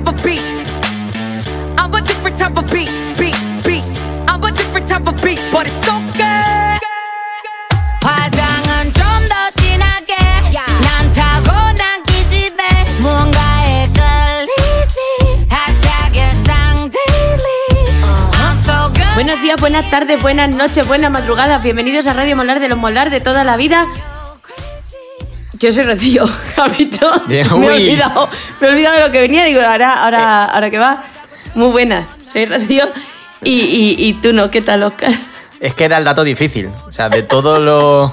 [0.00, 0.56] type of beast.
[1.76, 3.98] I'm a different type of beast, beast, beast.
[4.28, 6.78] I'm a different type of beast, but it's okay.
[8.02, 10.14] 화장은 좀 더 진하게
[10.80, 12.62] 난 타고난 기집애
[13.00, 15.00] 무언가에 끌리지
[15.50, 17.68] hashtag 일상 daily
[18.40, 21.62] I'm so good Buenos días, buenas tardes, buenas noches, buenas madrugadas.
[21.62, 23.84] Bienvenidos a Radio Molar de los Molar de toda la vida.
[25.61, 26.25] Yo soy Rocío,
[26.55, 27.07] Javito.
[27.27, 28.29] Me he olvidado,
[28.59, 29.45] me he olvidado de lo que venía.
[29.45, 31.03] Digo, ahora, ahora, ahora que va.
[31.55, 32.85] Muy buenas, soy Rocío.
[33.43, 35.11] Y, y, y tú no, ¿qué tal, Oscar?
[35.59, 36.69] Es que era el dato difícil.
[36.87, 38.11] O sea, de todo lo.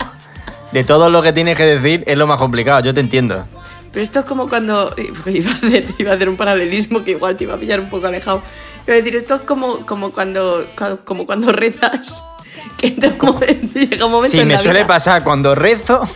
[0.73, 3.47] De todo lo que tienes que decir es lo más complicado, yo te entiendo.
[3.92, 4.95] Pero esto es como cuando.
[5.27, 7.89] Iba a hacer, iba a hacer un paralelismo que igual te iba a pillar un
[7.89, 8.42] poco alejado.
[8.87, 10.67] Iba a decir, esto es como, como, cuando,
[11.05, 12.23] como cuando rezas.
[12.77, 15.55] Que llega un momento, llega un momento Sí, en me la suele vida- pasar cuando
[15.55, 16.09] rezo.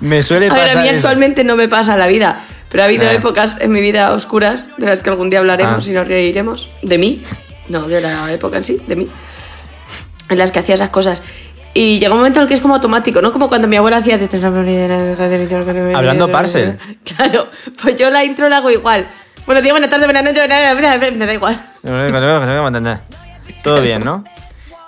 [0.00, 0.96] Me suele A ver, a mí eso.
[0.96, 3.14] actualmente no me pasa la vida, pero ha habido Eh.
[3.16, 5.90] épocas en mi vida oscuras de las que algún día hablaremos Ah.
[5.90, 6.68] y nos reiremos.
[6.82, 7.22] De mí,
[7.68, 9.08] no, de la época en sí, de mí.
[10.28, 11.20] En las que hacía esas cosas.
[11.74, 13.30] Y llega un momento en el que es como automático, ¿no?
[13.32, 14.18] Como cuando mi abuela hacía...
[15.94, 16.78] Hablando parcel.
[17.04, 17.48] Claro,
[17.82, 19.06] pues yo la intro la hago igual.
[19.46, 21.60] Buenos días, buenas noches, buenas noches, me da igual.
[23.62, 24.24] Todo bien, ¿no?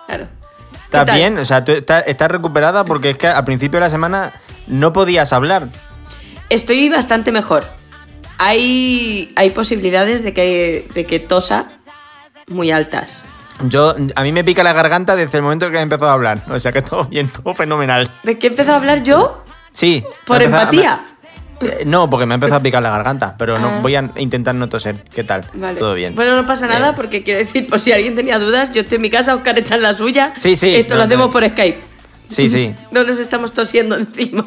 [0.06, 0.26] Claro.
[1.00, 1.38] ¿Estás bien?
[1.38, 4.32] O sea, tú estás, estás recuperada porque es que al principio de la semana
[4.66, 5.68] no podías hablar.
[6.48, 7.64] Estoy bastante mejor.
[8.38, 11.66] Hay, hay posibilidades de que, de que tosa
[12.48, 13.24] muy altas.
[13.64, 16.42] Yo, a mí me pica la garganta desde el momento que he empezado a hablar.
[16.50, 18.10] O sea que todo bien, todo fenomenal.
[18.24, 19.44] ¿De qué he empezado a hablar yo?
[19.70, 20.04] Sí.
[20.26, 21.04] ¿Por empezado- empatía?
[21.64, 23.78] Eh, no, porque me ha empezado a picar la garganta, pero no, Ah.
[23.82, 25.02] voy a intentar no toser.
[25.14, 25.44] ¿Qué tal?
[25.54, 25.78] Vale.
[25.78, 26.14] Todo bien.
[26.14, 26.92] Bueno, no pasa nada Eh.
[26.96, 29.74] porque quiero decir, por si alguien tenía dudas, yo estoy en mi casa, Oscar está
[29.76, 30.34] en la suya.
[30.38, 31.32] Sí, sí, Esto no, lo hacemos no.
[31.32, 31.80] por Skype.
[32.28, 32.74] Sí, sí.
[32.90, 34.46] No nos estamos tosiendo encima.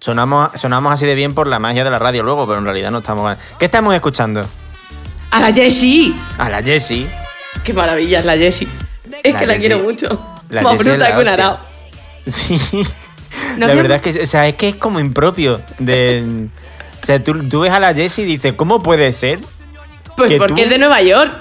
[0.00, 2.90] Sonamos, sonamos así de bien por la magia de la radio luego, pero en realidad
[2.90, 3.36] no estamos.
[3.58, 4.46] ¿Qué estamos escuchando?
[5.30, 6.14] A la Jessie.
[6.38, 7.06] A la Jessie.
[7.64, 8.68] Qué maravilla es la Jessie.
[9.22, 10.06] Es La que la quiero mucho.
[10.50, 11.58] La Más Jessie es bruta que un arao.
[12.26, 12.58] Sí.
[13.56, 16.48] La verdad es que, o sea, es que es como impropio de.
[17.02, 19.38] O sea, tú, tú ves a la Jessie y dices, ¿cómo puede ser?
[20.16, 21.32] Pues que porque tú- es de Nueva York.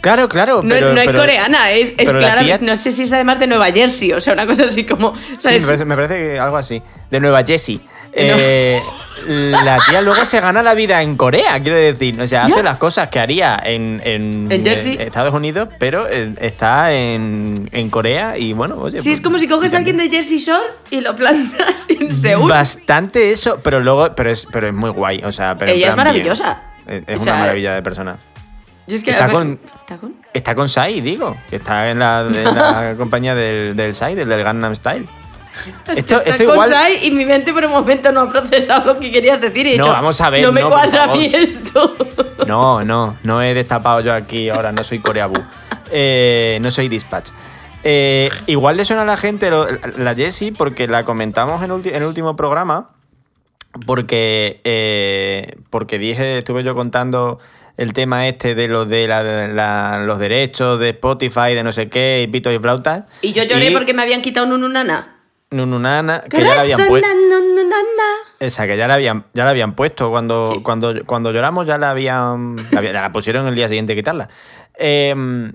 [0.00, 0.62] Claro, claro.
[0.62, 2.58] No, pero, no es pero- coreana, es, es claramente.
[2.58, 5.14] tía- No sé si es además de Nueva Jersey, o sea, una cosa así como.
[5.16, 5.60] Sí, ¿sabes?
[5.62, 6.82] me parece, me parece algo así.
[7.10, 7.80] De Nueva Jessie.
[8.16, 8.94] Eh, no.
[9.26, 12.20] Eh, la tía luego se gana la vida en Corea, quiero decir.
[12.20, 12.54] O sea, Ya.
[12.54, 14.94] hace las cosas que haría en, en, En Jersey.
[14.98, 19.00] eh, Estados Unidos, pero eh, está en, en Corea y bueno, oye.
[19.00, 22.12] Sí, es pues, como si coges a alguien de Jersey Shore y lo plantas en
[22.12, 22.50] Seúl.
[22.50, 25.22] Bastante eso, pero luego, pero es, pero es muy guay.
[25.24, 25.96] O sea, pero Ella es bien.
[25.96, 26.62] maravillosa.
[26.86, 28.18] Es, una maravilla de persona.
[28.86, 30.14] Yo es que está con- ¿Está con?
[30.34, 34.74] Está con Sai, digo, que está en la compañía del, del Sai, del, del Gangnam
[34.76, 35.06] Style.
[35.96, 36.72] Esto, esto igual.
[37.02, 39.66] Y mi mente por un momento no ha procesado lo que querías decir.
[39.66, 41.96] y No, vamos a ver, No me no, cuadra a mí esto.
[42.46, 45.40] No, no, no he destapado yo aquí ahora, no soy Coreabu.
[45.90, 47.30] Eh, no soy Dispatch.
[47.82, 49.66] Eh, igual le suena a la gente lo-
[49.96, 52.90] la Jessie porque la comentamos en, el último programa.
[53.86, 57.38] Porque, eh, porque dije, estuve yo contando
[57.76, 61.72] el tema este de los de la- de la- los derechos de Spotify, de no
[61.72, 63.02] sé qué, y pito y flautas.
[63.22, 65.13] Y yo lloré porque me habían quitado un ununana.
[65.54, 67.08] Nununana, que ya la habían puesto.
[68.40, 70.10] Esa, que ya la habían, ya la habían puesto.
[70.10, 70.60] Cuando, Sí.
[70.62, 72.56] cuando, cuando lloramos ya la habían.
[72.72, 74.28] La, pusieron el día siguiente a quitarla.
[74.78, 75.52] Eh,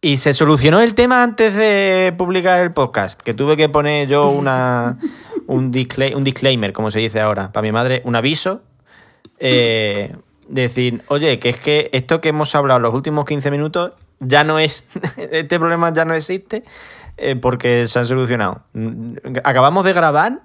[0.00, 3.20] y se solucionó el tema antes de publicar el podcast.
[3.20, 4.98] Que tuve que poner yo una,
[5.46, 5.72] un,
[6.14, 8.62] un disclaimer, como se dice ahora, para mi madre, un aviso.
[9.38, 10.14] Eh,
[10.48, 14.58] decir, oye, que es que esto que hemos hablado los últimos 15 minutos ya no
[14.58, 14.86] es.
[15.16, 16.64] Este problema ya no existe
[17.16, 18.62] eh, porque se han solucionado.
[19.44, 20.40] Acabamos de grabar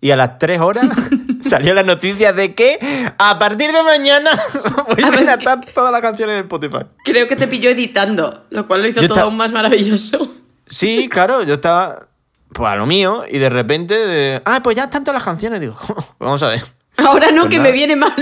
[0.00, 0.86] y a las 3 horas
[1.40, 2.78] salió la noticia de que
[3.18, 4.30] a partir de mañana
[4.90, 6.84] Además a estar todas las canciones en Spotify.
[7.04, 10.34] Creo que te pilló editando, lo cual lo hizo Yo todo aún más maravilloso.
[10.66, 12.08] Sí, claro, yo estaba
[12.52, 15.60] pues a lo mío y de repente, de, ah, pues ya están todas las canciones.
[15.60, 15.76] Digo,
[16.18, 16.62] vamos a ver.
[16.98, 17.70] Ahora no, Pues que nada.
[17.70, 18.12] me viene mal.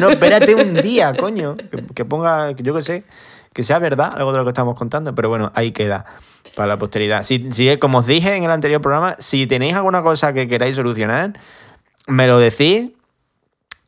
[0.00, 1.56] no, espérate un día, coño.
[1.56, 3.04] Que, que ponga, que yo que sé,
[3.54, 5.14] que sea verdad algo de lo que estamos contando.
[5.14, 6.04] Pero bueno, ahí queda
[6.54, 7.22] para la posteridad.
[7.22, 10.76] Si, si, como os dije en el anterior programa, si tenéis alguna cosa que queráis
[10.76, 11.32] solucionar,
[12.06, 12.90] me lo decís.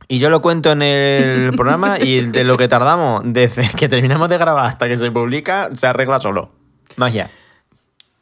[0.09, 4.29] Y yo lo cuento en el programa y de lo que tardamos desde que terminamos
[4.29, 6.53] de grabar hasta que se publica, se arregla solo.
[6.97, 7.31] Magia.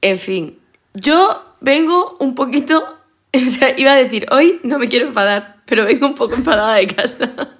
[0.00, 0.58] En fin,
[0.94, 2.82] yo vengo un poquito.
[3.34, 6.74] O sea, iba a decir, hoy no me quiero enfadar, pero vengo un poco enfadada
[6.74, 7.53] de casa.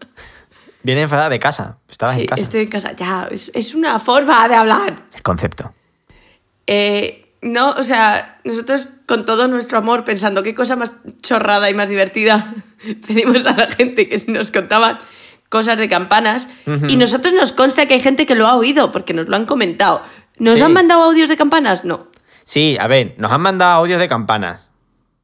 [0.85, 1.79] Viene enfadada de casa.
[1.89, 2.43] Estabas Sí, en casa.
[2.43, 2.93] estoy en casa.
[2.93, 5.07] Ya, es, es una forma de hablar.
[5.15, 5.75] El concepto.
[6.67, 11.75] Eh, no, o sea, nosotros con todo nuestro amor, pensando qué cosa más chorrada y
[11.75, 12.55] más divertida,
[13.07, 14.99] pedimos a la gente que nos contaban
[15.51, 16.49] cosas de campanas
[16.89, 19.47] y nosotros nos consta que hay gente que lo ha oído porque nos lo han
[19.47, 20.03] comentado.
[20.39, 20.63] ¿Nos Sí.
[20.63, 21.85] han mandado audios de campanas?
[21.85, 22.09] No.
[22.45, 24.69] Sí, a ver, nos han mandado audios de campanas.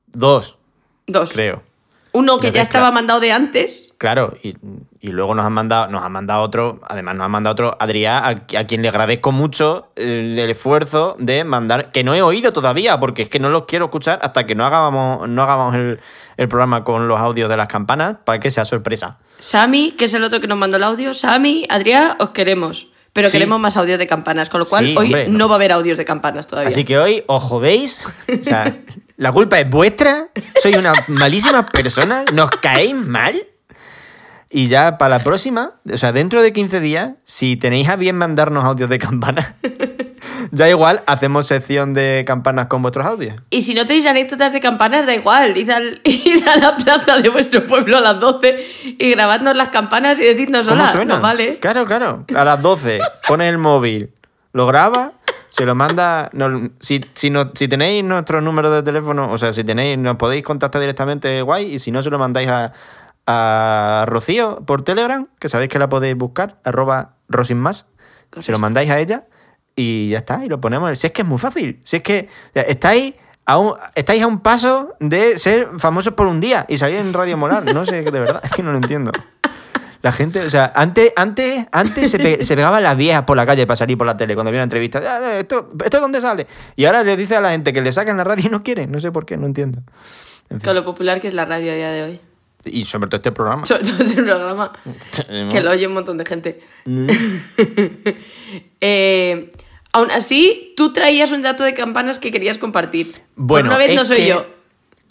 [0.07, 0.59] Dos,
[1.07, 1.31] Dos.
[1.33, 1.65] creo.
[2.13, 3.90] Uno que Desde ya estaba mandado de antes.
[4.01, 4.55] Claro, y,
[5.03, 8.25] y luego nos han mandado, nos han mandado otro, además nos han mandado otro, Adrián,
[8.25, 12.51] a, a quien le agradezco mucho el, el esfuerzo de mandar, que no he oído
[12.55, 16.01] todavía, porque es que no los quiero escuchar hasta que no hagamos, no hagamos el,
[16.39, 19.19] el programa con los audios de las campanas, para que sea sorpresa.
[19.39, 21.13] Sami, que es el otro que nos mandó el audio.
[21.13, 22.87] Sami, Adrián, os queremos.
[23.13, 23.33] Pero Sí.
[23.33, 25.49] queremos más audios de campanas, con lo cual Sí, hoy hombre, no no.
[25.49, 26.71] va a haber audios de campanas todavía.
[26.71, 28.75] Así que hoy os jodéis, o sea,
[29.19, 30.29] la culpa es vuestra,
[30.63, 33.35] sois unas malísimas personas, nos caéis mal.
[34.53, 38.17] Y ya para la próxima, o sea, dentro de 15 días, si tenéis a bien
[38.17, 39.55] mandarnos audios de campanas,
[40.51, 43.37] ya igual hacemos sección de campanas con vuestros audios.
[43.51, 45.57] Y si no tenéis anécdotas de campanas, da igual.
[45.57, 48.67] Id, al- id a la plaza de vuestro pueblo a las 12
[48.99, 50.93] y grabadnos las campanas y decidnos ¿Cómo hola.
[50.93, 51.17] suena?
[51.17, 51.59] No vale.
[51.61, 52.25] Claro, claro.
[52.35, 52.99] A las 12,
[53.29, 54.11] pones el móvil,
[54.53, 55.13] lo graba,
[55.49, 56.29] se lo manda.
[56.33, 60.17] no- si, si, no- si tenéis nuestro número de teléfono, o sea, si tenéis, nos
[60.17, 61.75] podéis contactar directamente, guay.
[61.75, 62.73] Y si no, se lo mandáis a,
[63.33, 67.87] a Rocío por Telegram, que sabéis que la podéis buscar, arroba rosinmas.
[68.39, 69.27] Se lo mandáis a ella
[69.77, 70.99] y ya está, y lo ponemos.
[70.99, 71.81] Si es que es muy fácil.
[71.85, 73.15] Si es que o sea, estáis.
[73.47, 77.13] A un, estáis a un paso de ser famosos por un día y salir en
[77.13, 77.65] Radio Molar.
[77.75, 79.11] No sé, de verdad, es que no lo entiendo.
[80.03, 83.45] La gente, o sea, antes, antes, antes se, pe- se pegaban las viejas por la
[83.47, 85.01] calle para salir por la tele cuando había una entrevista.
[85.05, 86.47] "Ah, ¿Esto, ¿Esto dónde sale?
[86.77, 88.93] Y ahora le dice a la gente que le saquen la radio y no quieren.
[88.93, 89.83] No sé por qué, no entiendo.
[90.49, 90.67] En fin.
[90.67, 92.21] Con lo popular que es la radio a día de hoy.
[92.65, 93.65] Y sobre todo este programa.
[93.67, 94.73] Sobre todo es un programa
[95.51, 96.61] que lo oye un montón de gente.
[96.85, 97.09] Mm.
[98.81, 99.51] Eh,
[99.93, 103.13] aún así, tú traías un dato de campanas que querías compartir.
[103.13, 104.47] Por Bueno, una vez no soy que- yo.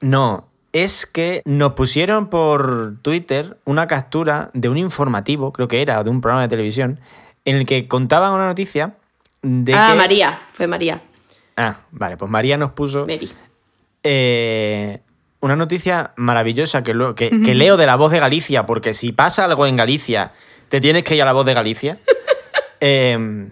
[0.01, 6.03] No, es que nos pusieron por Twitter una captura de un informativo, creo que era,
[6.03, 6.99] de un programa de televisión,
[7.45, 8.95] en el que contaban una noticia
[9.41, 9.97] de Ah, que...
[9.97, 10.41] María.
[10.53, 11.01] Fue María.
[11.55, 13.29] Ah, vale, pues María nos puso Mary.
[14.03, 15.01] eh,
[15.41, 19.12] una noticia maravillosa que, lo- que, que leo de la voz de Galicia, porque si
[19.12, 20.33] pasa algo en Galicia,
[20.69, 22.00] te tienes que ir a la voz de Galicia.
[22.81, 23.50] Eh,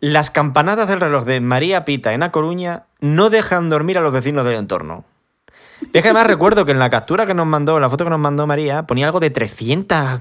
[0.00, 4.10] las campanadas del reloj de María Pita en A Coruña no dejan dormir a los
[4.10, 5.04] vecinos del entorno.
[5.82, 8.04] Y es que además recuerdo que en la captura que nos mandó, en la foto
[8.04, 10.20] que nos mandó María, ponía algo de 300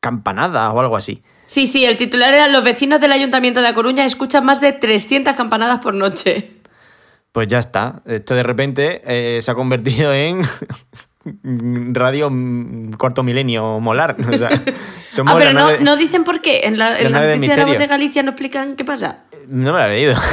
[0.00, 1.22] campanadas o algo así.
[1.46, 4.72] Sí, sí, el titular era Los vecinos del Ayuntamiento de A Coruña escuchan más de
[4.72, 6.52] 300 campanadas por noche.
[7.38, 8.02] Pues ya está.
[8.04, 10.42] Esto de repente eh, se ha convertido en
[11.94, 14.16] radio mm, cuarto milenio molar.
[14.28, 14.50] O sea,
[15.08, 15.52] somos Ah, pero
[15.84, 16.62] no, dicen por qué.
[16.64, 19.20] En la, en la noticia de la voz de Galicia no explican qué pasa.
[19.46, 20.16] No me la he leído.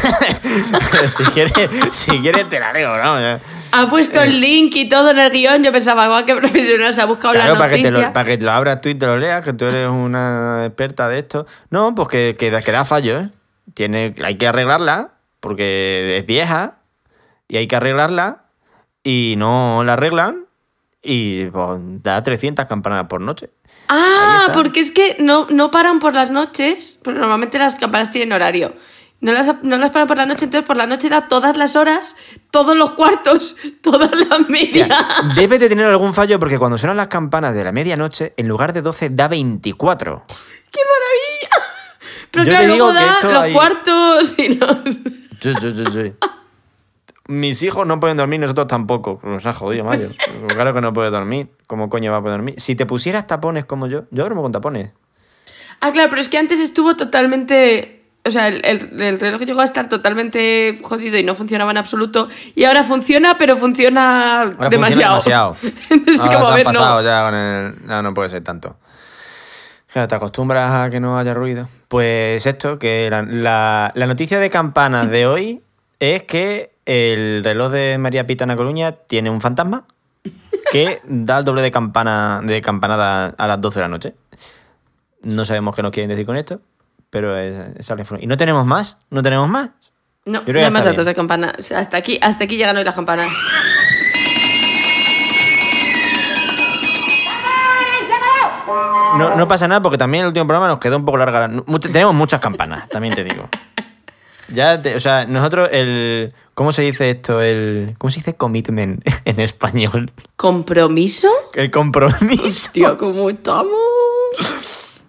[1.05, 1.53] Si quieres,
[1.91, 3.39] si quieres te la leo, ¿no?
[3.71, 5.63] Ha puesto el link y todo en el guion.
[5.63, 8.07] Yo pensaba, guau, qué profesional, se ha buscado Claro, la para que, te noticia.
[8.07, 10.63] lo, para que te lo abras tú y te lo leas, que tú eres una
[10.65, 11.45] experta de esto.
[11.69, 13.29] No, pues que, que da fallo, ¿eh?
[13.75, 16.79] Tiene, hay que arreglarla, porque es vieja,
[17.47, 18.45] y hay que arreglarla,
[19.03, 20.45] y no la arreglan,
[21.01, 23.51] y pues, da 300 campanadas por noche.
[23.89, 28.33] Ah, porque es que no, no paran por las noches, porque normalmente las campanas tienen
[28.33, 28.73] horario.
[29.21, 31.75] No las, no las paran por la noche, entonces por la noche da todas las
[31.75, 32.15] horas,
[32.51, 34.89] todos los cuartos, todas las medias.
[35.35, 38.73] Debe de tener algún fallo porque cuando suenan las campanas de la medianoche, en lugar
[38.73, 40.25] de 12 da 24.
[40.71, 41.65] ¡Qué maravilla!
[42.31, 44.77] Pero Yo claro, te digo luego que da esto los hay- cuartos y los...
[45.39, 46.13] Sí, sí, sí, sí.
[47.27, 49.19] Mis hijos no pueden dormir, nosotros tampoco.
[49.23, 50.11] Nos ha jodido, Mario.
[50.47, 51.49] Claro que no puede dormir.
[51.67, 52.55] ¿Cómo coño va a poder dormir?
[52.57, 54.91] Si te pusieras tapones como yo, yo duermo con tapones.
[55.81, 58.03] Ah, claro, pero es que antes estuvo totalmente...
[58.27, 61.77] O sea, el, el- el reloj llegó a estar totalmente jodido y no funcionaba en
[61.77, 62.27] absoluto.
[62.55, 65.15] Y ahora funciona, pero funciona Ahora demasiado.
[65.15, 65.57] funciona demasiado.
[65.91, 67.01] Entonces, Ahora como, se a han ver, no.
[67.03, 67.87] ya con el...
[67.87, 68.77] No, no puede ser tanto.
[69.91, 71.67] Claro, te acostumbras a que no haya ruido.
[71.87, 75.61] Pues esto, que la, la- la noticia de campanas de hoy
[75.99, 79.85] es que el reloj de María Pita en A Coruña tiene un fantasma
[80.71, 84.15] que da el doble de campana de campanada a las 12 de la noche.
[85.21, 86.61] No sabemos qué nos quieren decir con esto,
[87.09, 87.91] pero es, es.
[88.19, 89.71] Y no tenemos más, no tenemos más.
[90.25, 91.05] No, no hay más datos bien.
[91.05, 91.53] de campana.
[91.59, 93.31] O sea, hasta aquí, hasta aquí llegan hoy las campanas.
[99.17, 101.49] No, no pasa nada porque también el último programa nos quedó un poco larga.
[101.79, 103.47] Tenemos muchas campanas, también te digo.
[104.53, 106.33] Ya, te- o sea, nosotros el...
[106.53, 107.41] ¿Cómo se dice esto?
[107.41, 110.11] El, ¿Cómo se dice commitment en español?
[110.35, 111.29] ¿Compromiso?
[111.53, 112.71] El compromiso.
[112.71, 113.71] Tío, ¿cómo estamos?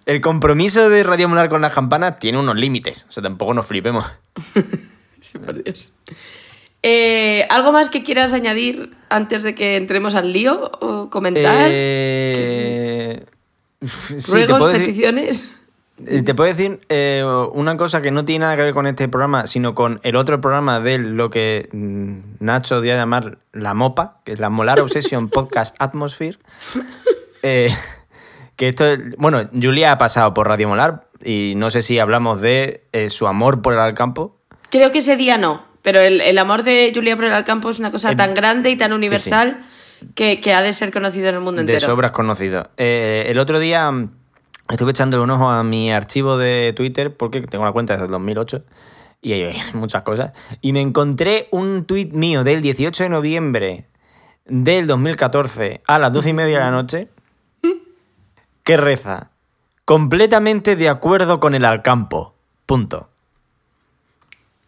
[0.05, 3.05] El compromiso de Radio Molar con las campanas tiene unos límites.
[3.09, 4.05] O sea, tampoco nos flipemos.
[5.19, 5.91] Sí, por Dios.
[6.83, 11.67] Eh, ¿Algo más que quieras añadir antes de que entremos al lío o comentar?
[11.69, 13.25] Eh,
[13.85, 15.49] Sí, Ruegos, peticiones.
[16.03, 17.23] Te puedo decir, eh,
[17.53, 20.39] una cosa que no tiene nada que ver con este programa, sino con el otro
[20.41, 24.79] programa de lo que mm, Nacho dio a llamar la MOPA, que es la Molar
[24.79, 26.37] Obsession Podcast Atmosphere.
[27.43, 27.69] Eh,
[28.55, 32.41] que esto, es- bueno, Julia ha pasado por Radio Molar y no sé si hablamos
[32.41, 34.37] de eh, su amor por el Alcampo.
[34.69, 37.79] Creo que ese día no, pero el, el amor de Julia por el Alcampo es
[37.79, 39.63] una cosa El- tan grande y tan universal
[40.13, 41.79] Que, que ha de ser conocido en el mundo De entero.
[41.91, 42.69] sobras conocido.
[42.77, 44.11] Eh, el otro día mm,
[44.69, 48.11] estuve echando un ojo a mi archivo de Twitter porque tengo la cuenta desde el
[48.11, 48.63] 2008
[49.21, 50.31] y hay muchas cosas.
[50.61, 53.87] Y me encontré un tuit mío del 18 de noviembre
[54.45, 57.09] del 2014 a las 12 y media de la noche
[58.63, 59.31] que reza
[59.85, 62.35] completamente de acuerdo con el Alcampo.
[62.65, 63.09] Punto.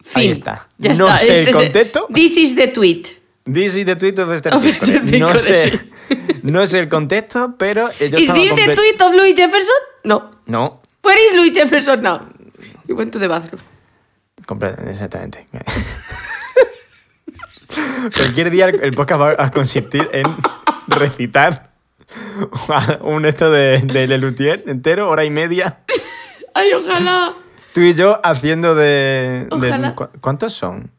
[0.02, 0.22] Fin.
[0.22, 0.68] Ahí está.
[0.78, 1.18] Ya No está.
[1.18, 2.08] sé el Este es- contexto.
[2.12, 3.02] This is the tweet.
[3.44, 4.54] This is the tweet of Esther.
[4.54, 5.80] Esther No sé,
[6.42, 9.74] no sé el contexto, pero yo ¿Is estaba this the tweet of Louis Jefferson?
[10.04, 10.30] No.
[10.46, 12.20] No, Where is Louis Jefferson now?
[12.86, 13.60] He went to the bathroom.
[14.88, 15.46] Exactamente.
[18.16, 20.24] Cualquier día el podcast va a consistir en
[20.88, 21.70] recitar
[23.02, 25.78] un esto de, de Lelutier entero, hora y media.
[26.54, 27.32] Ay, ojalá.
[27.72, 29.46] Tú y yo haciendo de...
[29.50, 29.94] de- Ojalá.
[29.94, 30.90] ¿cu- ¿Cuántos son?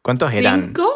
[0.00, 0.68] ¿Cuántos eran?
[0.74, 0.90] ¿Cinco?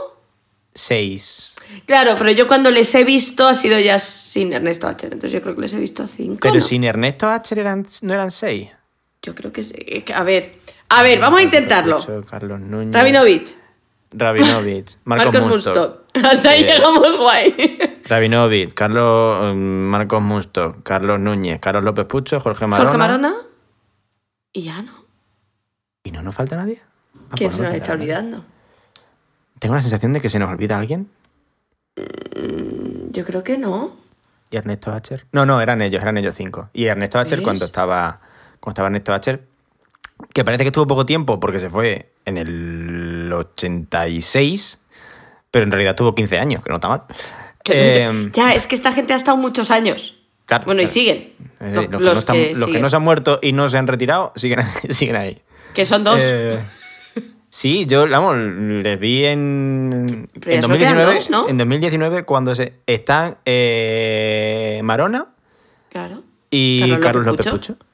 [0.78, 1.56] Seis.
[1.86, 5.42] Claro, pero yo cuando les he visto ha sido ya sin Ernesto Hacher, entonces yo
[5.42, 6.38] creo que les he visto a cinco.
[6.40, 6.60] Pero ¿no?
[6.60, 8.68] sin Ernesto Hacher eran, no eran seis.
[9.20, 9.74] Yo creo que sí.
[10.14, 10.54] A ver,
[10.88, 11.96] a ver, vamos a intentarlo.
[11.96, 12.94] Ocho, Carlos Núñez.
[12.94, 13.56] Rabinovich,
[14.12, 14.98] Rabinovich.
[15.04, 15.50] Marcos, Marcos.
[15.50, 16.02] Munstock.
[16.14, 17.78] Hasta ahí Eh, llegamos guay.
[18.04, 22.88] Rabinovich, Carlos, mm, Marcos Munstock, Carlos Núñez, Carlos López Pucho, Jorge Marona.
[22.88, 23.34] Jorge Marona.
[24.52, 24.92] Y ya no.
[26.04, 26.80] ¿Y no nos falta nadie?
[27.30, 28.38] Ah, ¿Quién pues se no nos está nadie.
[29.58, 31.08] Tengo la sensación de que se nos olvida alguien.
[33.10, 33.96] Yo creo que no.
[34.50, 35.26] ¿Y Ernesto Hacher?
[35.32, 36.70] No, no, eran ellos, eran ellos cinco.
[36.72, 37.44] Y Ernesto Hacher ¿Ves?
[37.44, 38.20] cuando estaba,
[38.60, 39.42] cuando estaba Ernesto Hacher,
[40.32, 44.80] que parece que estuvo poco tiempo porque se fue en el 86,
[45.50, 47.02] pero en realidad tuvo 15 años, que no está mal.
[47.70, 50.16] Eh, ya, es que esta gente ha estado muchos años.
[50.46, 51.34] claro, bueno, y siguen.
[51.60, 52.82] Eh, Los, los, que los no están- que los que siguen.
[52.82, 55.42] no se han muerto y no se han retirado siguen, siguen ahí.
[55.74, 56.20] Que son dos.
[56.24, 56.58] Eh,
[57.48, 61.48] sí, yo, vamos, les vi en, en solo quedan 2019, dos, ¿no?
[61.48, 65.28] en 2019 cuando se están eh, Marona
[65.90, 66.22] claro.
[66.50, 67.74] y Carlos Carlos, López Pucho.
[67.74, 67.86] Pucho.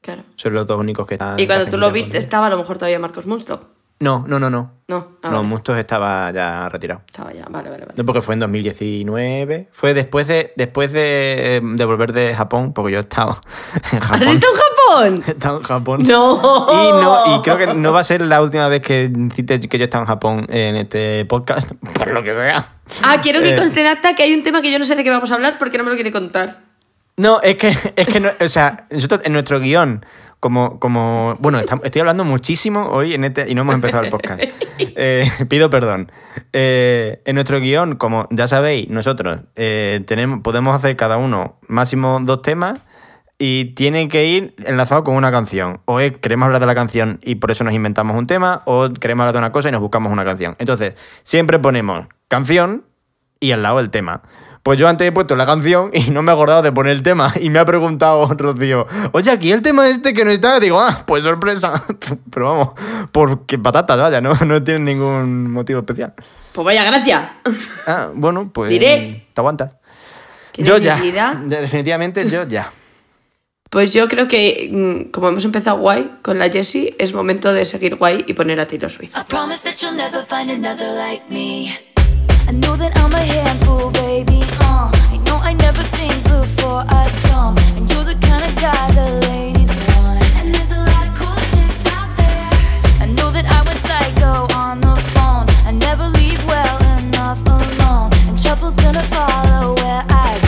[0.00, 0.22] Claro.
[0.36, 1.38] Son los dos únicos que están.
[1.38, 3.77] Y cuando tú lo viste estaba a lo mejor todavía Marcos Munstock.
[4.00, 4.72] No, no, no, no.
[4.86, 5.48] No, ah, no, vale.
[5.48, 7.02] Mustos estaba ya retirado.
[7.06, 7.94] Estaba ya, vale, vale, vale.
[7.96, 9.68] No, porque fue en 2019.
[9.72, 13.38] Fue después de, después de, de volver de Japón, porque yo he estado
[13.92, 14.28] en ¿Has Japón.
[14.28, 15.22] estado en Japón?
[15.26, 16.02] He estado en Japón.
[16.06, 16.66] No.
[16.72, 19.76] Y, no, y creo que no va a ser la última vez que cite que
[19.78, 22.76] yo he estado en Japón en este podcast, por lo que sea.
[23.02, 24.96] Ah, quiero que Eh, conste en acta que hay un tema que yo no sé
[24.96, 26.60] de qué vamos a hablar porque no me lo quiere contar.
[27.18, 30.06] No, es que, es que no, o sea, nosotros en nuestro guion,
[30.40, 34.42] como, como bueno, estoy hablando muchísimo hoy en este, y no hemos empezado el podcast.
[34.80, 36.10] Eh, pido perdón.
[36.52, 42.20] Eh, en nuestro guion, como ya sabéis, nosotros eh, tenemos, podemos hacer cada uno máximo
[42.22, 42.80] dos temas
[43.38, 45.80] y tienen que ir enlazados con una canción.
[45.84, 48.88] O es, queremos hablar de la canción y por eso nos inventamos un tema, o
[48.90, 50.54] queremos hablar de una cosa y nos buscamos una canción.
[50.58, 52.84] Entonces, siempre ponemos canción
[53.40, 54.22] y al lado el tema.
[54.62, 57.02] Pues yo antes he puesto la canción y no me he acordado de poner el
[57.02, 57.32] tema.
[57.40, 60.60] Y me ha preguntado Rocío, oye, aquí el tema este que no está.
[60.60, 61.82] Digo, ah, pues sorpresa.
[62.30, 62.68] Pero vamos,
[63.12, 66.14] porque patatas, vaya, no, no tiene ningún motivo especial.
[66.52, 67.40] Pues vaya gracia.
[67.86, 68.70] Ah, bueno, pues.
[68.70, 69.28] Diré.
[69.32, 69.76] Te aguantas.
[70.52, 70.78] ¿Qué Yo?
[70.78, 72.72] Ya, Definitivamente yo ya.
[73.70, 77.66] Pues yo creo que, mm, como hemos empezado guay con la Jessie, es momento de
[77.66, 79.14] seguir guay y poner a Taylor Swift.
[79.14, 79.24] I
[82.48, 84.40] I know that I'm a handful, baby.
[84.58, 87.60] Uh, I know I never think before I jump.
[87.76, 90.24] And you're the kind of guy the ladies want.
[90.40, 92.48] And there's a lot of cool chicks out there.
[93.04, 95.44] I know that I went psycho on the phone.
[95.68, 98.14] I never leave well enough alone.
[98.26, 100.47] And trouble's gonna follow where I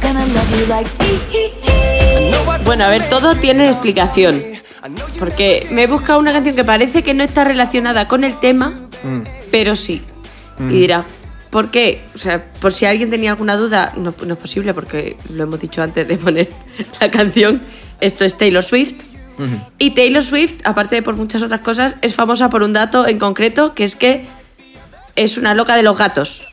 [0.00, 1.10] gonna love you like me.
[2.64, 4.49] Bueno, a ver, todo tiene explicación.
[5.20, 8.72] Porque me he buscado una canción que parece que no está relacionada con el tema,
[9.04, 9.20] Mm.
[9.52, 10.02] pero sí.
[10.58, 11.04] Y dirá,
[11.50, 12.00] ¿Por qué?
[12.14, 15.58] O sea, por si alguien tenía alguna duda, no, no es posible porque lo hemos
[15.58, 16.48] dicho antes de poner
[17.00, 17.62] la canción.
[18.00, 18.94] Esto es Taylor Swift.
[19.78, 23.18] Y Taylor Swift, aparte de por muchas otras cosas, es famosa por un dato en
[23.18, 24.26] concreto, que es que
[25.16, 26.44] es una loca de los gatos.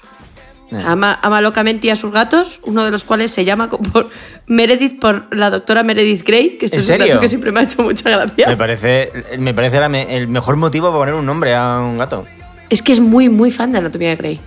[0.71, 0.83] Eh.
[0.85, 4.09] Ama, ama locamente a sus gatos, uno de los cuales se llama por
[4.47, 7.19] Meredith por la doctora Meredith Grey, que esto ¿En es un serio?
[7.19, 8.47] que siempre me ha hecho mucha gracia.
[8.47, 12.25] Me parece, me parece la el mejor motivo para poner un nombre a un gato.
[12.69, 14.41] Es que es muy, muy fan de Anatomía de Grey.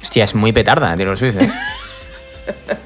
[0.00, 1.50] Hostia, es muy petarda, Taylor Swift, ¿eh?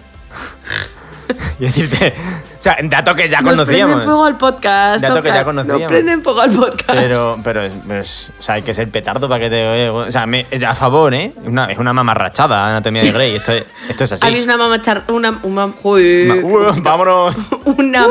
[1.58, 2.14] y decirte,
[2.58, 3.86] o sea, dato que ya Nos conocíamos.
[3.96, 5.00] prenden fuego al podcast.
[5.02, 5.82] Dato que ya conocíamos.
[5.82, 6.90] Nos prenden fuego al podcast.
[6.98, 9.88] Pero, pero es, es- o sea, hay que ser petardo para que te.
[9.90, 11.32] O sea, me- a favor, ¿eh?
[11.44, 13.36] Una, es una mamarrachada anatomía de Grey.
[13.36, 14.26] Esto, es- esto es así.
[14.26, 15.04] Habéis una mamachar...
[15.08, 17.34] Una, una, Ma- uh, vámonos.
[17.64, 18.08] una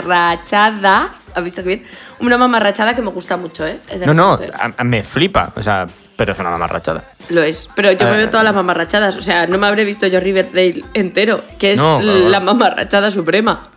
[0.00, 1.08] mamarrachada.
[1.34, 1.84] ¿Has visto qué bien?
[2.20, 3.78] Una mamarrachada que me gusta mucho, ¿eh?
[4.06, 4.54] No, no, reconocer.
[4.54, 5.52] a- a- me flipa.
[5.56, 5.86] O sea,
[6.20, 7.02] pero es una mamarrachada.
[7.30, 7.66] Lo es.
[7.74, 9.16] Pero yo me veo todas las mamarrachadas.
[9.16, 13.70] O sea, no me habré visto yo Riverdale entero, que es No, la mamarrachada suprema.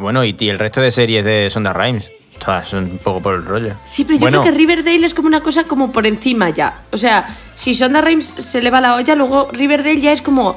[0.00, 2.10] Bueno, y, y el resto de series de Sonda Rhimes.
[2.44, 3.74] Todas son un poco por el rollo.
[3.84, 6.82] Sí, pero yo Bueno, creo que Riverdale es como una cosa como por encima ya.
[6.90, 10.56] O sea, si Sonda Rhimes se le va la olla, luego Riverdale ya es como.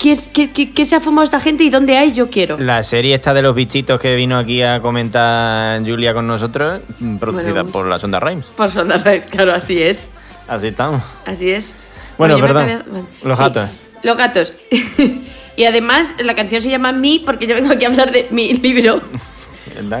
[0.00, 2.12] ¿Qué, es, qué, qué- qué se ha fumado esta gente y dónde hay?
[2.12, 2.58] Yo quiero.
[2.58, 7.16] La serie esta de los bichitos que vino aquí a comentar Julia con nosotros, mm,
[7.18, 7.70] producida Bueno.
[7.70, 8.46] por la Sonda Rhimes.
[8.56, 10.10] Por Sonda Rhimes, claro, así es.
[10.48, 11.02] Así estamos.
[11.26, 11.74] Así es.
[12.16, 13.06] Bueno, me perdón.
[13.22, 13.68] Los gatos.
[14.02, 14.54] Los gatos.
[15.56, 18.54] y además, la canción se llama Mi porque yo vengo aquí a hablar de mi
[18.54, 19.02] libro.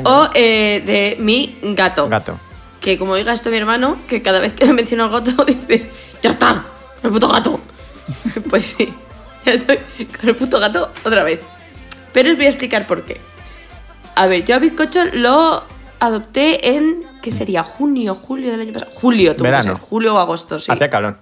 [0.04, 2.08] o eh, de mi gato.
[2.08, 2.40] Gato.
[2.80, 5.90] Que como diga esto mi hermano, que cada vez que le menciono al gato dice,
[6.22, 6.64] ¡Ya está!
[7.02, 7.60] ¡El puto gato!
[8.50, 8.90] pues sí,
[9.46, 9.78] ya estoy
[10.20, 11.40] con el puto gato otra vez.
[12.12, 13.20] Pero os voy a explicar por qué.
[14.14, 15.62] A ver, yo a Bizcocho lo
[16.00, 17.62] adopté en, ¿qué sería?
[17.62, 18.90] ¿Junio, julio del año pasado?
[18.94, 19.74] Julio tuvo que Verano.
[19.74, 20.70] ser, julio o agosto, sí.
[20.72, 21.18] Hacía calor.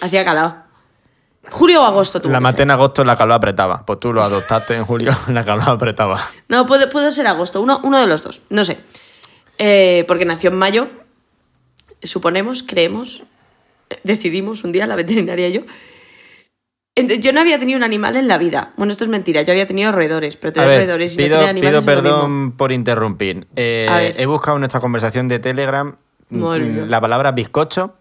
[0.00, 0.56] Hacía calado.
[1.50, 2.62] Julio o agosto tuvo La que maté ser.
[2.64, 3.84] en agosto, la calor apretaba.
[3.86, 6.20] Pues tú lo adoptaste en julio, la calor apretaba.
[6.48, 8.78] No, puede, puede ser agosto, uno, uno de los dos, no sé.
[9.56, 10.88] Eh, porque nació en mayo,
[12.02, 13.22] suponemos, creemos,
[13.90, 15.62] eh, decidimos un día, la veterinaria y yo.
[17.20, 18.72] Yo no había tenido un animal en la vida.
[18.76, 21.24] Bueno, esto es mentira, yo había tenido roedores, pero A tener ver, roedores y no
[21.24, 23.46] pido, tener animales pido perdón por interrumpir.
[23.56, 25.96] Eh, he buscado en nuestra conversación de Telegram
[26.30, 26.86] mm, mía.
[26.86, 27.94] la palabra bizcocho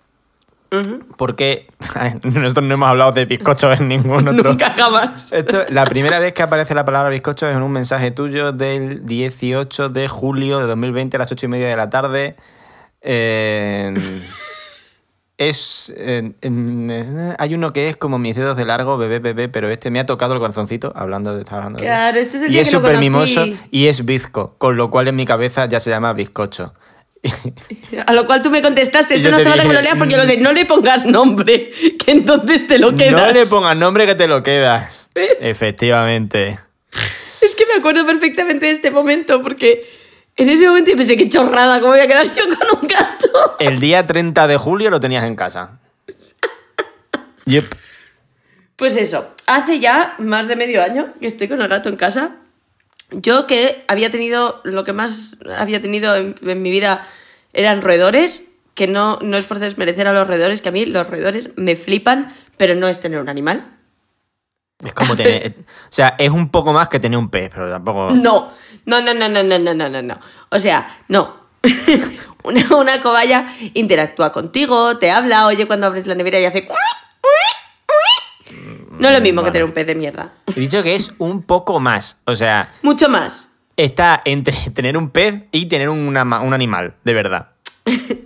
[1.16, 1.68] porque
[2.24, 4.52] nosotros no hemos hablado de bizcocho en ningún otro.
[4.52, 5.32] Nunca jamás.
[5.32, 9.06] Esto, la primera vez que aparece la palabra bizcocho es en un mensaje tuyo del
[9.06, 12.36] 18 de julio de 2020 a las 8 y media de la tarde.
[13.02, 13.94] Eh,
[15.38, 15.94] es.
[15.96, 19.90] eh, eh, hay uno que es como mis dedos de largo, bebé, bebé, pero este
[19.92, 21.46] me ha tocado el corazoncito, hablando de.
[21.50, 24.90] hablando de- Claro, este es el y es súper mimoso y es bizco, con lo
[24.90, 26.74] cual en mi cabeza ya se llama bizcocho.
[28.06, 30.18] A lo cual tú me contestaste, esto no hace falta que lo leas porque yo
[30.18, 31.72] lo sé, no le pongas nombre,
[32.06, 33.28] que entonces te lo quedas.
[33.28, 35.10] No le pongas nombre que te lo quedas.
[35.14, 35.38] ¿Ves?
[35.42, 36.60] Efectivamente.
[37.42, 39.82] Es que me acuerdo perfectamente de este momento porque
[40.38, 43.56] en ese momento yo pensé, qué chorrada, ¿cómo voy a quedar yo con un gato?
[43.60, 45.80] El día 30 de julio lo tenías en casa.
[47.46, 47.64] Yep.
[48.76, 52.36] Pues eso, hace ya más de medio año que estoy con el gato en casa.
[53.10, 57.08] Yo que había tenido, lo que más había tenido en, en mi vida
[57.54, 61.08] eran roedores, que no, no es por desmerecer a los roedores, que a mí los
[61.08, 63.77] roedores me flipan, pero no es tener un animal.
[64.84, 65.56] Es como tener.
[65.84, 68.12] O sea, es un poco más que tener un pez, pero tampoco.
[68.12, 68.52] No,
[68.86, 70.20] no, no, no, no, no, no, no, no, no.
[70.50, 71.48] O sea, no.
[72.44, 76.68] una, una cobaya interactúa contigo, te habla, oye cuando abres la nevera y hace...
[79.00, 80.34] No es lo mismo que tener un pez de mierda.
[80.48, 82.20] He dicho que es un poco más.
[82.26, 83.50] O sea, Mucho más.
[83.76, 87.50] está entre tener un pez y tener una un animal, de verdad.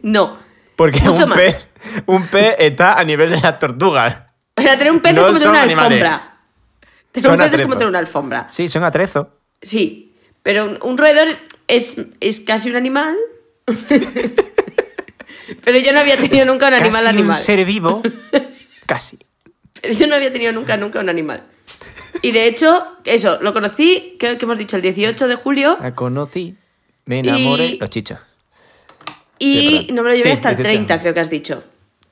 [0.02, 0.38] No.
[0.76, 1.38] Porque Mucho un más.
[1.38, 1.68] pez,
[2.06, 4.24] un pez está a nivel de las tortugas.
[4.56, 6.10] O sea, tener un pez No es como tener una animales.
[7.12, 8.48] Tener Son un es como tener una alfombra.
[8.52, 9.28] Sí, son atrezos.
[9.62, 11.28] Sí, pero un, un roedor
[11.68, 13.18] es, es casi un animal.
[15.64, 17.30] pero yo no había tenido nunca un animal Casi animal.
[17.38, 18.02] un ser vivo.
[18.86, 19.18] Casi.
[19.82, 21.44] Pero yo no había tenido nunca, nunca un animal.
[22.22, 25.78] Y de hecho, eso, lo conocí, creo que hemos dicho, el 18 de julio.
[25.82, 26.56] La conocí.
[27.06, 27.66] Me enamoré.
[27.66, 28.20] Y- Los chichos.
[29.40, 30.74] Y Sí, no me lo llevé Sí, hasta el 18.
[30.76, 31.64] 30, creo que has dicho.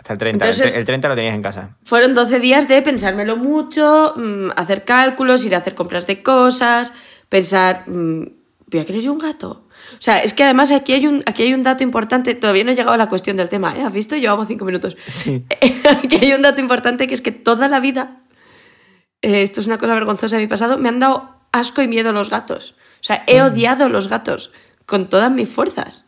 [0.09, 0.45] Hasta el 30.
[0.45, 1.77] El Entonces- el 30 lo tenías en casa.
[1.83, 6.93] Fueron 12 días de pensármelo mucho, mm, hacer cálculos, ir a hacer compras de cosas,
[7.29, 8.23] pensar, mm,
[8.71, 9.67] ¿voy a querer yo un gato?
[9.93, 12.71] O sea, es que además aquí hay, un, aquí hay un dato importante, todavía no
[12.71, 13.83] he llegado a la cuestión del tema, ¿eh?
[13.83, 14.15] ¿Has visto?
[14.15, 14.97] Llevamos cinco minutos.
[15.05, 15.45] Sí.
[16.03, 18.17] aquí hay un dato importante que es que toda la vida,
[19.21, 22.13] eh, esto es una cosa vergonzosa de mi pasado, me han dado asco y miedo
[22.13, 22.75] los gatos.
[22.99, 24.51] O sea, he odiado los gatos
[24.87, 26.03] con todas mis fuerzas.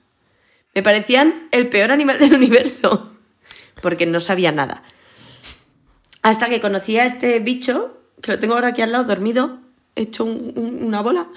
[0.74, 3.12] Me parecían el peor animal del universo,
[3.82, 4.84] porque no sabía nada.
[6.22, 9.60] Hasta que conocí a este bicho, que lo tengo ahora aquí al lado, dormido,
[9.96, 11.28] hecho un- un- una bola.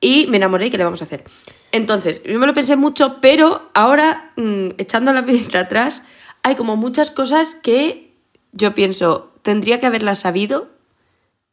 [0.00, 1.24] Y me enamoré y ¿qué le vamos a hacer?
[1.72, 6.02] Entonces, yo me lo pensé mucho, pero ahora, mm, echando la vista atrás,
[6.42, 8.14] hay como muchas cosas que
[8.52, 10.70] yo pienso, tendría que haberlas sabido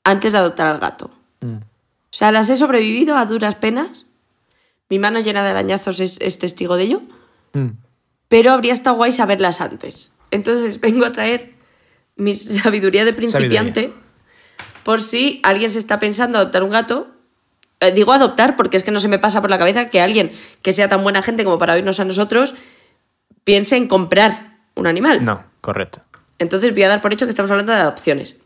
[0.04, 1.10] antes de adoptar al gato.
[1.42, 1.56] Mm.
[1.58, 4.06] O sea, las he sobrevivido a duras penas.
[4.90, 7.02] Mi mano llena de arañazos es, es testigo de ello.
[7.54, 7.70] Mm.
[8.28, 10.12] Pero habría estado guay saberlas antes.
[10.32, 11.54] Entonces vengo a traer
[12.16, 13.94] mi sabiduría de principiante
[14.84, 17.08] por si alguien se está pensando adoptar un gato.
[17.80, 20.32] Eh, digo adoptar porque es que no se me pasa por la cabeza que alguien
[20.62, 22.56] que sea tan buena gente como para oírnos a nosotros
[23.44, 25.24] piense en comprar un animal.
[25.26, 26.02] No, correcto.
[26.40, 28.38] Entonces voy a dar por hecho que estamos hablando de adopciones.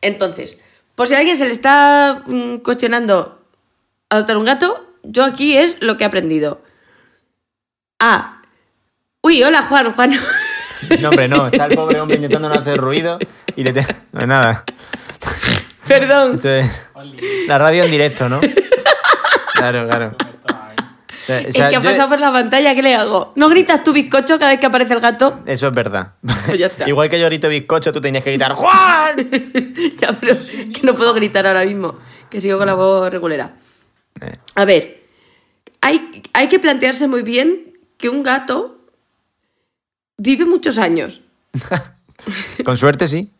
[0.00, 0.58] Entonces,
[0.94, 3.44] por si a alguien se le está mm, cuestionando
[4.08, 6.62] adoptar un gato, yo aquí es lo que he aprendido.
[7.98, 8.37] A.
[9.28, 10.10] Uy, hola Juan, Juan.
[11.00, 11.48] No, hombre, no.
[11.48, 13.18] Está el pobre hombre intentando no hacer ruido
[13.54, 13.84] y le te...
[14.12, 14.64] No es nada.
[15.86, 16.40] Perdón.
[17.46, 18.40] La radio en directo, ¿no?
[19.52, 20.16] Claro, claro.
[20.16, 23.34] O sea, Es que ha yo- pasado por la pantalla, ¿qué le hago?
[23.36, 25.40] ¿No gritas tu bizcocho cada vez que aparece el gato?
[25.44, 26.12] Eso es verdad.
[26.46, 26.84] Pues ya está.
[26.88, 29.28] Igual que yo grito bizcocho, tú tenías que gritar ¡Juan!
[30.00, 30.36] ya, pero
[30.72, 31.98] que no puedo gritar ahora mismo,
[32.30, 33.56] que sigo con la voz regulera.
[34.22, 34.32] Eh.
[34.54, 35.04] A ver,
[35.82, 38.77] hay, hay que plantearse muy bien que un gato
[40.18, 41.22] vive muchos años.
[42.64, 43.32] Con suerte, sí.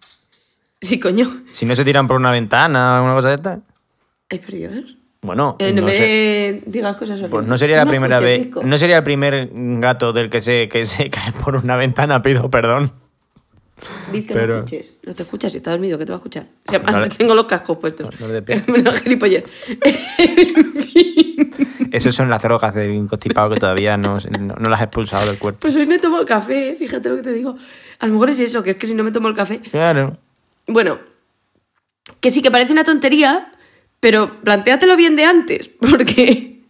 [0.80, 1.42] Sí, coño.
[1.52, 3.60] Si no se tiran por una ventana o alguna cosa de esta.
[4.30, 4.96] Ay, por Dios.
[5.20, 6.62] Bueno, Eh, no, no, me sé.
[6.66, 7.30] digas cosas horribles.
[7.32, 8.48] Pues no sería la me primera vez.
[8.62, 12.48] No sería el primer gato del que se, que se cae por una ventana, pido
[12.48, 12.92] perdón.
[14.12, 14.94] Diz que pero- no escuches.
[15.04, 16.46] No te escuchas, si está dormido, ¿qué te va a escuchar?
[16.70, 18.08] No tengo los cascos puestos.
[18.20, 18.72] No- no.
[18.72, 19.44] Menos gilipollez.
[21.92, 25.38] Esos son las drogas de constipado que todavía no, no, no las he expulsado del
[25.38, 25.60] cuerpo.
[25.60, 27.56] Pues hoy no he tomado café, fíjate lo que te digo.
[27.98, 29.60] A lo mejor es eso, que es que si no me tomo el café.
[29.60, 30.16] Claro.
[30.66, 30.98] Bueno,
[32.20, 33.52] que sí que parece una tontería,
[34.00, 36.60] pero plantéatelo bien de antes, porque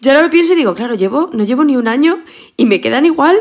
[0.00, 2.20] yo ahora lo pienso y digo, claro, llevo, no llevo ni un año
[2.56, 3.36] y me quedan igual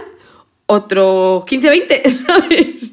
[0.65, 2.91] otros 15, 20, ¿sabes?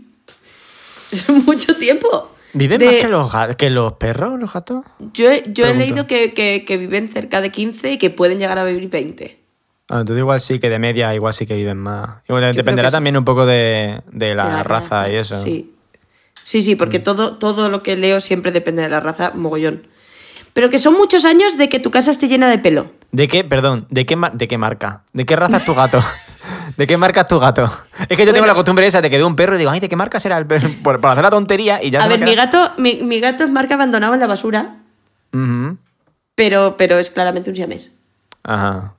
[1.10, 2.35] Es mucho tiempo.
[2.56, 4.84] ¿Viven De- más que los, que los perros, los gatos?
[5.12, 8.38] Yo, he- yo he leído que, que- que viven cerca de 15 y que pueden
[8.38, 9.38] llegar a vivir 20.
[9.88, 12.16] Ah, entonces igual sí que de media, igual sí que viven más.
[12.28, 12.92] Igual dependerá sí.
[12.94, 15.36] también un poco de, de la, de la raza, y eso.
[15.36, 15.72] Sí,
[16.42, 16.78] sí, sí Mm.
[16.78, 19.86] porque todo, todo lo que leo siempre depende de la raza, mogollón.
[20.54, 22.90] Pero que son muchos años de que tu casa esté llena de pelo.
[23.12, 25.02] ¿De qué, perdón, de qué, de qué marca?
[25.12, 26.02] ¿De qué raza es tu gato?
[26.76, 27.70] ¿De qué marca es tu gato?
[28.08, 29.80] Es que yo tengo la costumbre esa de que veo un perro y digo, ay,
[29.80, 30.68] ¿de qué marca será el perro?
[30.82, 33.20] Por, por hacer la tontería y ya a se me ver, mi gato, mi, mi
[33.20, 34.76] gato es marca abandonado en la basura,
[35.32, 35.78] Ujú.
[36.34, 37.90] pero, pero es claramente un siamés.
[38.42, 38.94] Ajá.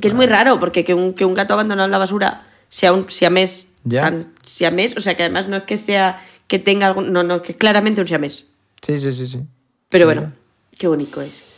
[0.00, 2.92] Que es muy raro, porque que un, que un gato abandonado en la basura sea
[2.92, 4.02] un siamés Ya.
[4.02, 7.12] tan siamés, o sea, que además no es que sea que tenga algún...
[7.12, 8.46] No, no, que es claramente un siamés.
[8.82, 9.42] Sí, sí, sí, sí.
[9.90, 10.32] Pero bueno,
[10.78, 11.49] qué bonito es.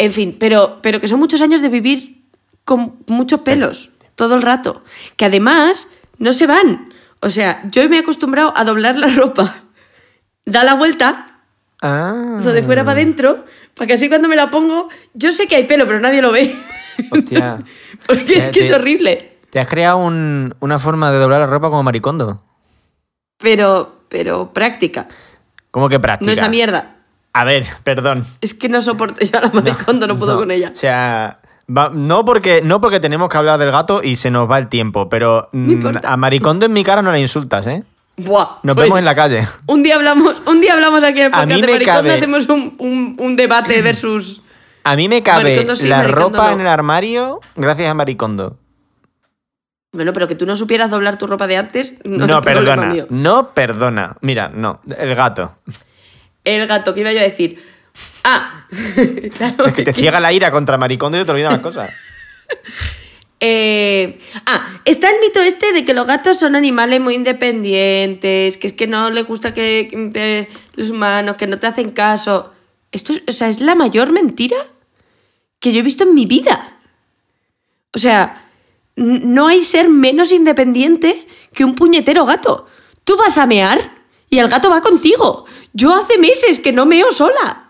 [0.00, 2.24] En fin, pero, pero que son muchos años de vivir
[2.64, 4.82] con muchos pelos todo el rato.
[5.16, 6.88] Que además no se van.
[7.20, 9.64] O sea, yo me he acostumbrado a doblar la ropa.
[10.46, 11.26] Da la vuelta,
[11.82, 12.40] Ah.
[12.42, 15.56] lo de fuera para adentro, para que así cuando me la pongo, yo sé que
[15.56, 16.54] hay pelo, pero nadie lo ve.
[17.10, 17.62] Hostia.
[18.06, 19.38] Porque es Ya que es te- horrible.
[19.50, 22.42] Te has creado un- una forma de doblar la ropa como maricondo.
[23.38, 25.08] Pero, pero práctica.
[25.70, 26.26] ¿Cómo que práctica?
[26.30, 26.96] No esa mierda.
[27.32, 28.26] A ver, perdón.
[28.40, 30.70] Es que no soporto yo a la maricondo, no, puedo con ella.
[30.72, 31.38] O sea,
[31.68, 34.68] va- no, porque, no porque tenemos que hablar del gato y se nos va el
[34.68, 37.84] tiempo, pero mm, a Maricondo en mi cara no le insultas, ¿eh?
[38.16, 39.46] Buah, Nos pues, vemos en la calle.
[39.66, 42.00] Un día hablamos, un día hablamos aquí en el A podcast mí de me Maricondo,
[42.02, 44.42] cabe- hacemos un, un- un debate versus...
[44.82, 46.52] A mí me cabe sí, la ropa no.
[46.54, 48.56] en el armario gracias a Maricondo.
[49.92, 52.94] Bueno, pero que tú no supieras doblar tu ropa de antes, no, perdona.
[53.10, 54.16] No perdona.
[54.20, 54.80] Mira, no.
[54.96, 55.54] El gato.
[56.56, 57.62] El gato, ¿qué iba yo a decir?
[58.24, 58.66] Ah,
[59.36, 59.66] claro.
[59.66, 61.90] Es que te ciega la ira contra Maricondo y te olvidan las cosas.
[63.42, 68.66] Eh, ah, está el mito este de que los gatos son animales muy independientes, que
[68.66, 72.52] es que no les gusta que te- los humanos, que no te hacen caso.
[72.92, 74.58] Esto, es- o sea, es la mayor mentira
[75.58, 76.76] que yo he visto en mi vida.
[77.94, 78.50] O sea,
[78.96, 82.66] no hay ser menos independiente que un puñetero gato.
[83.04, 83.99] Tú vas a mear
[84.30, 85.44] y el gato va contigo.
[85.72, 87.66] Yo hace meses que no meo sola.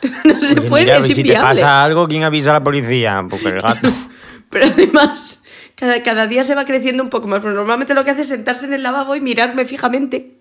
[0.24, 3.26] No se Oye, puede, mira, es si te pasa algo, ¿quién avisa a la policía?
[3.28, 3.92] Porque el gato.
[4.50, 5.40] Pero además,
[5.74, 7.40] cada, cada día se va creciendo un poco más.
[7.40, 10.38] Pero normalmente lo que hace es sentarse en el lavabo y mirarme fijamente,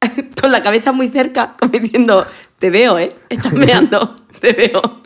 [0.40, 2.24] con la cabeza muy cerca, como diciendo,
[2.58, 3.08] te veo, ¿eh?
[3.28, 5.02] Estás meando, te veo.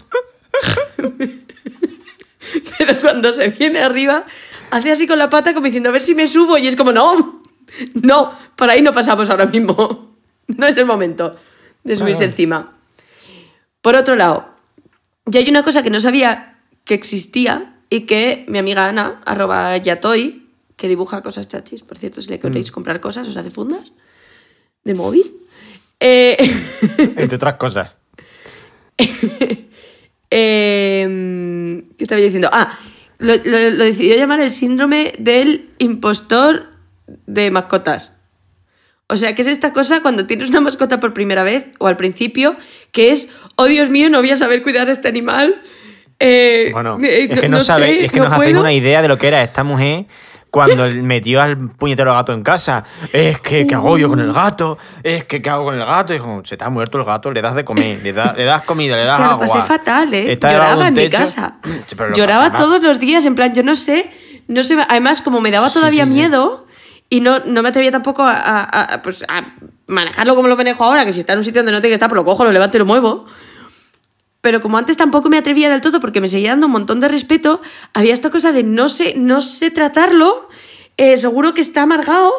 [2.79, 4.25] Pero cuando se viene arriba,
[4.71, 6.59] hace así con la pata como diciendo, a ver si me subo.
[6.59, 7.42] Y es como, no,
[7.95, 10.11] No, por ahí no pasamos ahora mismo.
[10.49, 11.37] No es el momento
[11.85, 12.77] de subirse encima.
[13.81, 14.49] Por otro lado,
[15.25, 19.77] yo hay una cosa que no sabía que existía y que mi amiga Ana, arroba
[19.77, 22.75] yatoy, que dibuja cosas chachis, por cierto, si le queréis Mm.
[22.75, 23.93] comprar cosas, os hace fundas
[24.85, 25.23] de móvil.
[26.01, 26.37] Eh,
[27.17, 27.99] Entre otras cosas.
[30.31, 32.51] eh, ¿Qué estaba yo diciendo?
[32.53, 32.79] Ah,
[33.19, 36.71] lo, lo- lo decidió llamar el síndrome del impostor
[37.07, 38.12] de mascotas.
[39.09, 41.97] O sea, ¿qué es esta cosa cuando tienes una mascota por primera vez o al
[41.97, 42.57] principio?
[42.93, 45.61] Que es, oh Dios mío, no voy a saber cuidar a este animal.
[46.19, 48.61] Eh, Bueno, eh, es que no, sabéis, sé, es que no nos hacéis puedo".
[48.61, 50.07] una idea de lo que era esta mujer
[50.51, 52.85] cuando metió al puñetero gato en casa.
[53.12, 54.79] Es que, ¿qué hago yo con el gato?
[55.03, 56.15] Es que, ¿qué hago con el gato?
[56.15, 58.45] Y como, se te ha muerto el gato, le das de comer, le, da- le
[58.45, 59.47] das comida, le das que lo agua.
[59.47, 60.33] pasé fatal, ¿eh?
[60.33, 61.19] Está Lloraba en mi techo.
[61.19, 61.57] casa.
[61.87, 64.11] Sí, pero lo Lloraba todos los días, en plan, yo no sé,
[64.49, 66.17] no sé, además como me daba todavía sí, sí.
[66.17, 66.67] miedo
[67.12, 69.55] y no, no me atrevía tampoco a, a- a, pues, a
[69.87, 71.94] manejarlo como lo manejo ahora, que si está en un sitio donde no tiene que
[72.01, 73.27] estar, pues lo cojo, lo levanto y lo muevo.
[74.40, 77.09] Pero como antes tampoco me atrevía del todo porque me seguía dando un montón de
[77.09, 77.61] respeto,
[77.92, 80.48] había esta cosa de no sé, no sé tratarlo,
[80.96, 82.33] eh, seguro que está amargado,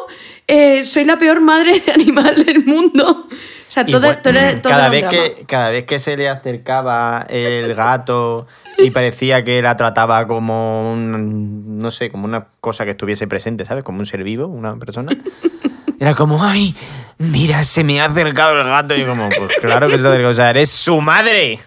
[0.48, 3.28] eh, soy la peor madre de animal del mundo.
[3.74, 4.32] Sea, todo, todo
[4.62, 8.46] todo cada, vez que, cada vez que se le acercaba el gato
[8.78, 13.64] y parecía que la trataba como un, no sé, como una cosa que estuviese presente,
[13.64, 13.82] ¿sabes?
[13.82, 15.08] Como un ser vivo, una persona.
[15.98, 16.72] Era como, ay,
[17.18, 18.94] mira, se me ha acercado el gato.
[18.94, 20.30] Y yo como, pues claro que se ha acercado.
[20.30, 21.58] O sea, eres su madre.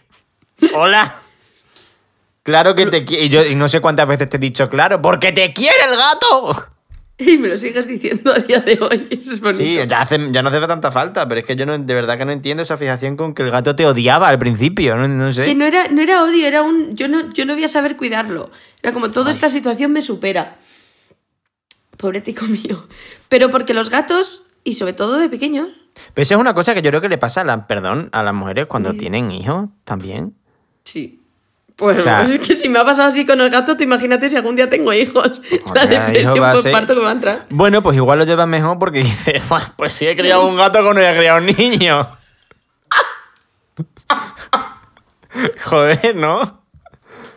[0.76, 1.13] Hola.
[2.43, 3.26] Claro que te quiere.
[3.26, 5.98] Y yo y no sé cuántas veces te he dicho, claro, porque te quiere el
[5.98, 6.72] gato.
[7.20, 9.08] Y me lo sigues diciendo a día de hoy.
[9.12, 9.58] Eso es bonito.
[9.64, 12.18] Sí, ya, hace, ya no hace tanta falta, pero es que yo no, de verdad
[12.18, 15.32] que no entiendo esa fijación con que el gato te odiaba al principio, no, no
[15.34, 15.46] sé.
[15.46, 16.96] Que no era, no era odio, era un.
[16.96, 18.52] Yo no, yo no voy a saber cuidarlo.
[18.84, 20.58] Era como toda esta situación me supera.
[21.98, 22.88] Pobretico mío.
[23.30, 25.70] Pero porque los gatos, y sobre todo de pequeños,
[26.14, 28.22] Pero eso es una cosa que yo creo que le pasa a las, perdón, a
[28.22, 30.36] las mujeres cuando tienen hijos también.
[30.84, 31.24] sí.
[31.78, 34.28] Pues O sea- es que si me ha pasado así con el gato, te imagínate
[34.30, 35.42] si algún día tengo hijos.
[35.76, 37.46] La depresión por ser- parto que va a entrar.
[37.50, 40.80] Bueno, pues igual lo llevas mejor porque dices, "Buah, pues sí he criado un gato
[40.80, 42.08] como no he criado un niño.
[45.66, 46.40] Joder, ¿no?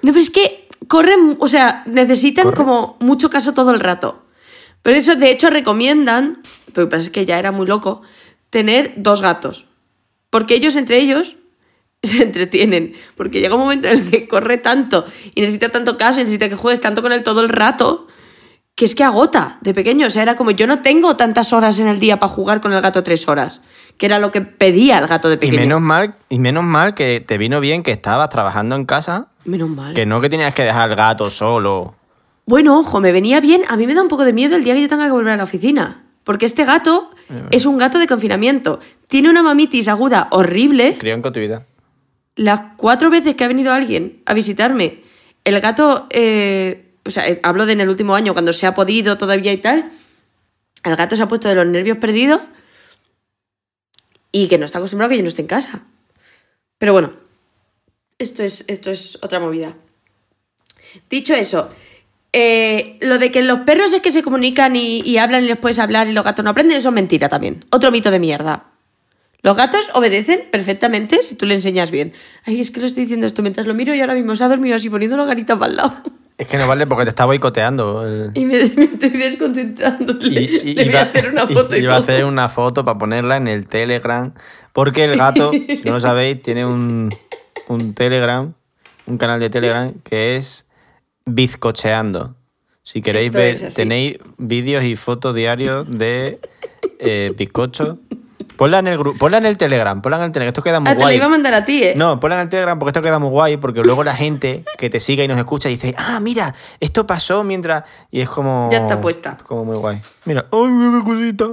[0.02, 4.24] No, pero es que corren, o sea, necesitan como mucho caso todo el rato.
[4.82, 6.40] Pero eso, de hecho, recomiendan,
[6.72, 8.00] pero pasa es que ya era muy loco,
[8.48, 9.66] tener dos gatos.
[10.30, 11.36] Porque ellos entre ellos
[12.02, 12.94] se entretienen.
[13.16, 16.48] Porque llega un momento en el que corre tanto y necesita tanto caso y necesita
[16.48, 18.06] que juegues tanto con él todo el rato
[18.76, 20.06] que es que agota de pequeño.
[20.06, 22.72] O sea, era como yo no tengo tantas horas en el día para jugar con
[22.72, 23.60] el gato tres horas,
[23.98, 25.60] que era lo que pedía el gato de Y pequeño.
[25.60, 29.68] menos mal, y menos mal que te vino bien que estabas trabajando en casa, Menos
[29.68, 29.92] mal.
[29.92, 31.94] que no que tenías que dejar al gato solo.
[32.46, 33.62] Bueno, ojo, me venía bien.
[33.68, 35.34] A mí me da un poco de miedo el día que yo tenga que volver
[35.34, 36.04] a la oficina.
[36.24, 37.10] Porque este gato
[37.50, 38.80] es un gato de confinamiento.
[39.08, 40.96] Tiene una mamitis aguda horrible.
[40.98, 41.66] Crió en cautividad.
[42.40, 45.02] Las cuatro veces que ha venido alguien a visitarme,
[45.44, 48.72] el gato, eh, o sea, eh, hablo de en el último año, cuando se ha
[48.72, 49.92] podido todavía y tal,
[50.82, 52.40] el gato se ha puesto de los nervios perdidos
[54.32, 55.82] y que no está acostumbrado a que yo no esté en casa.
[56.78, 57.12] Pero bueno,
[58.18, 59.76] esto es, esto es otra movida.
[61.10, 61.70] Dicho eso,
[62.32, 65.58] eh, lo de que los perros es que se comunican y, y hablan y les
[65.58, 67.66] puedes hablar y los gatos no aprenden, eso es mentira también.
[67.70, 68.69] Otro mito de mierda.
[69.42, 72.12] Los gatos obedecen perfectamente si tú le enseñas bien.
[72.44, 74.48] Ay, es que lo estoy diciendo esto mientras lo miro y ahora mismo se ha
[74.48, 75.94] dormido así poniendo la garita para el lado.
[76.36, 78.06] Es que no vale porque te está boicoteando.
[78.06, 80.14] el- Y me, me estoy desconcentrando.
[80.22, 80.40] Le,
[80.74, 83.46] le voy a hacer una foto y, iba a hacer una foto para ponerla en
[83.48, 84.32] el Telegram.
[84.72, 87.14] Porque el gato, si no lo sabéis, tiene un,
[87.68, 88.52] un Telegram,
[89.06, 90.66] un canal de Telegram que es
[91.26, 92.34] Bizcocheando.
[92.82, 96.40] Si queréis Esto ver, tenéis vídeos y fotos diarios de
[96.98, 97.98] eh, bizcocho.
[98.60, 100.48] Ponla en el grupo, ponla en el Telegram, ponla en el Telegram.
[100.48, 101.16] Esto queda muy Ah, te la guay.
[101.16, 101.94] iba a mandar a ti, ¿eh?
[101.96, 104.90] No, ponla en el Telegram porque esto queda muy guay, porque luego la gente que
[104.90, 107.84] te siga y nos escucha dice, ah, mira, esto pasó mientras...
[108.10, 108.68] Y es como...
[108.70, 109.38] Ya está puesta.
[109.46, 110.02] Como muy guay.
[110.26, 111.46] Mira, ¡ay, mira qué cosita!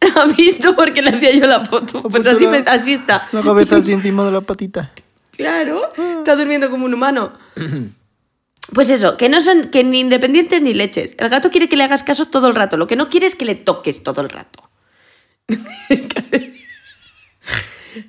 [0.20, 2.02] ¿Has visto por qué le hacía yo la foto?
[2.02, 3.28] Pues así, la- me- así está.
[3.30, 4.88] La cabeza así encima de las patitas.
[5.36, 7.32] Claro, está durmiendo como un humano.
[8.74, 11.14] Pues eso, que no son que ni independientes ni leches.
[11.18, 12.76] El gato quiere que le hagas caso todo el rato.
[12.76, 14.69] Lo que no quiere es que le toques todo el rato.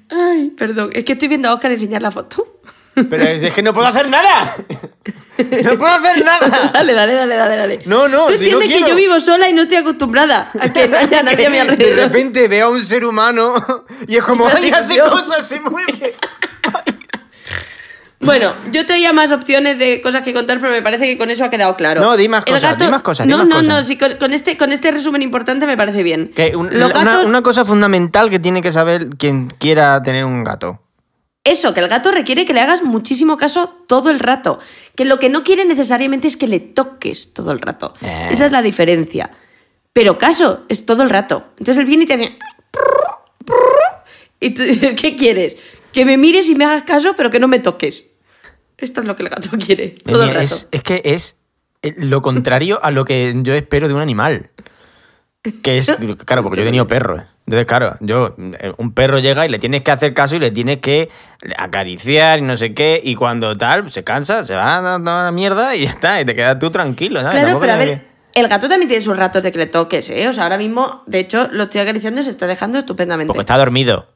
[0.09, 0.91] Ay, perdón.
[0.93, 2.59] Es que estoy viendo a Oscar enseñar la foto.
[2.93, 4.55] Pero es, es que no puedo hacer nada.
[5.37, 6.71] No puedo hacer nada.
[6.73, 7.81] Dale, dale, dale, dale, dale.
[7.85, 10.71] No, no, Tú si no entiendes que yo vivo sola y no estoy acostumbrada a
[10.71, 13.53] que no haya nadie a mi De repente veo a un ser humano
[14.07, 16.13] y es como, ¡ay, hace cosas, se mueve!
[18.21, 21.43] Bueno, yo traía más opciones de cosas que contar, pero me parece que con eso
[21.43, 22.01] ha quedado claro.
[22.01, 23.67] No, di más El cosas, di más cosas, di No, más no, cosas.
[23.67, 26.31] no, sí, con, con este, con este resumen importante me parece bien.
[26.35, 30.25] Que un- Los una, gatos- una cosa fundamental que tiene que saber quien quiera tener
[30.25, 30.81] un gato.
[31.43, 34.59] Eso, que el gato requiere que le hagas muchísimo caso todo el rato.
[34.95, 37.95] Que lo que no quiere necesariamente es que le toques todo el rato.
[38.01, 38.27] Eh.
[38.31, 39.31] Esa es la diferencia.
[39.93, 41.45] Pero caso es todo el rato.
[41.57, 42.37] Entonces él viene y te hace...
[44.39, 44.63] Y tú
[45.01, 45.57] ¿qué quieres?
[45.91, 48.05] Que me mires y me hagas caso, pero que no me toques.
[48.81, 50.41] Esto es lo que el gato quiere todo el rato.
[50.41, 51.41] Es, es que es
[51.81, 54.49] eh, lo contrario a lo que yo espero de un animal.
[55.63, 55.91] Que es,
[56.25, 57.23] claro, porque yo he tenido perros.
[57.47, 60.51] Entonces, claro, yo, eh, un perro llega y le tienes que hacer caso y le
[60.51, 61.09] tienes que
[61.57, 63.01] acariciar y no sé qué.
[63.03, 66.21] Y cuando tal, se cansa, se va a la- mierda y ya está.
[66.21, 67.31] Y te quedas tú tranquilo, ¿sabes?
[67.33, 70.09] Claro, Tampoco pero a ver, el gato también tiene sus ratos de que le toques,
[70.11, 70.27] ¿eh?
[70.27, 73.27] O sea, ahora mismo, de hecho, lo estoy acariciando y se está dejando estupendamente.
[73.27, 74.07] Porque está dormido.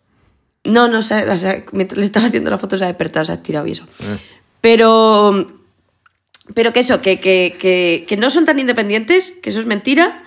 [0.64, 3.32] No, no sé, o sea, mientras le estaba haciendo la foto se ha despertado, se
[3.32, 3.84] ha estirado y eso.
[3.84, 4.14] Mm.
[4.66, 5.62] Pero,
[6.56, 10.24] pero que eso, que, que, que, que no son tan independientes, que eso es mentira,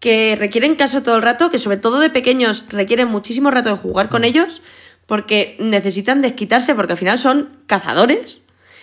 [0.00, 3.76] que requieren caso todo el rato, que sobre todo de pequeños requieren muchísimo rato de
[3.76, 4.08] jugar Mm.
[4.08, 4.62] con ellos,
[5.04, 8.38] porque necesitan desquitarse, porque al final son cazadores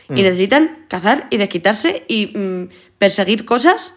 [0.07, 0.17] Mm.
[0.17, 3.95] y necesitan cazar y desquitarse y mm, perseguir cosas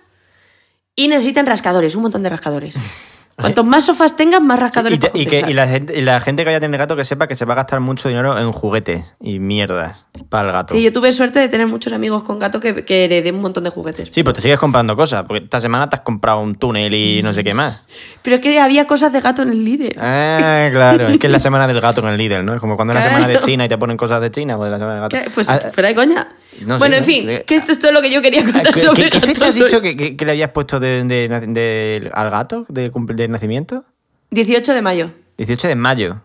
[0.97, 2.77] y necesitan rascadores, un montón de rascadores.
[3.37, 6.21] Cuantos más sofás tengan, más rascadores Y, para y que, y la gente, y la
[6.21, 8.39] gente que vaya a tener gato que sepa que se va a gastar mucho dinero
[8.39, 10.75] en juguetes y mierdas para el gato.
[10.75, 13.65] Sí, yo tuve suerte de tener muchos amigos con gato que, que heredé un montón
[13.65, 14.09] de juguetes.
[14.13, 17.23] Sí, pues te sigues comprando cosas, porque esta semana te has comprado un túnel y
[17.23, 17.85] no sé qué más.
[18.23, 19.97] Pero es que había cosas de gato en el líder.
[19.99, 22.55] Ah, claro, es que es la semana del gato en el Lidl, ¿no?
[22.55, 23.39] Es como cuando es la semana de.
[23.41, 25.31] China y te ponen cosas de China, pues es la semana del gato.
[25.35, 26.29] Pues Ah, fuera de coña.
[26.63, 28.81] No sé, bueno, en fin, que esto es todo lo que yo quería contar ¿Qué,
[28.81, 32.11] sobre qué- qué fecha has dicho que, que- que le habías puesto de, de- de-
[32.13, 33.85] al gato de, nacimiento?
[34.31, 35.11] 18 de mayo.
[35.39, 36.21] 18 de mayo.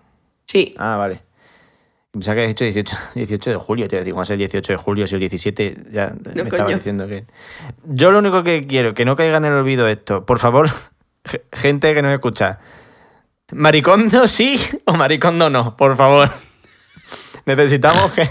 [0.46, 0.74] Sí.
[0.78, 1.22] Ah, vale.
[2.12, 3.88] Pensaba que habías dicho 18, 18 de julio.
[3.88, 7.08] Te digo, a ser el 18 de julio, si el 17 ya me estaba diciendo
[7.08, 7.26] que...
[7.86, 10.70] Yo lo único que quiero, que no caiga en el olvido esto, por favor,
[11.26, 12.58] ge- gente que nos escucha,
[13.52, 15.78] ¿maricondo sí o maricondo no?
[15.78, 16.30] Por favor.
[17.46, 18.28] Necesitamos que...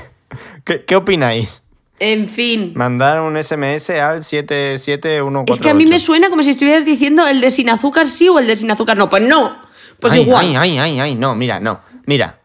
[0.64, 1.62] ¿Qué, qué opináis?
[2.00, 2.72] En fin.
[2.74, 5.52] Mandar un SMS al 77148.
[5.52, 8.28] Es que a mí me suena como si estuvieras diciendo el de sin azúcar sí
[8.28, 9.10] o el de sin azúcar no.
[9.10, 9.56] Pues no.
[9.98, 10.44] Pues ay, igual.
[10.46, 11.80] Ay, ay, ay, ay, no, mira, no.
[12.06, 12.38] Mira,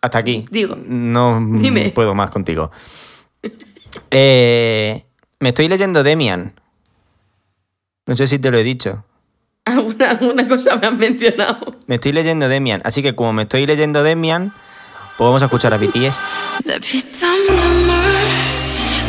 [0.00, 0.46] hasta aquí.
[0.50, 0.76] Digo.
[0.86, 1.90] No Dime.
[1.90, 2.70] puedo más contigo.
[4.10, 5.04] Eh,
[5.40, 6.58] me estoy leyendo Demian.
[8.06, 9.04] No sé si te lo he dicho.
[9.66, 11.78] Alguna, alguna cosa me han mencionado.
[11.86, 12.82] Me estoy leyendo Demian.
[12.84, 14.52] Así que como me estoy leyendo Demian,
[15.16, 16.20] pues vamos a escuchar a BTS.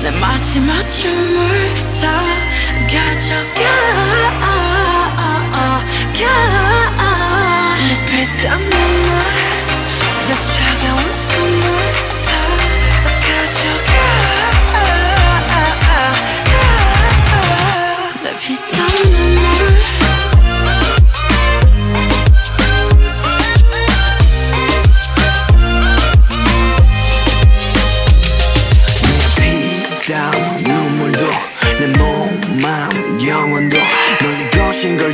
[0.05, 2.21] 내 마지막 춤을 다
[2.87, 3.65] 가져가
[7.79, 9.34] Repeat the moment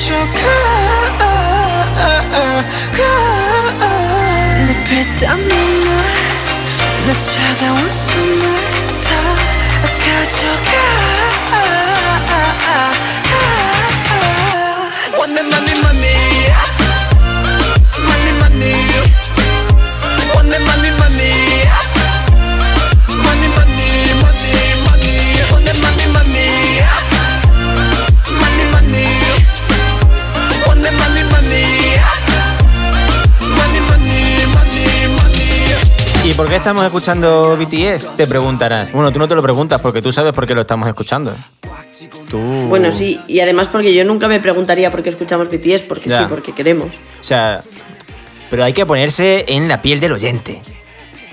[0.00, 0.40] 가져가
[4.66, 5.90] 내 피땀 눈물
[7.06, 8.42] 내 차가운 숨을
[9.02, 9.10] 다
[9.98, 10.70] 가져가.
[15.18, 16.39] One money money Money
[36.30, 38.16] ¿Y por qué estamos escuchando BTS?
[38.16, 38.92] Te preguntarás.
[38.92, 41.34] Bueno, tú no te lo preguntas porque tú sabes por qué lo estamos escuchando.
[42.28, 42.38] Tú...
[42.68, 43.18] Bueno, sí.
[43.26, 45.82] Y además porque yo nunca me preguntaría por qué escuchamos BTS.
[45.88, 46.18] Porque Ya.
[46.20, 46.86] sí, porque queremos.
[47.20, 47.62] O sea,
[48.48, 50.62] pero hay que ponerse en la piel del oyente.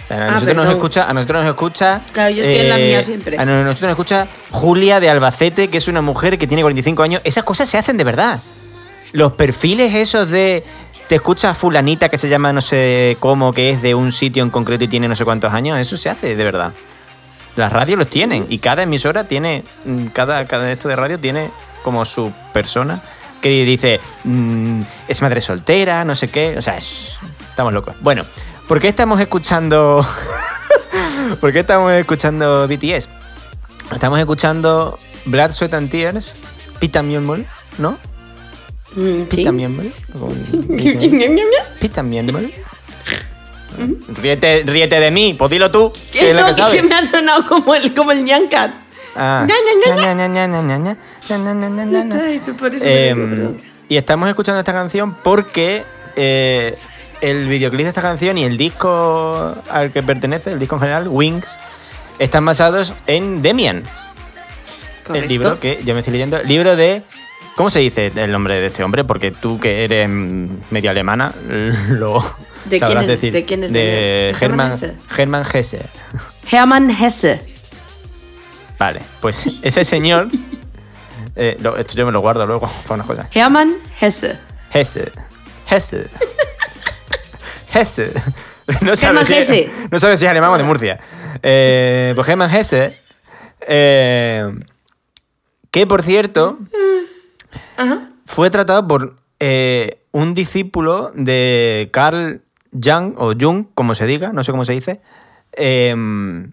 [0.06, 1.98] O sea, a, Ah, nosotros nos escucha, a nosotros nos escucha.
[1.98, 3.38] eh, Claro, yo estoy en la mía siempre.
[3.38, 7.22] A nosotros nos escucha Julia de Albacete, que es una mujer que tiene 45 años.
[7.24, 8.40] Esas cosas se hacen de verdad.
[9.12, 10.64] Los perfiles esos de.
[11.08, 14.50] Te escucha fulanita que se llama no sé cómo, que es de un sitio en
[14.50, 16.74] concreto y tiene no sé cuántos años, eso se hace de verdad.
[17.56, 21.50] Las radios los tienen y cada emisora tiene, mm, cada, cada esto de radio tiene
[21.84, 23.02] como su persona
[23.42, 27.18] que dice, mm, es madre soltera, no sé qué, o sea, es-
[27.50, 27.96] estamos locos.
[28.02, 28.26] Bueno,
[28.68, 30.06] ¿por qué estamos escuchando...
[31.40, 33.08] ¿Por qué estamos escuchando BTS?
[33.94, 36.36] Estamos escuchando Blood, Sweat and Tears,
[36.80, 37.46] Pita Mule,
[37.78, 37.98] ¿no?
[39.30, 39.86] Pita miembro.
[41.80, 42.40] Pita miembro.
[44.08, 45.94] Ríete, ríete de mí, pues dilo tú.
[46.12, 48.72] ¿Qué que que, me ha sonado como el, como el Nyan Cat.
[49.16, 49.46] Ah.
[53.90, 55.84] Y estamos escuchando esta canción porque
[56.16, 56.76] eh,
[57.22, 61.08] el videoclip de esta canción y el disco al que pertenece, el disco en general,
[61.08, 61.60] Wings,
[62.18, 63.84] están basados en Demian.
[65.14, 67.04] El libro que yo me estoy leyendo, libro de
[67.58, 69.04] ¿Cómo se dice el nombre de este hombre?
[69.04, 71.34] Porque tú que eres mm, medio alemana,
[71.90, 72.24] lo
[72.66, 73.34] ¿De sabrás quién es- decir.
[73.34, 74.74] de quién es De Hermann
[75.18, 75.82] Hermann, Hesse?
[76.52, 77.42] Hermann Hesse.
[78.78, 80.28] Vale, pues ese señor...
[81.36, 83.28] eh, lo- esto yo me lo guardo luego para unas cosas.
[83.34, 84.38] Hermann Hesse.
[84.72, 85.12] Hesse.
[85.70, 86.08] Hesse.
[87.74, 88.12] Hesse.
[88.82, 89.72] No sabes si, Hesse.
[89.90, 91.00] no sabes si es alemán o de Murcia.
[91.42, 92.94] Eh, pues Hermann Hesse.
[93.62, 94.46] eh,
[95.72, 96.60] que por cierto.
[98.26, 102.42] Fue tratado por eh, un discípulo de Carl
[102.74, 105.02] Jung, o Jung, como se diga, no sé cómo se dice.
[105.60, 106.52] em,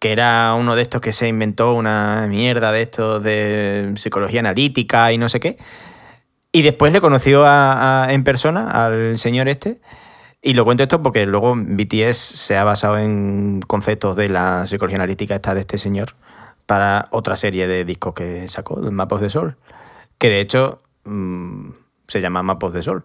[0.00, 5.12] que era uno de estos que se inventó una mierda de estos de psicología analítica
[5.12, 5.58] y no sé qué.
[6.52, 9.80] Y después le conoció a- en persona al señor este.
[10.42, 14.96] Y lo cuento esto porque luego BTS se ha basado en conceptos de la psicología
[14.96, 16.14] analítica esta de este señor
[16.66, 19.54] para otra serie de discos que sacó, el Map of the Soul.
[20.20, 21.70] Que de hecho mm,
[22.06, 23.02] se llama Map of the Soul,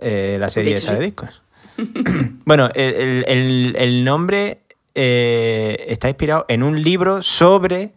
[0.00, 1.42] eh, la serie De esa de discos.
[2.46, 4.60] bueno, el, el- el- nombre
[4.94, 7.92] eh, está inspirado en un libro sobre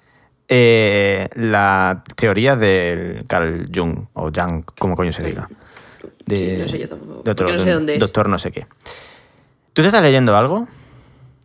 [0.47, 5.47] eh, las teorías del Carl Jung, o Jung, como coño se diga.
[6.25, 7.99] De, Sí, no sé yo tampoco, de otro- no sé dónde es.
[7.99, 8.65] Doctor no sé qué.
[9.73, 10.67] ¿Tú te estás leyendo algo?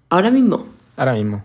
[0.08, 0.66] Ahora mismo.
[0.96, 1.44] Ahora mismo.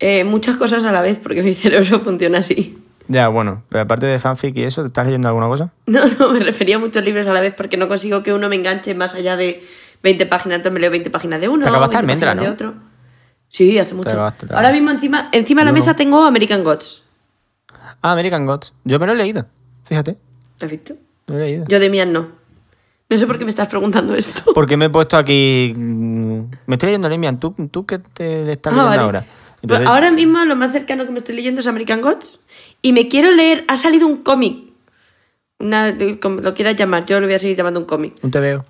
[0.00, 2.76] Eh, muchas cosas a la vez porque mi cerebro funciona así.
[3.12, 5.72] Ya, bueno, pero aparte de fanfic y eso, ¿te estás leyendo alguna cosa?
[5.86, 8.48] No, no, me refería a muchos libros a la vez porque no consigo que uno
[8.48, 9.64] me enganche más allá de
[10.04, 10.56] 20 páginas.
[10.58, 12.70] Entonces me leo 20 páginas de uno, Te acabaste 20 Almendra, páginas de ¿no?
[12.72, 12.82] otro.
[13.48, 14.10] Sí, hace mucho.
[14.10, 17.02] acabaste, te Ahora mismo encima, encima de la mesa tengo American Gods.
[18.00, 18.72] Ah, American Gods.
[18.84, 19.44] Yo me lo he leído,
[19.84, 20.16] fíjate.
[20.60, 20.94] ¿Lo has visto?
[21.26, 21.64] Me lo he leído.
[21.68, 22.28] Yo de Mian no.
[23.08, 24.52] No sé por qué me estás preguntando esto.
[24.54, 25.74] Porque me he puesto aquí.
[25.76, 27.40] mm, Me estoy leyendo Lemian.
[27.40, 29.02] ¿Tú, tú qué te estás Ah, leyendo vale.
[29.02, 29.26] ahora?
[29.62, 32.40] Entonces, ahora mismo lo más cercano que me estoy leyendo es American Gods.
[32.82, 33.64] Y me quiero leer.
[33.68, 34.58] Ha salido un cómic.
[35.58, 38.14] Una, como lo quieras llamar, yo lo voy a seguir llamando un cómic.
[38.22, 38.64] Un te veo.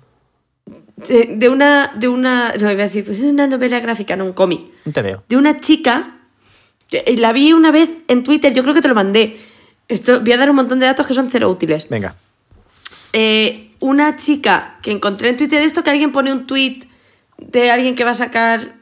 [1.07, 1.93] De, de una.
[1.95, 2.53] De una.
[2.59, 4.61] No, iba a decir, pues es una novela gráfica, no un cómic.
[4.85, 5.23] Un te veo.
[5.29, 6.17] de una chica.
[6.91, 9.37] eh, La vi una vez en Twitter, yo creo que te lo mandé.
[9.87, 11.87] Esto, voy a dar un montón de datos que son cero útiles.
[11.89, 12.15] Venga.
[13.13, 16.79] Eh, una chica que encontré en Twitter esto que alguien pone un tweet
[17.37, 18.75] de alguien que va a sacar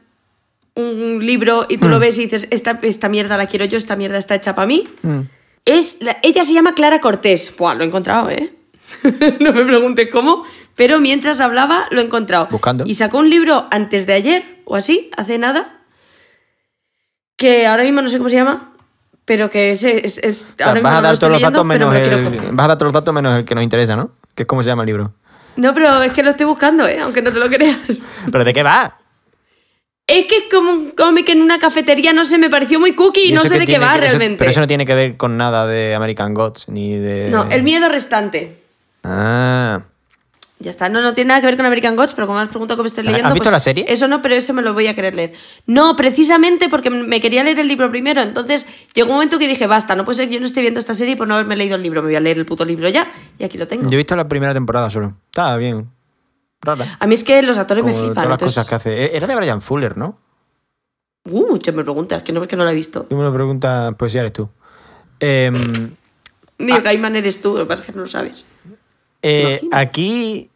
[0.80, 3.96] un libro y tú lo ves y dices, esta, esta mierda la quiero yo, esta
[3.96, 4.88] mierda está hecha para mí.
[5.02, 5.20] Mm.
[5.64, 7.54] Es la- ella se llama Clara Cortés.
[7.56, 8.52] Buah, lo he encontrado, ¿eh?
[9.40, 12.48] no me preguntes cómo, pero mientras hablaba lo he encontrado.
[12.50, 12.84] Buscando.
[12.86, 15.80] Y sacó un libro antes de ayer o así, hace nada,
[17.36, 18.72] que ahora mismo no sé cómo se llama,
[19.24, 19.82] pero que es...
[19.84, 22.52] es, es- O sea, ahora mismo vas, a dar todos los datos menos me el,
[22.52, 24.12] vas a dar todos los datos menos el que nos interesa, ¿no?
[24.34, 25.14] Que es cómo se llama el libro.
[25.56, 27.00] No, pero es que lo estoy buscando, ¿eh?
[27.00, 27.78] Aunque no te lo creas.
[28.32, 28.96] ¿Pero de qué va?
[30.12, 33.28] Es que es como un cómic en una cafetería, no sé, me pareció muy cookie
[33.28, 34.38] y no sé de qué va que- eso- realmente.
[34.38, 37.28] pero eso no tiene que ver con nada de American Gods ni de.
[37.30, 38.58] No, el miedo restante.
[39.04, 39.82] Ah.
[40.62, 42.50] Ya está, no, no tiene nada que ver con American Gods, pero como me has
[42.50, 43.32] preguntado cómo estoy ¿Has leyendo.
[43.32, 43.86] visto pues la serie?
[43.88, 45.32] Eso no, pero eso me lo voy a querer leer.
[45.64, 48.20] No, precisamente porque me quería leer el libro primero.
[48.20, 50.78] Entonces llegó un momento que dije, basta, no puede ser que yo no esté viendo
[50.78, 52.02] esta serie por no haberme leído el libro.
[52.02, 53.10] Me voy a leer el puto libro ya.
[53.38, 53.84] Y aquí lo tengo.
[53.88, 55.14] Yo he visto la primera temporada solo.
[55.30, 55.88] Estaba bien.
[56.62, 56.96] Rara.
[57.00, 58.14] A mí es que los actores Como me flipan.
[58.14, 59.04] todas las entonces- cosas que hace.
[59.04, 60.18] E- Era de Brian Fuller, ¿no?
[61.24, 63.04] Uh, mucho me preguntas, que no ves que no la he visto.
[63.04, 64.48] Tú me lo preguntas, pues ya eres tú.
[65.20, 65.54] Em,
[66.58, 68.44] Ni el Gaiman eres tú, lo que pasa es que no lo sabes.
[69.22, 70.50] Eh, aquí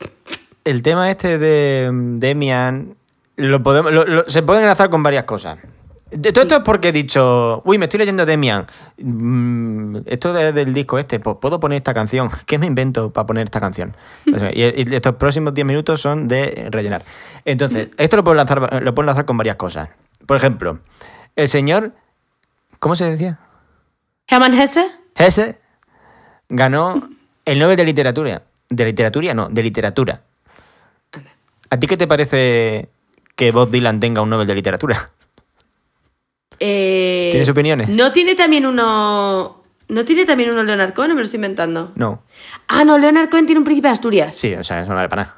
[0.65, 2.97] el tema este de Demian
[3.37, 5.59] lo podemos, lo- lo- se puede enlazar con varias cosas.
[6.21, 8.67] Todo esto es porque he dicho, uy, me estoy leyendo Demian.
[8.99, 12.31] Mm, Esto de- del disco este, puedo poner esta canción.
[12.47, 13.97] ¿Qué me invento para poner esta canción?
[14.27, 17.05] Y, estos próximos 10 minutos son de rellenar.
[17.45, 19.89] Entonces, esto lo puedo, lanzar, lo puedo enlazar con varias cosas.
[20.27, 20.79] Por ejemplo,
[21.37, 21.93] el señor,
[22.79, 23.39] ¿cómo se decía?
[24.29, 24.87] Hermann Hesse,
[25.17, 25.61] Hesse
[26.49, 27.09] ganó
[27.45, 28.43] el Nobel de Literatura.
[28.71, 29.35] ¿De literatura?
[29.35, 30.23] No, de literatura.
[31.71, 32.89] ¿A ti qué te parece
[33.37, 35.07] que Bob Dylan tenga un Nobel de Literatura?
[36.61, 37.89] Eh, ¿Tienes opiniones?
[37.89, 39.63] ¿No tiene también uno.
[39.89, 41.93] ¿No tiene también uno Leonard Cohen o me lo estoy inventando?
[41.95, 42.23] No.
[42.69, 44.35] Ah, no, Leonard Cohen tiene un príncipe de Asturias.
[44.35, 45.37] Sí, o sea, eso no vale para nada.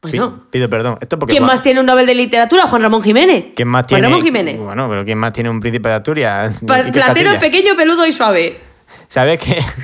[0.00, 0.44] Pi- Bueno.
[0.50, 0.98] Pido perdón.
[1.00, 2.62] Esto porque ¿Quién Juan- más tiene un Nobel de Literatura?
[2.66, 3.46] Juan Ramón Jiménez.
[3.56, 4.02] ¿Quién más Juan tiene?
[4.08, 4.58] Ramón Jiménez.
[4.58, 6.62] Bueno, pero ¿quién más tiene un príncipe de Asturias?
[6.66, 7.36] Pa- Iker platero, Casillas.
[7.44, 8.58] pequeño, peludo y suave.
[9.08, 9.58] ¿Sabes qué?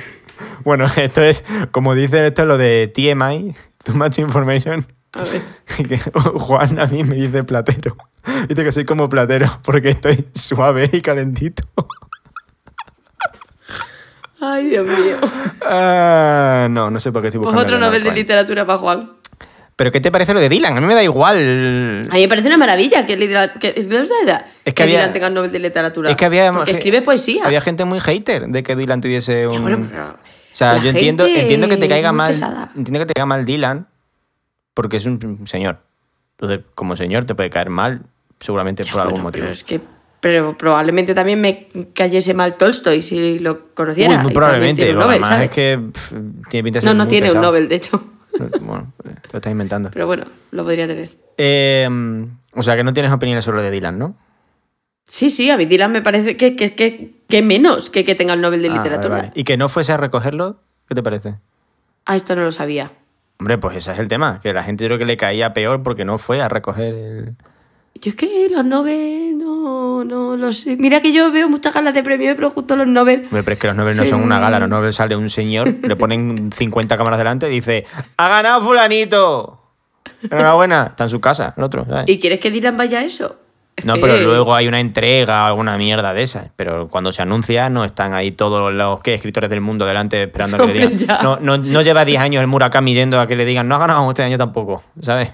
[0.63, 4.85] Bueno, esto es, como dice esto, lo de TMI, Too Much Information.
[5.13, 5.41] A ver.
[5.87, 7.95] que Juan a mí me dice platero.
[8.49, 11.63] Dice que soy como platero porque estoy suave y calentito.
[14.39, 15.17] Ay, Dios mío.
[15.63, 17.75] Ah, no, no sé por qué estoy Pues buscando.
[17.77, 18.11] otro Nobel de.
[18.11, 19.11] Literatura para Juan.
[19.75, 20.77] Pero ¿qué te parece lo de Dylan?
[20.77, 22.07] A mí me da igual.
[22.09, 25.13] A mí me parece una maravilla que, litera- que, es verdad, Es que Dylan había-
[25.13, 26.09] tenga el Nobel de Literatura.
[26.09, 26.51] Es que había.
[26.51, 27.43] Porque escribe poesía.
[27.45, 29.61] Había gente muy hater de que Dylan tuviese un.
[29.61, 30.15] Bueno, pero o
[30.55, 32.31] sea, la yo entiendo, entiendo que te caiga mal.
[32.31, 32.71] pesada.
[32.75, 33.87] Entiendo que te caiga mal Dylan
[34.73, 35.79] porque es un señor.
[36.37, 38.01] Entonces, como señor te puede caer mal,
[38.41, 39.43] seguramente Ya, por algún motivo.
[39.43, 39.79] Pero es que
[40.19, 44.17] pero probablemente también me cayese mal Tolstoy si lo conociera.
[44.17, 44.83] Uy, muy probablemente.
[44.83, 45.49] tiene un Lo Nobel, demás ¿sabes?
[45.49, 46.13] es que pff,
[46.49, 47.41] tiene pinta de No, ser no muy tiene un.
[47.41, 48.03] Nobel, de hecho.
[48.61, 49.89] Bueno, te lo estás inventando.
[49.91, 51.09] Pero bueno, lo podría tener.
[51.37, 51.89] Eh,
[52.53, 54.15] o sea, que no tienes opiniones sobre lo de Dylan, ¿no?
[55.05, 58.33] Sí, sí, a mí Dylan me parece que, que, que, que menos que que tenga
[58.35, 59.15] el Nobel de Ah, Literatura.
[59.15, 59.31] vale.
[59.35, 61.35] Y que no fuese a recogerlo, ¿qué te parece?
[62.05, 62.91] Ah, esto no lo sabía.
[63.39, 66.05] Hombre, pues ese es el tema, que la gente creo que le caía peor porque
[66.05, 67.35] no fue a recoger el...
[67.95, 70.75] Yo es que los Nobel no, no lo sé.
[70.77, 73.27] Mira que yo veo muchas galas de premios, pero justo los Nobel.
[73.29, 75.95] Pero es que los Nobel no son una gala, los Nobel sale un señor, le
[75.95, 77.85] ponen 50 cámaras delante y dice
[78.17, 79.57] ¡Ha ganado fulanito!
[80.23, 82.05] Enhorabuena, está en su casa, el otro, ¿sabes?
[82.07, 83.37] ¿Y quieres que Dylan vaya a eso?
[83.75, 86.49] Es No, que- pero luego hay una entrega o alguna mierda de esas.
[86.55, 89.13] Pero cuando se anuncia, no están ahí todos los ¿qué?
[89.13, 91.07] escritores del mundo delante esperando a que le digan.
[91.23, 93.79] No, no, no lleva 10 años el Murakami yendo a que le digan, no ha
[93.79, 95.29] ganado este año tampoco, ¿sabes?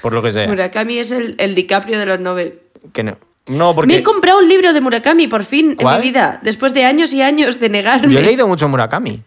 [0.00, 0.46] Por lo que sea.
[0.48, 2.60] Murakami es el, el DiCaprio de los Nobel.
[2.92, 5.96] Que no, no, Me porque he comprado un libro de Murakami, por fin, ¿Cuál?
[5.96, 6.40] en mi vida.
[6.42, 8.12] Después de años y años de negarme.
[8.12, 9.22] yo he leído mucho Murakami.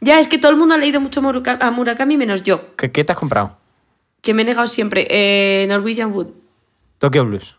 [0.00, 3.04] Ya, es que todo el mundo ha leído mucho a Murakami menos yo, ¿Qué, qué
[3.04, 3.56] te has comprado?
[4.20, 5.06] que me he negado siempre.
[5.10, 6.28] Eh, Norwegian Wood.
[6.98, 7.56] Tokyo Blues.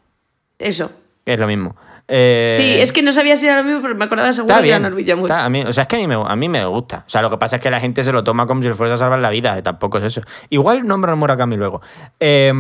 [0.58, 0.92] Eso.
[1.26, 1.76] Es lo mismo.
[2.08, 4.68] Eh, Sí, es que no sabía si era lo mismo, pero me acordaba seguro que
[4.70, 4.80] era.
[4.80, 5.26] Norwegian Wood.
[5.32, 7.04] está- a mí, o sea, es que a mí, me, a mí me gusta.
[7.08, 8.76] O sea, lo que pasa es que la gente se lo toma como si le
[8.76, 9.58] fuese a salvar la vida.
[9.58, 10.22] eh, Tampoco es eso.
[10.50, 11.82] Igual nombro a Murakami luego.
[12.20, 12.54] Eh,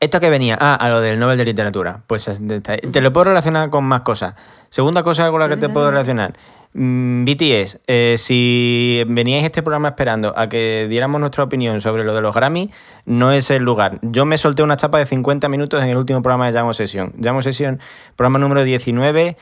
[0.00, 2.00] esto que venía, ah, a lo del Nobel de Literatura.
[2.08, 4.34] Pues es- te te lo puedo relacionar con más cosas.
[4.68, 6.34] Segunda cosa con la que te puedo relacionar.
[6.78, 12.04] Mm, BTS, eh, si veníais a este programa esperando a que diéramos nuestra opinión sobre
[12.04, 12.70] lo de los Grammy,
[13.06, 13.98] no es el lugar.
[14.02, 17.14] Yo me solté una chapa de 50 minutos en el último programa de Llamo Sesión.
[17.18, 17.80] Llamo Sesión,
[18.14, 19.38] programa número 19,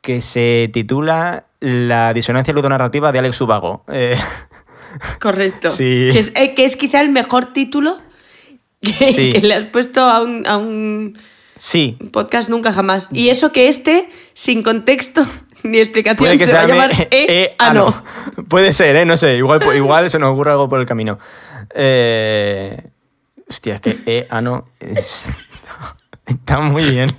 [0.00, 3.84] que se titula La disonancia ludonarrativa de Alex Ubago.
[3.92, 4.16] Eh,
[5.20, 5.68] Correcto.
[5.70, 6.10] Sí.
[6.12, 7.98] Que es, eh, que es quizá el mejor título
[8.80, 9.32] que, Sí.
[9.32, 11.16] que le has puesto a un, a un
[11.56, 13.10] sí, podcast nunca jamás.
[13.12, 15.24] Y eso que este, sin contexto
[15.64, 17.88] ni explicación, Puede que se a llame llamar E, E- ano.
[17.88, 18.46] ano.
[18.48, 19.04] Puede ser, ¿eh?
[19.04, 19.36] No sé.
[19.36, 21.18] Igual, igual se nos ocurre algo por el camino.
[21.74, 22.78] Eh,
[23.48, 24.68] hostia, es que E, ano.
[24.80, 25.26] es-
[26.26, 27.10] está muy bien.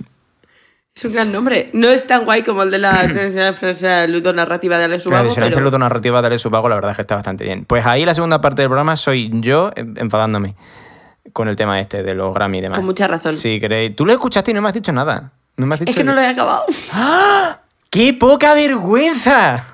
[0.94, 1.68] Es un gran nombre.
[1.74, 3.02] No es tan guay como el de la,
[3.82, 6.96] la ludonarrativa de Alex La Ubago, disonancia pero ludonarrativa de Alex Ubago, la verdad es
[6.96, 7.66] que está bastante bien.
[7.66, 10.56] Pues ahí la segunda parte del programa soy yo enfadándome
[11.34, 12.78] con el tema este de los Grammy y demás.
[12.78, 13.36] Con mucha razón.
[13.36, 13.94] Si queréis.
[13.94, 15.32] Tú lo escuchaste y no me has dicho nada.
[15.58, 16.64] No me has dicho es que no lo he acabado.
[17.90, 19.64] ¡Qué poca vergüenza!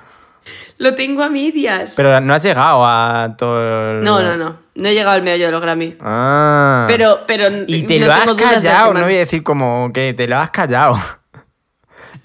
[0.77, 1.93] Lo tengo a medias.
[1.95, 4.03] Pero no has llegado a todo el...
[4.03, 4.57] No, no, no.
[4.75, 5.95] No he llegado al meollo de los Grammy.
[6.01, 6.85] Ah.
[6.87, 10.27] Pero, pero Y te no lo has callado, no voy a decir como que te
[10.27, 10.97] lo has callado.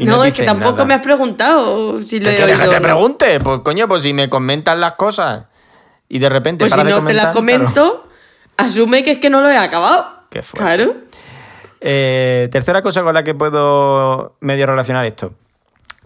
[0.01, 0.85] Y No, es que tampoco nada.
[0.85, 2.83] me has preguntado si lo ¿Qué he quieres que oído te no.
[2.83, 3.41] pregunte?
[3.41, 5.47] Pues coño, pues si me comentas las cosas
[6.09, 8.07] y de repente Pues si de no te las comento,
[8.57, 10.07] asume que es que no lo he acabado.
[10.31, 10.61] Qué fuerte.
[10.77, 10.93] Claro.
[10.93, 11.07] claro.
[11.81, 15.33] Eh, tercera cosa con la que puedo medio relacionar esto.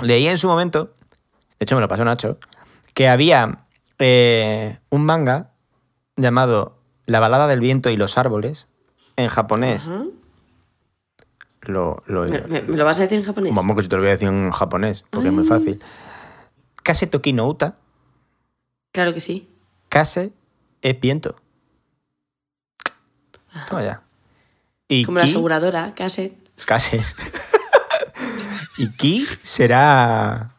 [0.03, 0.93] Leí en su momento,
[1.59, 2.39] de hecho me lo pasó Nacho,
[2.95, 3.67] que había
[3.99, 5.51] eh, un manga
[6.17, 8.69] llamado La balada del viento y los árboles
[9.17, 9.89] en japonés.
[11.63, 13.55] Lo, lo- ¿Me, lo vas a decir en japonés?
[13.55, 15.83] Vamos, que yo te lo voy a decir en japonés, porque es muy fácil.
[16.83, 17.75] Kase toki no uta,
[18.93, 19.49] Claro que sí.
[19.89, 20.33] kase
[20.83, 21.37] e viento.
[23.69, 24.03] Toma ya.
[24.89, 26.35] Y Como la ki- aseguradora, Caset.
[26.67, 27.01] Kase.
[28.83, 30.51] y ki será...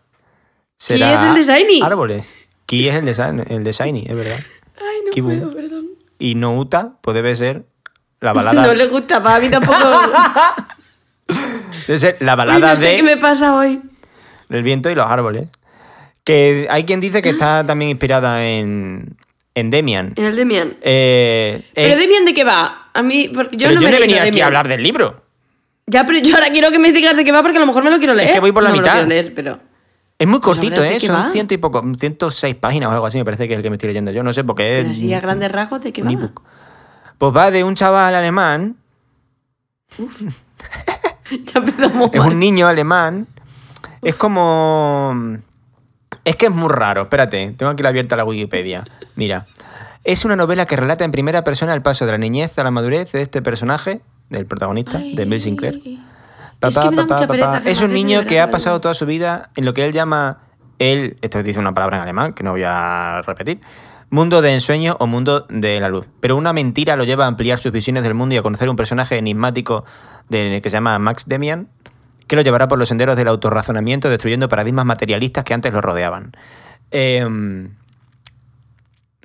[0.78, 1.82] Ki es el de Shiny.
[1.82, 2.26] Árboles.
[2.65, 4.39] Ki es el de, el de Shiny, es verdad.
[4.78, 5.89] Ay, no puedo, perdón.
[6.19, 7.65] Y no uta, pues debe ser
[8.21, 8.63] la balada...
[8.67, 9.78] No le gusta, para mí tampoco.
[11.88, 12.95] Debe ser la balada no sé de...
[12.95, 13.82] qué me pasa hoy.
[14.49, 15.49] El viento y los árboles.
[16.24, 19.17] Que hay quien dice que está también inspirada en,
[19.53, 20.13] en Demian.
[20.15, 20.78] En el Demian.
[20.82, 22.89] Eh, ¿Pero eh, Demian de qué va?
[22.93, 25.22] A mí, porque yo pero no yo me he venido aquí a hablar del libro.
[25.88, 27.84] Ya, pero yo ahora quiero que me digas de qué va porque a lo mejor
[27.84, 28.34] me lo quiero leer.
[28.34, 28.93] que voy por la No me lo mitad.
[28.95, 29.59] quiero leer, pero...
[30.17, 30.97] Es muy cortito, ¿eh?
[30.99, 31.31] qué Son va.
[31.31, 33.75] ciento y poco, 106 páginas o algo así, me parece que es el que me
[33.75, 34.23] estoy leyendo yo.
[34.23, 36.11] No sé, porque pero es así a grandes rasgos de qué va.
[36.11, 36.41] ebook.
[37.17, 38.77] Pues va de un chaval alemán,
[39.97, 43.27] ya empezamos es un niño alemán.
[44.01, 45.13] Es como.
[46.25, 47.03] Es que es muy raro.
[47.03, 48.84] Espérate, tengo aquí abierta la Wikipedia.
[49.15, 49.45] Mira.
[50.05, 52.71] Es una novela que relata en primera persona el paso de la niñez a la
[52.71, 54.01] madurez de este personaje,
[54.34, 55.81] del protagonista, de Bill Sinclair.
[56.61, 59.49] Es que me da mucha pereza Es un niño que ha pasado toda su vida
[59.55, 60.39] en lo que él llama
[60.79, 63.61] él, esto dice una palabra en alemán que no voy a repetir,
[64.09, 66.07] mundo de ensueño o mundo de la luz.
[66.19, 68.75] Pero una mentira lo lleva a ampliar sus visiones del mundo y a conocer un
[68.75, 69.86] personaje enigmático
[70.29, 71.67] de, que se llama Max Demian,
[72.27, 76.31] que lo llevará por los senderos del autorrazonamiento, destruyendo paradigmas materialistas que antes lo rodeaban.
[76.91, 77.75] Em,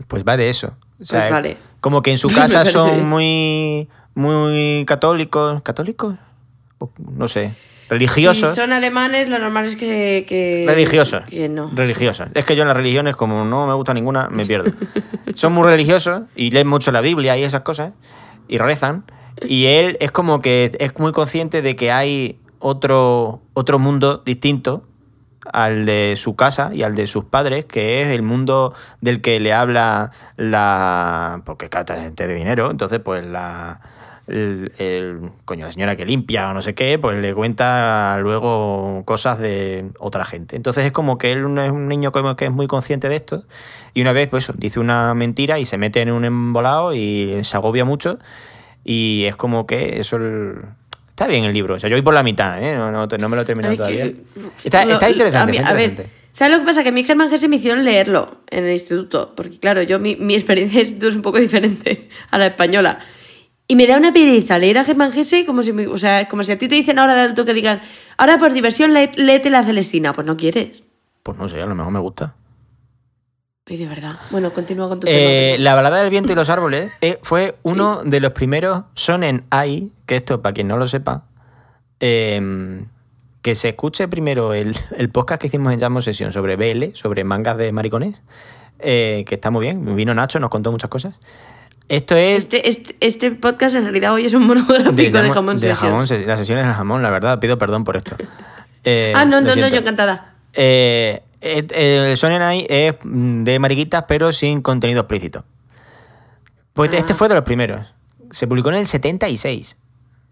[0.07, 0.77] pues va de eso.
[1.01, 1.57] O sea, Pues vale.
[1.81, 3.89] Como que en su casa son muy,
[4.19, 5.63] muy católicos.
[5.63, 6.17] ¿Católicos?
[6.99, 7.55] No sé.
[7.89, 8.51] Religiosos.
[8.51, 10.27] Si son alemanes, lo normal es que...
[10.29, 11.25] que Religiosos.
[11.25, 11.71] Que no.
[11.73, 12.29] Religiosos.
[12.35, 14.71] Es que yo en las religiones, como no me gusta ninguna, me pierdo.
[15.35, 17.93] Son muy religiosos y leen mucho la Biblia y esas cosas.
[18.49, 19.05] Y rezan.
[19.47, 24.85] Y él es como que es muy consciente de que hay otro, otro mundo distinto
[25.53, 29.41] al de su casa y al de sus padres, que es el mundo del que
[29.41, 31.41] le habla la...
[31.47, 33.81] Porque carta gente de dinero, entonces pues la...
[34.29, 39.03] El, el- coño, la señora que limpia o no sé qué, pues le cuenta luego
[39.07, 40.55] cosas de otra gente.
[40.57, 43.45] Entonces es como que él es un niño como que es muy consciente de esto
[43.95, 47.43] y una vez pues eso, dice una mentira y se mete en un embolado y
[47.43, 48.19] se agobia mucho
[48.85, 50.17] y es como que eso...
[50.17, 50.57] el-
[51.11, 52.77] Está bien el libro, o sea, yo voy por la mitad, ¿eh?
[52.77, 54.05] no, no, no me lo he terminado todavía.
[54.05, 54.23] que-
[54.63, 56.19] Está, Lo- está interesante, a, mí- está a ver, interesante.
[56.31, 56.83] ¿sabes lo que pasa?
[56.85, 59.33] Que a mí Germán Hesse me hicieron leerlo en el instituto.
[59.35, 63.01] Porque, claro, yo mi, mi experiencia de instituto es un poco diferente a la española.
[63.71, 66.43] Y me da una pereza leer a Germán Hesse como si, me- o sea, como
[66.43, 67.83] si a ti te dicen ahora de adulto que digan,
[68.17, 70.13] ahora por diversión lé- léete la Celestina.
[70.15, 70.83] Pues no quieres.
[71.23, 72.35] Pues no sé, a lo mejor me gusta.
[73.67, 74.19] Ay, de verdad.
[74.31, 75.65] Bueno, continúa con tu Eh, tema.
[75.65, 79.93] la balada del viento y los árboles eh, fue uno de los primeros Sonen Ai,
[80.07, 81.27] que esto, para quien no lo sepa,
[82.01, 82.41] eh,
[83.43, 87.25] que se escuche primero el, el podcast que hicimos en Jamo Sesión sobre BL, sobre
[87.25, 88.23] mangas de maricones,
[88.79, 89.95] eh, que está muy bien.
[89.95, 91.21] Vino Nacho, nos contó muchas cosas.
[91.89, 95.57] Esto es Este, este, este podcast en realidad hoy es un monográfico de, Jamo- jamón
[95.57, 98.17] de jamón, las sesiones del jamón, la verdad, pido perdón por esto.
[98.85, 100.35] Eh, Ah, no, lo no, no, yo encantada.
[100.55, 105.45] Eh, eh, el Sonen Ai es de mariquitas, pero sin contenido explícito.
[106.73, 106.99] Pues Ah.
[106.99, 107.93] este fue de los primeros.
[108.31, 109.77] Se publicó en el 76.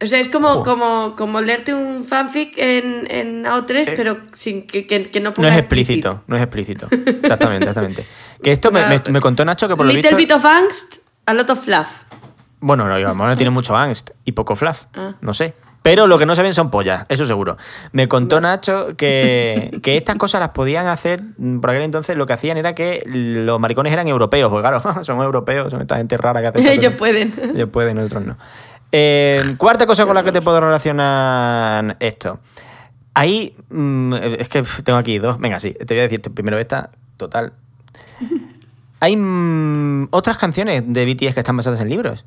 [0.00, 4.86] O sea, es como, como, como leerte un fanfic en, en AO3, pero sin que,
[4.86, 5.32] que, que no Eh.
[5.32, 6.88] No ponga es explícito, no es explícito.
[6.90, 8.06] Exactamente, exactamente.
[8.42, 10.34] Que esto me, Ponga- me- me contó Nacho que por lo Little visto...
[10.36, 10.96] bit of angst,
[11.26, 12.04] a lot of fluff.
[12.60, 14.84] Bueno, no, a lo mejor no tiene mucho angst y poco fluff.
[14.94, 15.14] Ah.
[15.20, 15.54] No sé.
[15.82, 17.56] Pero lo que no se ven son pollas, eso seguro.
[17.92, 22.26] Me contó Nacho que, que estas cosas las podían hacer, mm, por aquel entonces lo
[22.26, 26.16] que hacían era que los maricones eran europeos, pues claro, son europeos, son esta gente
[26.16, 27.32] rara que hace Ellos pueden.
[27.54, 28.36] Ellos pueden, nosotros no.
[28.90, 32.40] Eh, cuarta cosa con la que te puedo relacionar esto.
[33.14, 35.38] Ahí, mm, es que tengo aquí dos.
[35.38, 37.52] Venga, sí, te voy a decir primero esta, total.
[39.06, 42.24] Hay mm, otras canciones de BTS que están basadas en libros.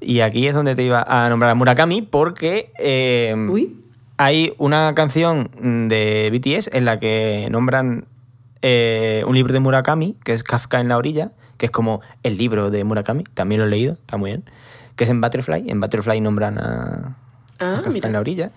[0.00, 3.76] Y aquí es donde te iba a nombrar a Murakami porque eh, Uy.
[4.16, 5.48] hay una canción
[5.88, 8.06] de BTS en la que nombran
[8.62, 12.36] eh, un libro de Murakami, que es Kafka en la orilla, que es como el
[12.36, 14.44] libro de Murakami, también lo he leído, está muy bien,
[14.96, 15.70] que es en Butterfly.
[15.70, 17.16] En Butterfly nombran a,
[17.60, 18.06] Ah, a Kafka mira.
[18.08, 18.50] en la orilla.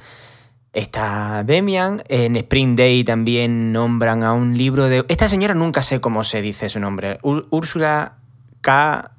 [0.76, 5.06] Está Demian, en Spring Day también nombran a un libro de...
[5.08, 7.18] Esta señora nunca sé cómo se dice su nombre.
[7.24, 8.18] Úrsula
[8.60, 9.12] K.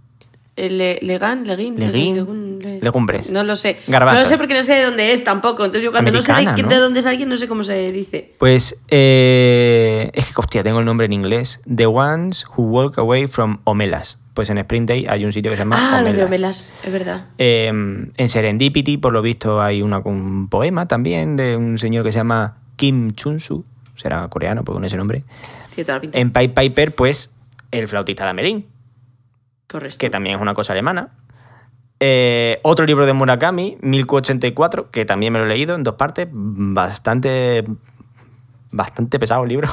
[0.56, 3.30] Le, Legan, Leguín, Leguín, Legun, Le- Legumbres.
[3.30, 3.78] No lo sé.
[3.86, 4.18] Garbanzos.
[4.18, 5.64] No lo sé porque no sé de dónde es tampoco.
[5.64, 6.68] Entonces yo cuando no sé Americana, de, ¿no?
[6.68, 8.34] de dónde es alguien, no sé cómo se dice.
[8.38, 11.60] Pues eh, es que, hostia, tengo el nombre en inglés.
[11.74, 14.18] The Ones Who Walk Away from Omelas.
[14.36, 16.26] Pues en Spring Day hay un sitio que se llama Ah, lo Omelas.
[16.26, 17.24] Omelas, es verdad.
[17.38, 22.12] Eh, en Serendipity, por lo visto, hay una, un poema también de un señor que
[22.12, 23.64] se llama Kim Chunsu.
[23.94, 25.24] Será coreano, pues con ese nombre.
[25.74, 26.18] Tiene toda la pinta.
[26.18, 27.32] En Pied Piper, pues,
[27.70, 28.66] el flautista de Amelín,
[29.68, 29.96] Correcto.
[29.98, 31.08] que también es una cosa alemana.
[31.98, 36.28] Eh, otro libro de Murakami, 1084, que también me lo he leído en dos partes.
[36.30, 37.64] Bastante.
[38.70, 39.70] Bastante pesado el libro.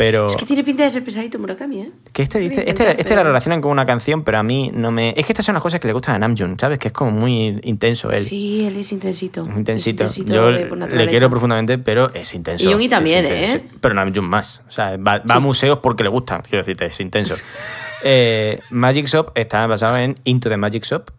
[0.00, 0.28] Pero.
[0.28, 1.90] Es que tiene pinta de ser pesadito Murakami, ¿eh?
[2.14, 4.90] Que este dice, este, este la pero- relacionan con una canción, pero a mí no
[4.90, 5.10] me.
[5.10, 6.78] Es que estas son las cosas que le gustan a Namjoon, ¿sabes?
[6.78, 8.20] Que es como muy intenso él.
[8.20, 9.42] Sí, él es intensito.
[9.42, 10.04] Intensito.
[10.04, 12.80] Es intensito Yo le quiero profundamente, pero es intenso.
[12.80, 13.26] Y también.
[13.26, 13.62] ¿eh?
[13.78, 14.62] Pero Namjoon más.
[14.68, 17.36] O sea, va, va a museos porque le gusta, quiero decirte, es intenso.
[18.02, 21.10] Eh, Magic Shop está basado en Into the Magic Shop,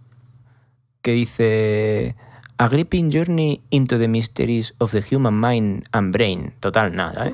[1.03, 2.15] que dice...
[2.57, 6.53] A Gripping Journey into the Mysteries of the Human Mind and Brain.
[6.59, 7.33] Total, nada, ¿eh?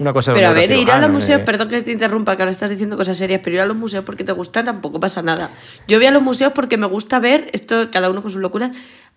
[0.00, 1.44] Una cosa de Pero a ver, ir a neurocirujano, los museos, eh.
[1.44, 4.04] perdón que te interrumpa, que ahora estás diciendo cosas serias, pero ir a los museos
[4.04, 5.50] porque te gusta tampoco pasa nada.
[5.86, 8.70] Yo voy a los museos porque me gusta ver, esto cada uno con sus locuras,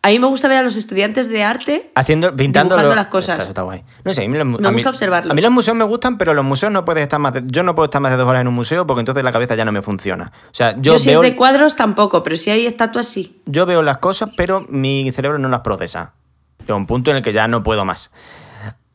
[0.06, 3.40] a mí me gusta ver a los estudiantes de arte Haciendo, pintando lo- las cosas.
[3.40, 3.84] Está, está guay.
[4.04, 5.32] No sé, a mí los Me a mí- gusta observarlos.
[5.32, 7.64] A mí los museos me gustan, pero los museos no puedes estar más de, yo
[7.64, 9.64] no puedo estar más de dos horas en un museo porque entonces la cabeza ya
[9.64, 10.34] no me funciona.
[10.52, 13.42] O sea, yo, Yo, si veo, es de cuadros tampoco, pero si hay estatuas sí.
[13.46, 16.14] yo veo las cosas, pero mi cerebro no las procesa.
[16.60, 18.12] Llega un punto en el que ya no puedo más.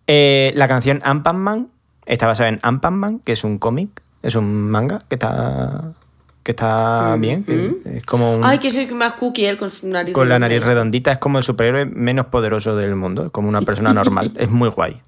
[0.06, 1.68] Eh, la canción Ant-Man
[2.08, 5.92] está basada en Ant-Man, que es un cómic, es un manga que está
[6.42, 9.70] que está bien, que es como un, Mm, Ay, que soy más cookie él con
[9.70, 10.14] su nariz.
[10.14, 13.60] con la nariz redondita, es como el superhéroe menos poderoso del mundo, es como una
[13.60, 15.02] persona normal, es muy guay.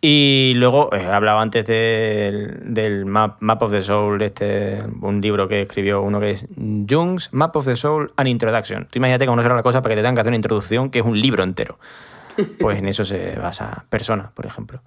[0.00, 5.48] Y luego he hablado antes del, del map, map of the Soul, este, un libro
[5.48, 8.86] que escribió uno que es Jung's Map of the Soul An Introduction.
[8.88, 10.90] Tú imagínate cómo no será la cosa para que te tengan que hacer una introducción
[10.90, 11.80] que es un libro entero.
[12.60, 14.80] Pues en eso se basa Persona, por ejemplo.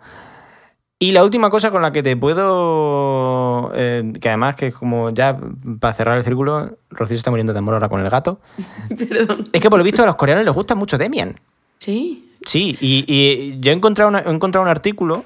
[1.02, 3.72] Y la última cosa con la que te puedo.
[3.74, 5.38] eh, que además, que es como ya
[5.80, 8.40] para cerrar el círculo, Rocío se está muriendo de amor ahora con el gato.
[8.98, 9.46] Perdón.
[9.54, 11.40] Es que por lo visto a los coreanos les gusta mucho Demian.
[11.80, 12.26] Sí.
[12.46, 15.24] Sí, y, y yo he encontrado, una- he encontrado un artículo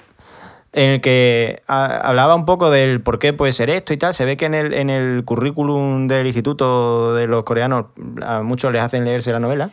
[0.74, 4.14] en el que a- hablaba un poco del por qué puede ser esto y tal.
[4.14, 7.86] Se ve que en el, en el currículum del instituto de los coreanos
[8.24, 9.72] a muchos les hacen leerse la novela.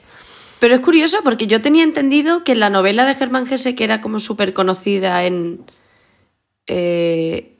[0.61, 4.01] Pero es curioso porque yo tenía entendido que la novela de Germán Gese, que era
[4.03, 5.63] como súper conocida en,
[6.73, 7.57] eh,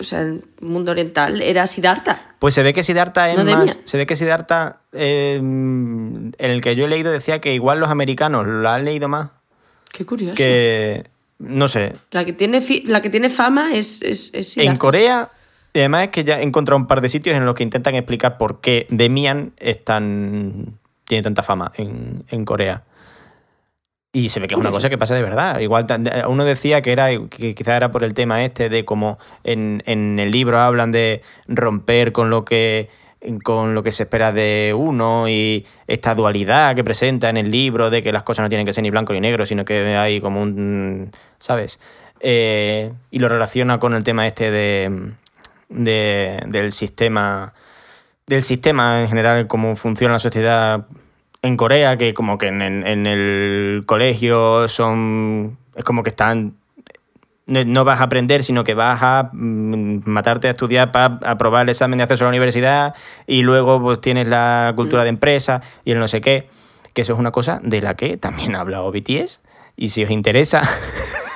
[0.00, 2.34] o sea, el mundo oriental, era Siddhartha.
[2.40, 3.78] Pues se ve que Siddhartha es No más.
[3.84, 7.88] Se ve que Siddhartha, eh, en el que yo he leído, decía que igual los
[7.90, 9.30] americanos lo han leído más
[9.92, 10.34] Qué curioso.
[10.34, 11.04] que.
[11.38, 11.94] No sé.
[12.10, 14.76] La que tiene, fi- la que tiene fama es, es, es En.
[14.76, 15.30] Corea.
[15.74, 18.38] Además es que ya he encontrado un par de sitios en los que intentan explicar
[18.38, 22.84] por qué Demian es tan, tiene tanta fama en, en Corea.
[24.14, 25.58] Y se ve que es una cosa que pasa de verdad.
[25.58, 29.18] Igual tan- uno decía que era que quizá era por el tema este de cómo
[29.42, 32.88] en, en el libro hablan de romper con lo que
[33.42, 37.88] con lo que se espera de uno y esta dualidad que presenta en el libro
[37.90, 40.20] de que las cosas no tienen que ser ni blanco ni negro, sino que hay
[40.20, 41.80] como un, ¿sabes?
[42.20, 45.12] Eh, y lo relaciona con el tema este de,
[45.70, 47.52] de- del sistema
[48.26, 50.86] del sistema en general, cómo funciona la sociedad
[51.44, 55.58] en Corea, que como que en, el colegio son.
[55.76, 56.54] es como que están.
[57.46, 61.68] No, vas a aprender, sino que vas a mm, matarte a estudiar para aprobar el
[61.68, 62.94] examen de acceso a la universidad
[63.26, 66.48] y luego pues, tienes la cultura de empresa y el no sé qué.
[66.94, 69.42] Que eso es una cosa de la que también ha hablado BTS.
[69.76, 70.62] Y si os interesa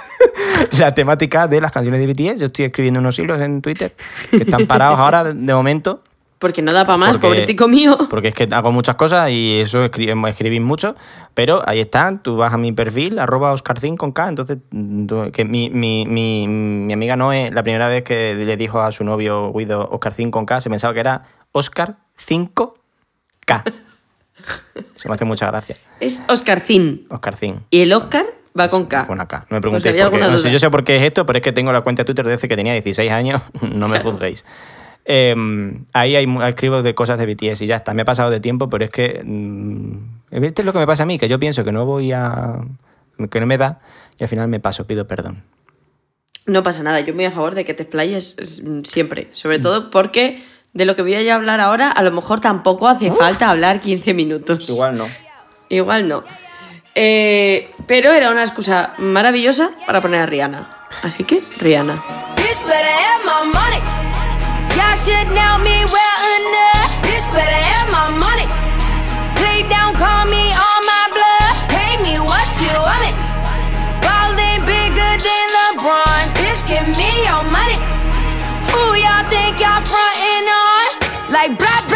[0.79, 3.95] la temática de las canciones de BTS, yo estoy escribiendo unos hilos en Twitter
[4.31, 6.03] que están parados ahora de momento.
[6.39, 7.99] Porque no da para más, Porque- pobretico mío.
[8.11, 10.95] Porque es que hago muchas cosas y eso escri- escribís mucho,
[11.35, 15.31] pero ahí están, tú vas a mi perfil, arroba oscarcin con K, entonces mm, tú-
[15.33, 19.03] que mi, mi, mi, mi amiga Noé, la primera vez que le dijo a su
[19.05, 23.73] novio Guido Oscarcin con K, se pensaba que era Oscar 5K.
[24.95, 25.77] Se me hace mucha gracia.
[26.01, 27.07] Es Oscarcín.
[27.11, 27.65] Oscarcin.
[27.71, 28.25] Y el Oscar
[28.59, 29.07] va con K.
[29.07, 29.33] Con AK.
[29.33, 30.17] No me si preguntéis había por qué.
[30.25, 32.03] alguna No sé, yo sé por qué es esto, pero es que tengo la cuenta
[32.03, 33.43] de Twitter desde que tenía 16 años.
[33.73, 34.45] No me juzguéis.
[35.11, 35.35] Eh,
[35.95, 37.95] ahí hay, escribo de cosas de BTS y ya está.
[37.95, 39.23] Me ha pasado de tiempo, pero es que.
[39.25, 42.13] mm, Esto es lo que me pasa a mí, que yo pienso que no voy
[42.13, 42.59] a.
[43.31, 43.81] que no me da
[44.19, 45.43] y al final me paso, pido perdón.
[46.45, 49.29] No pasa nada, yo muy a favor de que te explayes es, mm, siempre.
[49.31, 49.35] Mm.
[49.35, 50.43] Sobre todo porque
[50.75, 54.13] de lo que voy a hablar ahora, a lo mejor tampoco hace falta hablar 15
[54.13, 54.69] minutos.
[54.69, 55.07] no.
[55.71, 56.23] Igual no.
[56.95, 60.69] Eh, pero era una excusa maravillosa para poner a Rihanna.
[61.03, 62.03] Así que, Rihanna.
[64.79, 66.91] Y'all should know me well enough.
[67.03, 68.47] Bitch better have my money.
[69.35, 71.55] Play down, call me on my blood.
[71.67, 73.11] Pay me what you want me.
[74.07, 76.23] Ballin' bigger than LeBron.
[76.39, 77.79] Bitch, give me your money.
[78.71, 80.87] Who y'all think y'all frontin' on?
[81.35, 81.88] Like blah.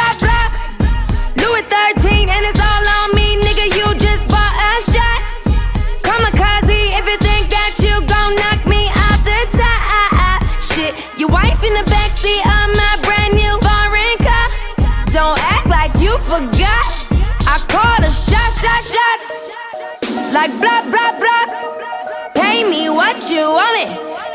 [17.73, 19.29] Call a shot, shot, shots.
[20.37, 21.47] Like blah, blah, blah.
[22.35, 23.87] Pay me what you want me.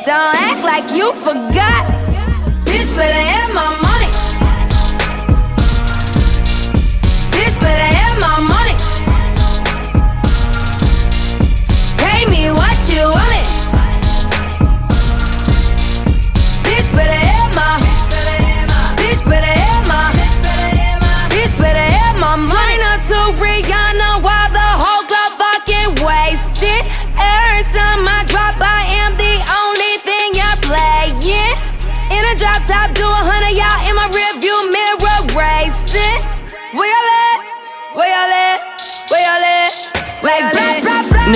[0.09, 1.83] Don't act like you forgot.
[2.65, 4.11] Bitch, better have my money.
[7.33, 8.75] Bitch, better have my money.
[12.03, 13.36] Pay me what you want me.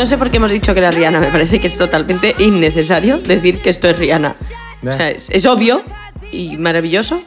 [0.01, 3.19] No sé por qué hemos dicho que era Rihanna, me parece que es totalmente innecesario
[3.19, 4.35] decir que esto es Rihanna.
[4.81, 5.83] O sea, es, es obvio
[6.31, 7.21] y maravilloso.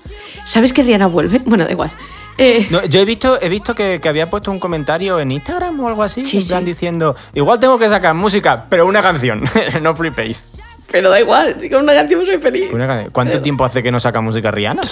[0.45, 1.39] ¿Sabes que Rihanna vuelve?
[1.47, 1.93] Bueno, da igual.
[2.37, 5.79] Eh, No, yo he visto, he visto que, que había puesto un comentario en Instagram
[5.79, 6.67] o algo así, Sí, en plan sí.
[6.67, 9.41] diciendo, igual tengo que sacar música, pero una canción,
[9.81, 10.43] no flipéis.
[10.91, 12.73] Pero da igual, con una canción soy feliz.
[12.73, 13.13] Una canción.
[13.13, 14.83] ¿Cuánto Pero- tiempo hace que no saca música Rihanna?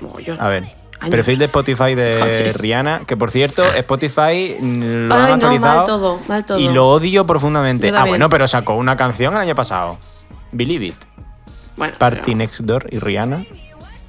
[0.00, 0.38] Mogollón.
[0.40, 0.64] A ver.
[0.98, 1.10] Años.
[1.10, 2.58] Perfil de Spotify de Joder.
[2.58, 5.76] Rihanna, que por cierto, Spotify mm, lo Ay, han no, actualizado.
[5.76, 6.58] mal todo, mal todo.
[6.58, 7.92] Y lo odio profundamente.
[7.94, 9.98] Ah, bueno, pero sacó una canción el año pasado.
[10.52, 10.96] Believe It.
[11.76, 13.44] Bueno, Party pero- Next Door y Rihanna.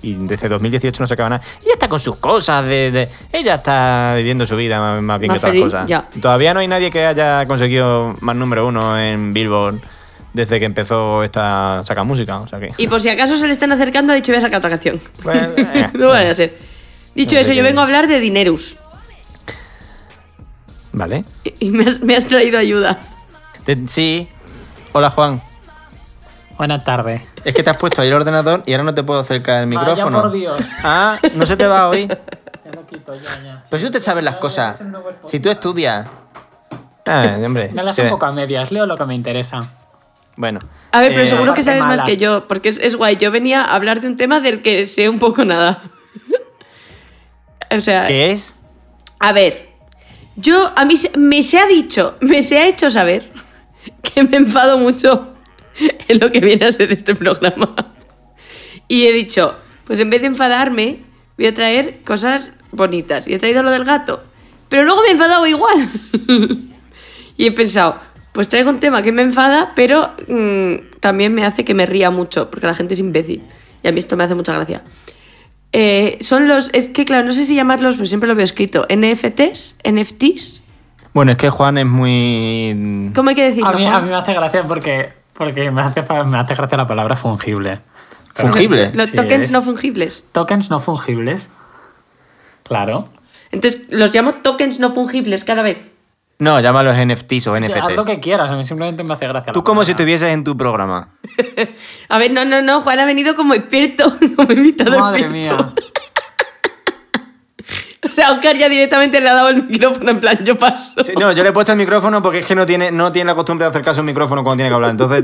[0.02, 1.44] Y desde 2018 no sacaba nada.
[1.64, 2.64] Ella está con sus cosas.
[2.66, 5.88] De, de- ella está viviendo su vida más, más bien Más que otras feliz, cosas.
[5.88, 6.08] ya.
[6.22, 9.80] Todavía no hay nadie que haya conseguido más número uno en Billboard
[10.34, 12.38] desde que empezó esta saca música.
[12.40, 12.70] O sea que.
[12.78, 15.02] Y por si acaso se le están acercando, ha dicho voy a sacar otra canción.
[15.24, 15.92] Bueno, venga.
[15.96, 16.56] no vaya a ser.
[17.18, 18.78] Dicho No sé eso, yo vengo a hablar de Dinerus.
[20.92, 21.26] Vale.
[21.60, 23.00] Y me has, me has traído ayuda.
[23.66, 24.28] Te- sí.
[24.94, 25.42] Hola, Juan.
[26.58, 27.22] Buenas tardes.
[27.44, 29.70] Es que te has puesto ahí el ordenador y ahora no te puedo acercar el
[29.70, 30.22] Vaya micrófono.
[30.22, 30.58] por Dios.
[30.84, 32.08] Ah, no se te va hoy.
[32.68, 33.64] Ya lo quito, ya, ya.
[33.70, 34.84] Pero si tú te sabes las cosas.
[35.28, 36.06] Si tú estudias.
[37.06, 37.70] Ah, hombre.
[37.74, 39.62] Me las poco a medias, leo lo que me interesa.
[40.36, 40.60] Bueno.
[40.92, 43.16] A ver, pero Eh, seguro que sabes más que yo, porque es, es guay.
[43.16, 45.82] Yo venía a hablar de un tema del que sé un poco nada.
[47.76, 48.56] O sea, ¿Qué es?
[49.20, 49.70] a ver,
[50.36, 53.32] yo a mí se- me se ha dicho, me se ha hecho saber
[54.02, 55.34] que me enfado mucho
[56.08, 57.94] en lo que viene a ser este programa.
[58.88, 59.56] Y he dicho,
[59.86, 61.02] pues en vez de enfadarme,
[61.38, 63.28] voy a traer cosas bonitas.
[63.28, 64.24] Y he traído lo del gato.
[64.70, 65.90] Pero luego me he enfadado igual.
[67.38, 68.00] y he pensado,
[68.32, 72.12] pues traigo un tema que me enfada, pero mm, también me hace que me ría
[72.12, 73.44] mucho, porque la gente es imbécil.
[73.84, 74.84] Y a mí esto me hace mucha gracia.
[75.80, 78.88] Eh, son los, es que claro, no sé si llamarlos, pero siempre lo veo escrito.
[78.90, 80.64] NFTs, NFTs.
[81.14, 83.12] Bueno, es que Juan es muy.
[83.14, 83.70] ¿Cómo hay que decirlo?
[83.70, 86.88] A mí, a mí me hace gracia porque, porque me, hace, me hace gracia la
[86.88, 87.80] palabra fungible.
[88.34, 88.92] ¿Fungible?
[88.96, 89.52] Los Sí, tokens es.
[89.52, 90.24] no fungibles.
[90.32, 91.50] Tokens no fungibles.
[92.64, 93.10] Claro.
[93.52, 95.78] Entonces, los llamo tokens no fungibles cada vez.
[96.40, 98.06] No, llámalos NFTs o Haz lo NFTs.
[98.06, 99.52] que quieras, a mí simplemente me hace gracia.
[99.54, 101.10] Tú la como si estuvieses en tu programa.
[102.10, 105.56] A ver, no, no, no, Juan ha venido como experto, como invitado Madre experto.
[105.56, 105.74] mía.
[108.10, 111.04] O sea, Oscar ya directamente le ha dado el micrófono en plan, yo paso.
[111.04, 113.28] Sí, no, yo le he puesto el micrófono porque es que no tiene, no tiene
[113.30, 114.92] la costumbre de acercarse a un micrófono cuando tiene que hablar.
[114.92, 115.24] Entonces.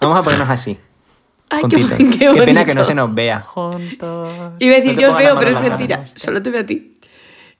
[0.00, 0.78] Vamos a ponernos así.
[1.50, 3.40] Ay, qué, Qué, qué pena que no se nos vea.
[3.40, 4.52] Juntos.
[4.58, 6.04] Iba a decir, No yo os veo, pero es mentira.
[6.14, 6.94] Solo te veo a ti.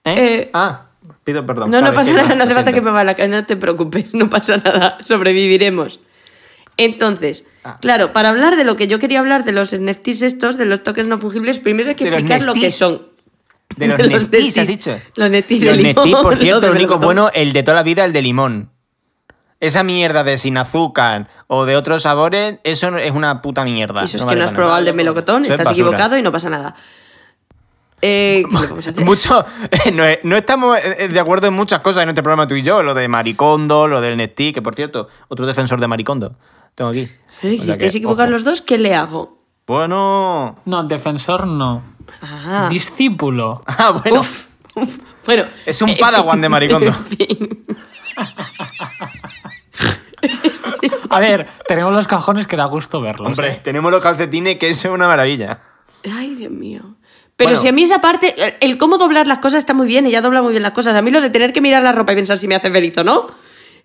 [0.04, 0.14] ¿Eh?
[0.16, 0.87] Eh, ah,
[1.28, 1.70] pido perdón.
[1.70, 4.14] No, no pasa nada, no hace falta que me va la cara, no te preocupes,
[4.14, 6.00] no pasa nada, sobreviviremos.
[6.78, 7.76] Entonces, Ah.
[7.82, 10.82] claro, para hablar de lo que yo quería hablar de los NFTs estos, de los
[10.84, 13.02] tokens no fungibles, primero hay que los explicar lo que son.
[13.76, 14.58] De los De Nestis, nestis.
[14.58, 14.98] has dicho.
[15.16, 17.74] Los nestis de Los limón, Nestis, por los cierto, el único bueno, el de toda
[17.74, 18.70] la vida, el de limón.
[19.60, 24.04] Esa mierda de sin azúcar o de otros sabores, eso es una puta mierda.
[24.04, 26.22] Eso es No que vale no has probado el de melocotón, Eso estás equivocado y
[26.22, 26.74] no pasa nada.
[28.00, 29.04] Eh, ¿Qué le vamos a hacer?
[29.04, 29.44] Mucho,
[29.94, 32.82] no, no estamos eh, de acuerdo en muchas cosas en este programa tú y yo,
[32.82, 36.36] lo de Maricondo, lo del Nestí, que por cierto, otro defensor de Maricondo.
[36.74, 37.00] Tengo aquí.
[37.00, 39.38] Eh, O Si estáis que, equivocados los dos, ¿qué le hago?
[39.66, 40.58] Bueno.
[40.64, 41.82] No, defensor no.
[42.22, 43.62] Ah, Discípulo.
[43.66, 44.20] Ah, bueno.
[44.20, 44.46] uf.
[45.26, 45.44] Bueno.
[45.66, 46.86] Es un padawan de Maricondo.
[46.86, 47.64] en fin.
[51.10, 53.26] A ver, tenemos los cajones que da gusto verlos.
[53.28, 53.60] Hombre, ¿eh?
[53.62, 55.60] tenemos los calcetines, que es una maravilla.
[56.10, 56.82] Ay, Dios mío.
[57.38, 57.60] Pero Bueno.
[57.62, 60.20] si a mí esa parte, el- el cómo doblar las cosas está muy bien, ella
[60.20, 60.94] dobla muy bien las cosas.
[60.96, 62.98] A mí lo de tener que mirar la ropa y pensar si me hace feliz
[62.98, 63.28] o no,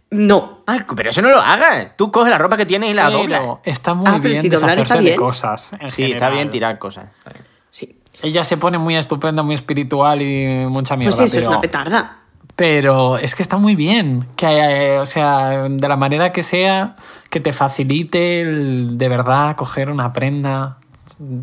[0.09, 0.63] no.
[0.65, 1.95] Ay, pero eso no lo hagas.
[1.95, 3.39] Tú coges la ropa que tienes y la doblas.
[3.41, 5.71] Pero está muy Ah, bien si deshacerse está de cosas.
[5.79, 7.09] en Sí, está bien tirar cosas.
[7.31, 7.45] Bien.
[7.71, 7.95] Sí.
[8.23, 11.15] Ella se pone muy estupenda, muy espiritual y mucha mierda.
[11.15, 12.17] Pues eso es pero, una petarda.
[12.55, 14.27] pero es que está muy bien.
[14.35, 14.47] Que,
[14.95, 16.95] eh, o sea, de la manera que sea,
[17.29, 20.77] que te facilite el, de verdad coger una prenda,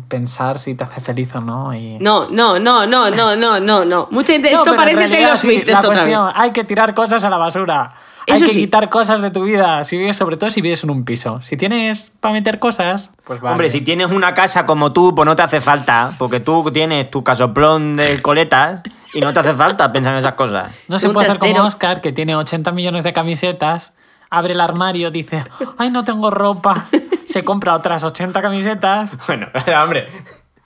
[0.07, 1.73] pensar si te hace feliz o no.
[1.73, 1.97] Y...
[1.99, 4.07] No, no, no, no, no, no, no, no.
[4.11, 6.15] Mucha gente, No, esto parece Taylor sí, Swift, la esto otra vez.
[6.15, 7.93] cuestión, Hay que tirar cosas a la basura.
[8.27, 8.59] Eso hay que sí.
[8.61, 9.83] quitar cosas de tu vida.
[9.83, 11.41] Si vives, sobre todo si vives en un piso.
[11.41, 13.53] Si tienes para meter cosas, pues vale.
[13.53, 17.09] Hombre, si tienes una casa como tú, pues no te hace falta, porque tú tienes
[17.09, 18.81] tu casoplón de coletas
[19.13, 20.71] y no te hace falta pensar en esas cosas.
[20.87, 21.63] No se puede hacer como.
[21.63, 23.93] Oscar, que tiene 80 millones de camisetas,
[24.31, 25.43] abre el armario, dice,
[25.77, 26.87] ay, no tengo ropa.
[27.25, 29.17] Se compra otras 80 camisetas.
[29.27, 29.47] Bueno,
[29.83, 30.07] hombre.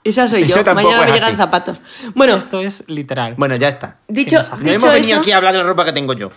[0.02, 0.74] Esa soy Eso yo.
[0.74, 1.36] Mañana me llegan así.
[1.36, 1.78] zapatos.
[2.14, 3.34] Bueno, Esto es literal.
[3.36, 3.98] Bueno, ya está.
[4.08, 4.36] dicho.
[4.36, 6.30] No dicho hemos venido eso, aquí a hablar de la ropa que tengo yo.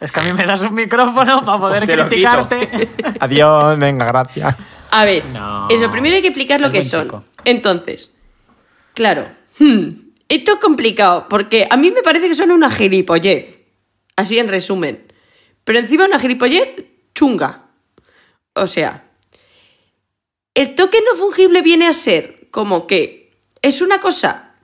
[0.00, 2.88] Es que a mí me das un micrófono para poder Te lo criticarte.
[3.20, 4.56] Adiós, venga, gracias.
[4.90, 5.68] A ver, No.
[5.68, 7.02] eso, primero hay que explicar lo Es que son.
[7.02, 7.24] chico.
[7.44, 8.10] Entonces,
[8.94, 9.28] claro,
[9.58, 9.88] hmm,
[10.28, 13.58] esto es complicado porque a mí me parece que son una gilipollez.
[14.16, 15.09] Así en resumen.
[15.70, 17.66] Pero encima una gilipollez chunga.
[18.54, 19.08] O sea,
[20.52, 24.56] el token no fungible viene a ser como que es una cosa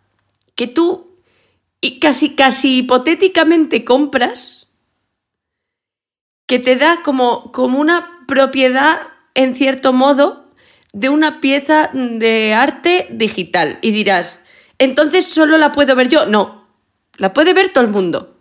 [0.57, 1.17] que tú
[2.01, 4.67] casi, casi hipotéticamente compras
[6.49, 8.99] que te da como, como una propiedad,
[9.35, 10.51] en cierto modo,
[10.93, 13.79] de una pieza de arte digital.
[13.81, 14.41] Y dirás,
[14.81, 16.27] entonces solo la puedo ver yo.
[16.27, 16.67] No,
[17.17, 18.36] la puede ver todo el mundo.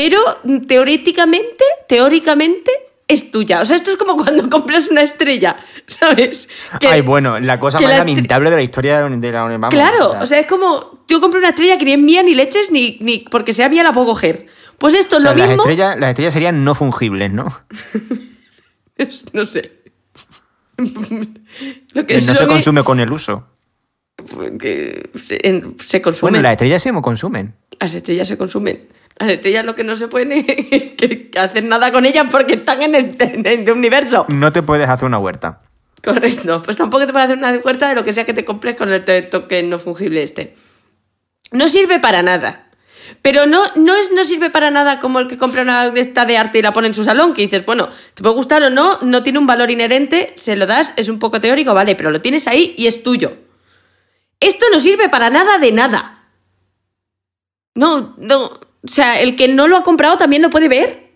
[0.00, 0.20] Pero
[0.68, 2.70] teóricamente, teóricamente,
[3.08, 3.60] es tuya.
[3.62, 5.56] O sea, esto es como cuando compras una estrella,
[5.88, 6.48] ¿sabes?
[6.78, 10.14] Que- Ay, bueno, la cosa más la lamentable de la historia de la, vamos, Claro,
[10.20, 12.96] o sea, es como yo compro una estrella que ni es mía ni leches ni,
[13.00, 14.46] ni porque sea mía la puedo coger.
[14.78, 15.64] Pues esto o es lo las, mismo.
[15.64, 17.48] estrellas, las estrellas serían no fungibles, ¿no?
[18.96, 19.72] Es- no sé.
[20.78, 23.48] lo que no se consume con el uso.
[24.60, 26.34] que se, en- se consumen.
[26.34, 27.54] Bueno, las estrellas se consumen.
[27.80, 28.86] Las estrellas se consumen.
[29.18, 30.96] Las estrellas lo que no se puede que,
[31.30, 34.26] que hacer nada con ellas porque están en el, en el universo.
[34.28, 35.62] No te puedes hacer una huerta.
[36.04, 36.62] Correcto.
[36.64, 38.92] Pues tampoco te puedes hacer una huerta de lo que sea que te compres con
[38.92, 40.54] el to- token no fungible este.
[41.50, 42.66] No sirve para nada.
[43.22, 46.26] Pero no, no, es, no sirve para nada como el que compra una de esta
[46.26, 48.68] de arte y la pone en su salón, que dices, bueno, te puede gustar o
[48.70, 52.10] no, no tiene un valor inherente, se lo das, es un poco teórico, vale, pero
[52.10, 53.32] lo tienes ahí y es tuyo.
[54.40, 56.26] Esto no sirve para nada de nada.
[57.74, 58.50] No, no.
[58.84, 61.08] O sea, el que no lo ha comprado también lo puede ver.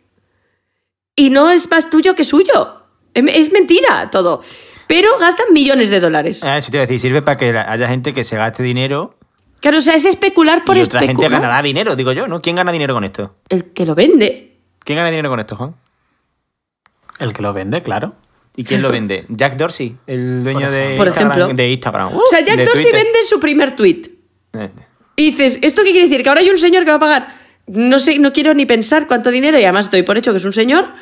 [1.17, 2.83] Y no es más tuyo que suyo.
[3.15, 4.43] Es, es mentira todo.
[4.87, 6.41] Pero gastan millones de dólares.
[6.43, 9.17] Ah, Eso te iba a decir, sirve para que haya gente que se gaste dinero
[9.63, 12.43] Claro, o sea, es especular por y otra gente ganará dinero, digo yo, ¿no?
[12.43, 13.37] ¿Quién gana dinero con esto?
[13.49, 14.59] El que lo vende.
[14.81, 15.77] ¿Quién gana dinero con esto, Juan?
[17.21, 18.13] El que lo vende, claro.
[18.57, 19.25] ¿Y quién lo vende?
[19.29, 21.55] Jack Dorsey, el dueño de, Por Instagram, ejemplo.
[21.55, 22.09] de Instagram.
[22.17, 23.05] O sea, Jack de Dorsey Twitter.
[23.05, 24.03] vende su primer tweet.
[24.55, 24.71] Eh,
[25.15, 26.25] Y dices, ¿esto qué quiere decir?
[26.25, 27.42] Que ahora hay un señor que va a pagar.
[27.73, 30.45] No sé, no quiero ni pensar cuánto dinero, y además doy por hecho que es
[30.45, 30.93] un señor.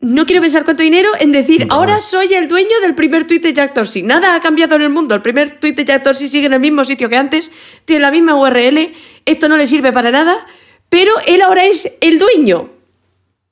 [0.00, 3.52] No quiero pensar cuánto dinero en decir, ahora soy el dueño del primer tweet de
[3.52, 4.02] Jack Dorsey.
[4.02, 5.14] Nada ha cambiado en el mundo.
[5.14, 7.52] El primer tweet de Jack Dorsey sigue en el mismo sitio que antes,
[7.84, 8.94] tiene la misma URL.
[9.26, 10.46] Esto no le sirve para nada,
[10.88, 12.70] pero él ahora es el dueño.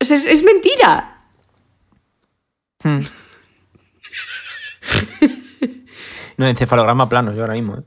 [0.01, 1.27] O sea, es, es mentira.
[6.39, 7.77] No, encefalograma plano, yo ahora mismo.
[7.77, 7.83] ¿eh?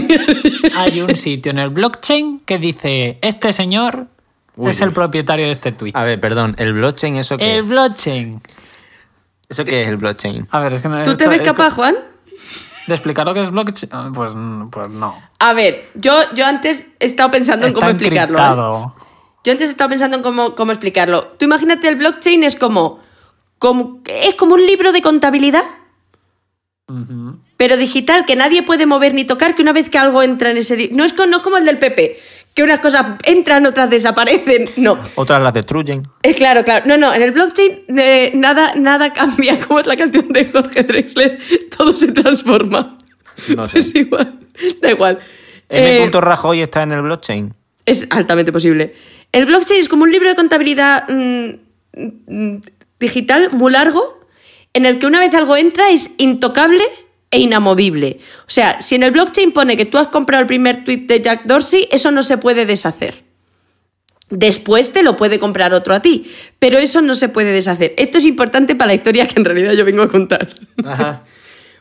[0.76, 4.06] Hay un sitio en el blockchain que dice, este señor
[4.56, 5.92] Uy, es el propietario de este tweet.
[5.94, 7.68] A ver, perdón, ¿el blockchain eso qué El es?
[7.68, 8.40] blockchain.
[9.48, 10.48] ¿Eso qué es el blockchain?
[10.50, 11.02] A ver, es que no...
[11.02, 11.94] ¿Tú te ves es- capaz, Juan?
[12.86, 14.12] ¿De explicar lo que es blockchain?
[14.12, 14.32] Pues,
[14.70, 15.20] pues no.
[15.40, 18.38] A ver, yo, yo antes he estado pensando en cómo explicarlo.
[18.38, 19.02] ¿eh?
[19.44, 21.34] Yo antes estaba pensando en cómo, cómo explicarlo.
[21.38, 23.00] Tú imagínate el blockchain es como,
[23.58, 25.64] como es como un libro de contabilidad,
[27.56, 29.54] pero digital que nadie puede mover ni tocar.
[29.54, 31.78] Que una vez que algo entra en ese no es, no es como el del
[31.78, 32.18] PP,
[32.54, 34.68] que unas cosas entran otras desaparecen.
[34.76, 36.02] No, Otras las destruyen.
[36.22, 36.86] es claro, claro.
[36.86, 37.12] No, no.
[37.12, 39.58] En el blockchain eh, nada nada cambia.
[39.66, 41.38] Como es la canción de Jorge Drexler,
[41.76, 42.98] todo se transforma.
[43.54, 43.78] No sé.
[43.78, 44.38] Es igual.
[44.80, 45.18] Da igual.
[45.68, 46.04] M.
[46.04, 47.54] Eh, Rajoy está en el blockchain.
[47.84, 48.94] es altamente posible.
[49.32, 51.50] El blockchain es como un libro de contabilidad mm,
[52.28, 52.60] mm,
[53.00, 54.20] digital muy largo,
[54.72, 56.84] en el que una vez algo entra es intocable
[57.30, 58.20] e inamovible.
[58.42, 61.20] O sea, si en el blockchain pone que tú has comprado el primer tweet de
[61.20, 63.24] Jack Dorsey, eso no se puede deshacer.
[64.28, 67.94] Después te lo puede comprar otro a ti, pero eso no se puede deshacer.
[67.96, 70.48] Esto es importante para la historia que en realidad yo vengo a contar.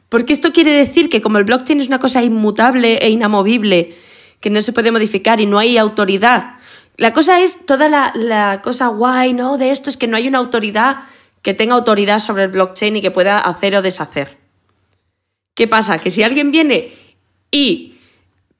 [0.10, 3.96] Porque esto quiere decir que como el blockchain es una cosa inmutable e inamovible,
[4.40, 6.56] que no se puede modificar y no hay autoridad,
[6.98, 9.58] la cosa es, toda la, la cosa guay, ¿no?
[9.58, 11.00] De esto es que no hay una autoridad
[11.42, 14.45] que tenga autoridad sobre el blockchain y que pueda hacer o deshacer.
[15.56, 15.98] ¿Qué pasa?
[15.98, 16.92] Que si alguien viene
[17.50, 17.96] y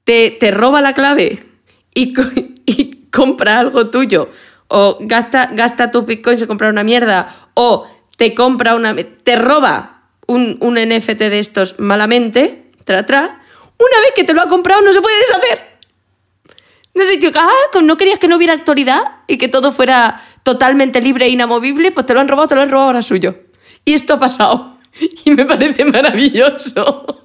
[0.04, 1.38] te, te roba la clave
[1.94, 2.22] y, co-
[2.66, 4.28] y compra algo tuyo,
[4.68, 7.86] o gasta, gasta tus bitcoins en comprar una mierda, o
[8.16, 8.96] te compra una.
[9.22, 13.42] te roba un, un NFT de estos malamente, tra, tra,
[13.78, 15.76] una vez que te lo ha comprado no se puede deshacer.
[16.94, 21.02] No sé, tío, ah, ¿no querías que no hubiera autoridad y que todo fuera totalmente
[21.02, 21.92] libre e inamovible?
[21.92, 23.36] Pues te lo han robado, te lo han robado, ahora suyo.
[23.84, 24.75] Y esto ha pasado.
[25.24, 27.22] Y me parece maravilloso.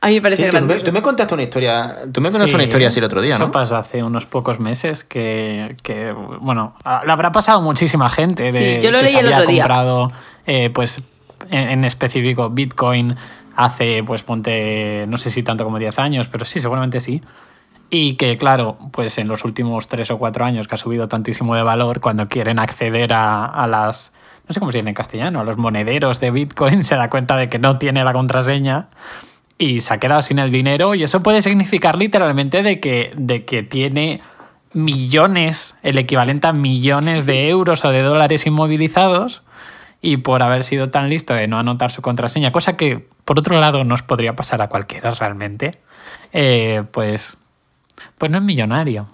[0.00, 1.96] A mí me parece Sí, tú, me, tú me contaste una historia.
[2.12, 3.52] Tú me contaste Sí, una historia así el otro día, Eso ¿no?
[3.52, 8.50] pasó hace unos pocos meses que, que, bueno, a- le habrá pasado muchísima gente.
[8.52, 9.62] De, Sí, yo lo que leí se el había otro día.
[9.62, 10.12] comprado,
[10.46, 11.00] eh, pues,
[11.50, 13.16] en, en específico Bitcoin
[13.56, 17.22] hace, pues, ponte, no sé si tanto como 10 años, pero sí, seguramente sí.
[17.88, 21.54] Y que, claro, pues en los últimos tres o cuatro años que ha subido tantísimo
[21.54, 24.12] de valor, cuando quieren acceder a, a las,
[24.48, 27.36] no sé cómo se dice en castellano, a los monederos de Bitcoin, se da cuenta
[27.36, 28.88] de que no tiene la contraseña
[29.58, 30.94] y se ha quedado sin el dinero.
[30.94, 34.20] Y eso puede significar literalmente de que, de que tiene
[34.72, 39.42] millones, el equivalente a millones de euros o de dólares inmovilizados
[40.02, 43.58] y por haber sido tan listo de no anotar su contraseña, cosa que por otro
[43.58, 45.80] lado nos podría pasar a cualquiera realmente,
[46.32, 47.38] eh, pues,
[48.18, 49.08] pues no es millonario.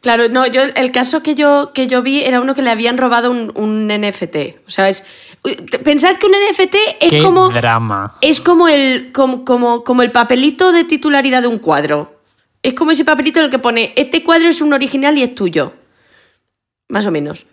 [0.00, 2.96] Claro, no, yo el caso que yo, que yo vi era uno que le habían
[2.96, 4.66] robado un, un NFT.
[4.66, 5.04] O sea, es.
[5.84, 7.50] Pensad que un NFT es Qué como.
[7.50, 8.16] drama.
[8.22, 12.18] Es como el, como, como, como el papelito de titularidad de un cuadro.
[12.62, 15.34] Es como ese papelito en el que pone, este cuadro es un original y es
[15.34, 15.72] tuyo.
[16.88, 17.46] Más o menos.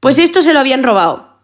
[0.00, 1.36] Pues esto se lo habían robado.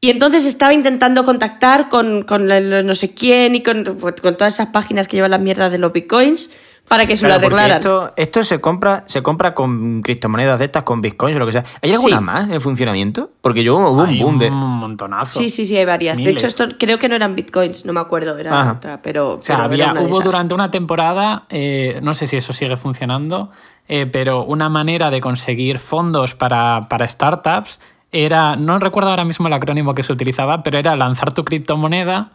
[0.00, 4.54] Y entonces estaba intentando contactar con, con el no sé quién y con, con todas
[4.54, 6.50] esas páginas que llevan las mierdas de los bitcoins
[6.90, 7.76] para que se Claro, lo arreglaran.
[7.78, 11.52] Esto, esto se compra se compra con criptomonedas de estas, con bitcoins o lo que
[11.52, 11.64] sea.
[11.82, 12.22] ¿Hay alguna Sí.
[12.24, 13.30] más en funcionamiento?
[13.40, 14.48] Porque yo hubo un boom de.
[14.48, 15.38] un montonazo.
[15.38, 16.18] Sí, sí, sí, hay varias.
[16.18, 18.72] De hecho, esto creo que no eran bitcoins, no me acuerdo, era Ajá.
[18.72, 20.24] otra, pero, O sea, pero había, hubo esas.
[20.24, 23.52] durante una temporada, eh, no sé si eso sigue funcionando,
[23.88, 27.78] eh, pero una manera de conseguir fondos para, para startups
[28.10, 32.32] era, no recuerdo ahora mismo el acrónimo que se utilizaba, pero era lanzar tu criptomoneda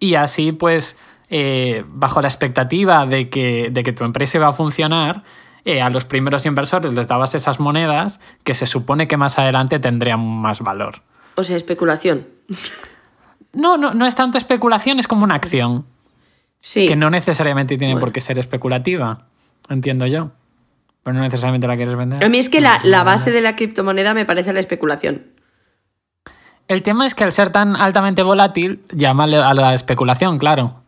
[0.00, 0.98] y así pues,
[1.36, 5.24] eh, bajo la expectativa de que, de que tu empresa iba a funcionar,
[5.64, 9.80] eh, a los primeros inversores les dabas esas monedas que se supone que más adelante
[9.80, 11.02] tendrían más valor.
[11.34, 12.28] O sea, especulación.
[13.52, 15.86] No, no, no es tanto especulación, es como una acción.
[16.60, 16.86] Sí.
[16.86, 18.06] que no necesariamente tiene Bueno.
[18.06, 19.26] por qué ser especulativa,
[19.68, 20.30] entiendo yo.
[21.02, 22.22] Pero no necesariamente la quieres vender.
[22.24, 25.26] A mí es que la, la base de la criptomoneda me parece la especulación.
[26.68, 30.83] El tema es que al ser tan altamente volátil, llama a la especulación, claro.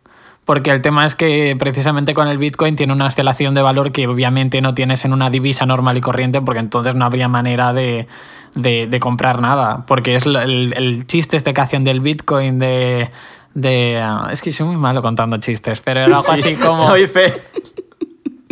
[0.47, 4.07] Porque el tema es que precisamente con el Bitcoin tiene una oscilación de valor que
[4.07, 8.07] obviamente no tienes en una divisa normal y corriente, porque entonces no habría manera de,
[8.55, 9.85] de- de comprar nada.
[9.87, 10.37] Porque es el,
[10.73, 13.11] el chiste este que hacen del Bitcoin de...
[13.55, 16.89] de ah, es que soy muy malo contando chistes, pero era algo así como...
[17.13, 17.43] Fe.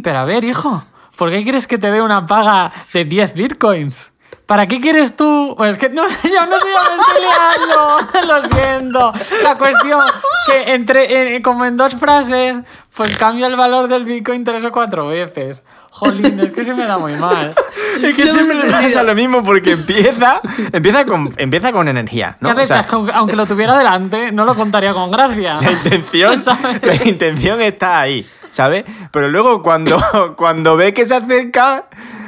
[0.03, 0.83] Pero a ver, hijo,
[1.17, 4.11] ¿por qué quieres que te dé una paga de 10 bitcoins?
[4.47, 5.55] ¿Para qué quieres tú?
[5.57, 8.27] Pues que no, yo no sé dónde estoy liando.
[8.27, 9.13] Lo siento.
[9.43, 10.01] La cuestión
[10.47, 12.59] que entre, como en dos frases,
[12.95, 15.63] pues cambia el valor del bitcoin tres o cuatro veces.
[15.91, 17.55] Jolín, es que se me da muy mal.
[18.03, 20.41] Es que siempre le pasa lo mismo porque empieza,
[20.73, 22.37] empieza, con, empieza con energía.
[22.41, 22.51] ¿no?
[22.51, 25.61] O sea, que aunque- aunque lo tuviera delante, no lo contaría con gracia.
[25.63, 26.83] la intención, ¿Sabes?
[26.83, 28.85] la intención está ahí, ¿sabes?
[29.13, 29.97] Pero luego cuando,
[30.37, 31.85] cuando ve que se acerca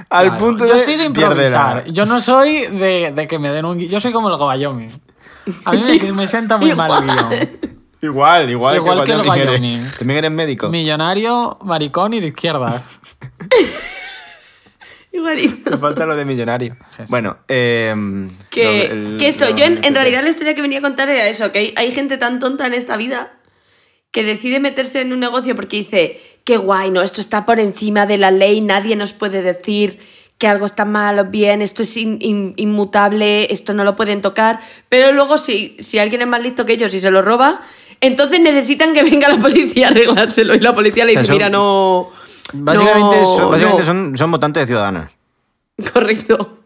[0.09, 0.80] al Claro, punto yo de.
[0.80, 1.84] soy de improvisar.
[1.90, 4.90] Yo no soy de, de que me den un gui- Yo soy como el Wyoming.
[5.64, 7.59] A mí me, me sienta muy mal el guion.
[8.02, 9.82] Igual, igual, Igual que el Wyoming.
[9.98, 10.68] También eres médico.
[10.68, 12.82] Millonario, maricón y de izquierdas.
[15.12, 15.70] Igualito.
[15.70, 16.76] Te falta lo de millonario.
[17.09, 17.94] Bueno, eh,
[18.50, 20.82] Que, lo- el- que esto, lo- yo en, en realidad la historia que venía a
[20.82, 23.32] contar era eso, que hay, hay gente tan tonta en esta vida
[24.11, 28.07] que decide meterse en un negocio porque dice, qué guay, no, esto está por encima
[28.07, 29.99] de la ley, nadie nos puede decir
[30.38, 34.22] que algo está mal o bien, esto es in- in- inmutable, esto no lo pueden
[34.22, 37.62] tocar, pero luego si, si alguien es más listo que ellos y se lo roba,
[38.01, 41.32] entonces necesitan que venga la policía a arreglárselo y la policía le O sea, dice,
[41.32, 42.09] son- mira, no...
[42.52, 43.86] Básicamente, no, son, básicamente no".
[43.86, 45.10] son, son votantes de ciudadanos.
[45.93, 46.59] Correcto.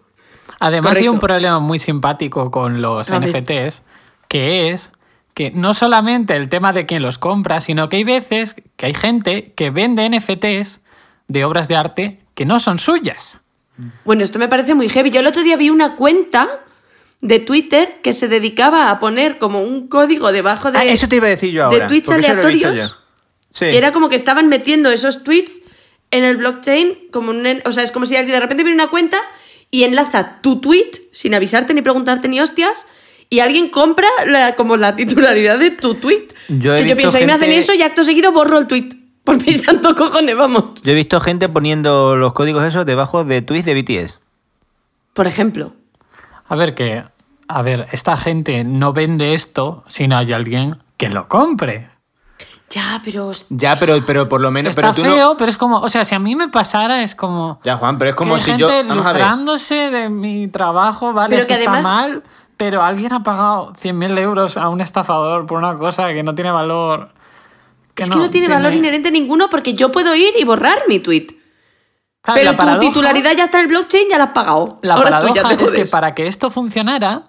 [0.59, 3.31] Además, hay un problema muy simpático con los A ver.
[3.31, 3.83] NFTs,
[4.29, 4.93] que es
[5.35, 8.95] que no solamente el tema de quién los compra, sino que hay veces que hay
[8.95, 10.81] gente que vende NFTs
[11.29, 13.41] de obras de arte que no son suyas.
[14.05, 15.11] Bueno, esto me parece muy heavy.
[15.11, 16.49] Yo el otro día vi una cuenta
[17.23, 21.17] de Twitter que se dedicaba a poner como un código debajo de, Ah, eso te
[21.17, 21.87] iba a decir yo de ahora.
[21.89, 22.97] tweets he visto aleatorios.
[23.53, 23.65] Sí.
[23.67, 25.63] era como que estaban metiendo esos tweets
[26.13, 28.75] en el blockchain como un, en- o sea, es como si alguien de repente viene
[28.83, 29.19] una cuenta
[29.71, 32.85] y enlaza tu tweet sin avisarte ni preguntarte ni hostias
[33.31, 36.29] y alguien compra la- como la titularidad de tu tweet.
[36.49, 38.89] Yo he que yo pienso, ahí me hacen eso y acto seguido borro el tweet.
[39.25, 40.65] Por mis santos cojones, vamos.
[40.83, 44.19] Yo he visto gente poniendo los códigos esos debajo de tweets de BTS.
[45.15, 45.75] Por ejemplo.
[46.49, 47.05] A ver, que.
[47.49, 51.91] A ver, esta gente no vende esto si no hay alguien que lo compre.
[52.71, 53.33] Ya, pero...
[53.49, 54.71] Ya, pero, pero por lo menos.
[54.71, 55.79] Está pero tú no- feo, pero es como.
[55.81, 57.61] O sea, si a mí me pasara, es como.
[57.65, 58.69] Ya, Juan, pero es como que si gente yo.
[58.69, 59.17] Vamos a ver.
[59.21, 62.23] lucrándose de mi trabajo, vale, Pero eso que está mal,
[62.61, 66.51] pero alguien ha pagado 100.000 euros a un estafador por una cosa que no tiene
[66.51, 67.09] valor.
[67.97, 71.29] es que no tiene valor inherente ninguno porque yo puedo ir y borrar mi tweet.
[72.21, 74.79] Claro, Pero tu paradoja- titularidad ya está en el blockchain, ya la has pagado.
[74.83, 77.23] La Ahora tú ya paradoja te es que para que esto funcionara,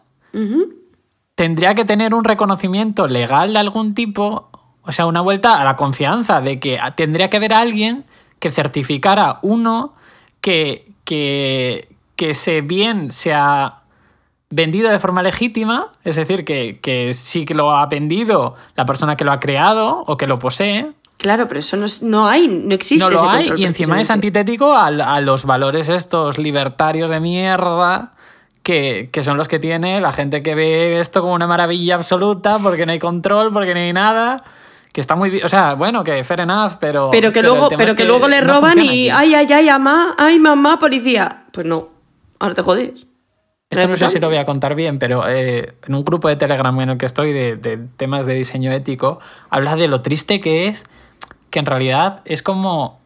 [1.36, 4.50] tendría que tener un reconocimiento legal de algún tipo,
[4.82, 8.04] o sea, una vuelta a la confianza de que tendría que haber alguien
[8.40, 9.94] que certificara uno
[10.42, 11.88] que, que,
[12.18, 13.81] que se bien se ha
[14.52, 19.16] vendido de forma legítima, es decir, que, que sí que lo ha vendido la persona
[19.16, 22.74] que lo ha creado o que lo posee, Claro, pero eso no, no hay, no
[22.74, 23.06] existe.
[23.06, 27.20] no lo ese hay y encima es antitético al- a, los valores estos libertarios de
[27.20, 28.14] mierda
[28.64, 32.58] que, que son los que tiene la gente que ve esto como una maravilla absoluta
[32.58, 34.44] porque no hay control, porque no hay nada.
[34.94, 35.46] Que está muy bien.
[35.46, 37.10] O sea, bueno, que fair enough, pero.
[37.12, 39.10] Pero que luego, pero es que luego le no roban y aquí.
[39.12, 41.44] ay, ay, ay, mamá, ay, mamá, policía.
[41.54, 41.88] Pues no,
[42.40, 43.06] ahora te jodes.
[43.72, 46.36] Esto no sé si lo voy a contar bien, pero eh, en un grupo de
[46.36, 49.20] Telegram en el que estoy de, de temas de diseño ético,
[49.50, 50.86] habla de lo triste que es
[51.52, 53.00] que en realidad es como.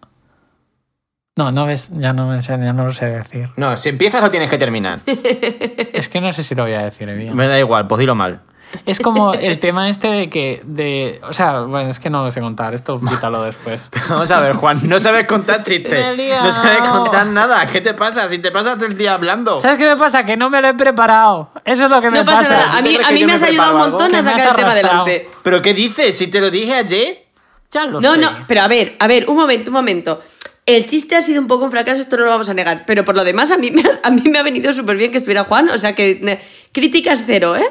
[1.37, 3.49] No, no ves, ya no, me sé, ya no lo sé decir.
[3.57, 5.01] No, si empiezas lo tienes que terminar.
[5.05, 7.35] Es que no sé si lo voy a decir bien.
[7.35, 8.41] Me da igual, pues dilo mal.
[8.85, 10.61] Es como el tema este de que.
[10.65, 12.73] De, o sea, bueno, es que no lo sé contar.
[12.73, 13.89] Esto quítalo después.
[14.09, 16.17] Vamos a ver, Juan, no sabes contar chistes.
[16.43, 17.65] No sabes contar nada.
[17.67, 18.27] ¿Qué te pasa?
[18.29, 19.59] Si te pasas todo el día hablando.
[19.59, 20.25] ¿Sabes qué me pasa?
[20.25, 21.51] Que no me lo he preparado.
[21.63, 22.77] Eso es lo que me No pasa nada.
[22.77, 24.71] A ¿Tú mí, a mí me me has ayudado un montón a sacar el tema
[24.71, 25.29] adelante.
[25.43, 26.17] ¿Pero qué dices?
[26.17, 27.25] Si te lo dije ayer.
[27.71, 28.19] Ya lo No, sé.
[28.19, 30.21] no, pero a ver, a ver, un momento, un momento.
[30.65, 32.85] El chiste ha sido un poco un fracaso, esto no lo vamos a negar.
[32.87, 35.11] Pero por lo demás, a mí me ha, a mí me ha venido súper bien
[35.11, 35.69] que estuviera Juan.
[35.69, 36.39] O sea que
[36.71, 37.65] críticas cero, ¿eh?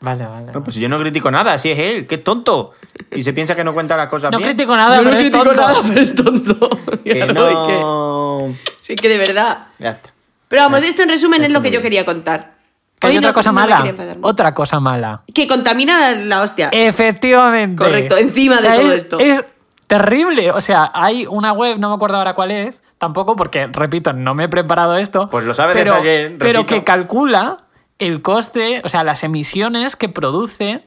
[0.00, 0.52] Vale, vale.
[0.52, 2.72] No, pues yo no critico nada, así es él, que es tonto.
[3.10, 4.50] Y se piensa que no cuenta las cosas No bien.
[4.50, 5.60] critico nada, Yo no pero es critico tonto.
[5.60, 6.68] nada, pero es tonto.
[7.04, 8.54] Que no.
[8.54, 9.66] que- sí, que de verdad.
[9.78, 10.10] Ya está.
[10.48, 12.54] Pero vamos, esto en resumen es lo que yo quería contar.
[13.00, 13.94] Que hay otra no- cosa no mala.
[14.22, 15.22] Otra cosa mala.
[15.32, 16.68] Que contamina la hostia.
[16.72, 17.82] Efectivamente.
[17.82, 19.18] Correcto, encima de todo es, esto.
[19.20, 19.44] Es
[19.86, 20.50] terrible.
[20.52, 24.34] O sea, hay una web, no me acuerdo ahora cuál es, tampoco porque, repito, no
[24.34, 25.28] me he preparado esto.
[25.30, 26.74] Pues lo sabes desde pero, ayer, Pero repito.
[26.74, 27.56] que calcula
[27.98, 30.84] el coste, o sea, las emisiones que produce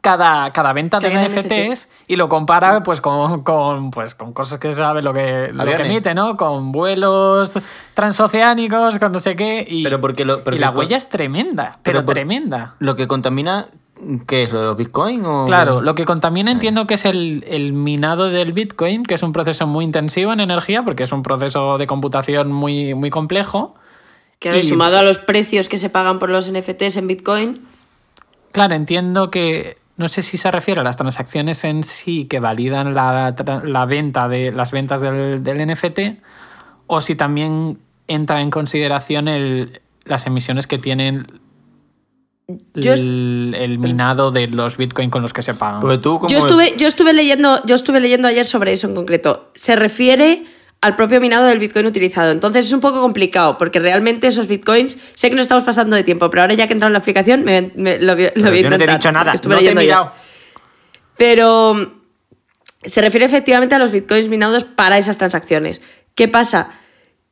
[0.00, 4.68] cada, cada venta de NFTs y lo compara pues con, con, pues, con cosas que
[4.68, 6.38] se sabe lo que, lo que emite, ¿no?
[6.38, 7.58] Con vuelos
[7.92, 9.64] transoceánicos, con no sé qué.
[9.68, 12.76] Y, Pero porque lo- porque y la huella es tremenda, pero, tremenda.
[12.78, 13.66] Lo que contamina,
[14.26, 14.52] ¿qué es?
[14.52, 15.24] ¿Lo de los bitcoins?
[15.26, 15.44] O...
[15.44, 19.32] Claro, lo que contamina entiendo que es el, el minado del Bitcoin, que es un
[19.32, 23.74] proceso muy intensivo en energía, porque es un proceso de computación muy, muy complejo.
[24.40, 27.60] Que y- sumado a los precios que se pagan por los NFTs en Bitcoin.
[28.52, 32.94] Claro, entiendo que no sé si se refiere a las transacciones en sí que validan
[32.94, 33.34] la,
[33.64, 36.00] la venta de las ventas del, del NFT
[36.86, 41.26] o si también entra en consideración el, las emisiones que tienen
[42.74, 45.80] Yo el, el minado de los Bitcoin con los que se pagan.
[46.00, 46.26] Tú.
[46.28, 49.50] Yo estuve, yo estuve leyendo, yo estuve leyendo ayer sobre eso en concreto.
[49.54, 50.44] Se refiere
[50.82, 52.30] al propio minado del Bitcoin utilizado.
[52.30, 56.04] Entonces es un poco complicado, porque realmente esos Bitcoins, sé que no estamos pasando de
[56.04, 58.50] tiempo, pero ahora ya que he entrado en la explicación, me, me- lo, lo Pero
[58.50, 60.12] voy a yo no te he intentar, dicho nada, no te he mirado.
[61.16, 61.92] Pero
[62.84, 65.82] se refiere efectivamente a los bitcoins minados para esas transacciones.
[66.14, 66.70] ¿Qué pasa?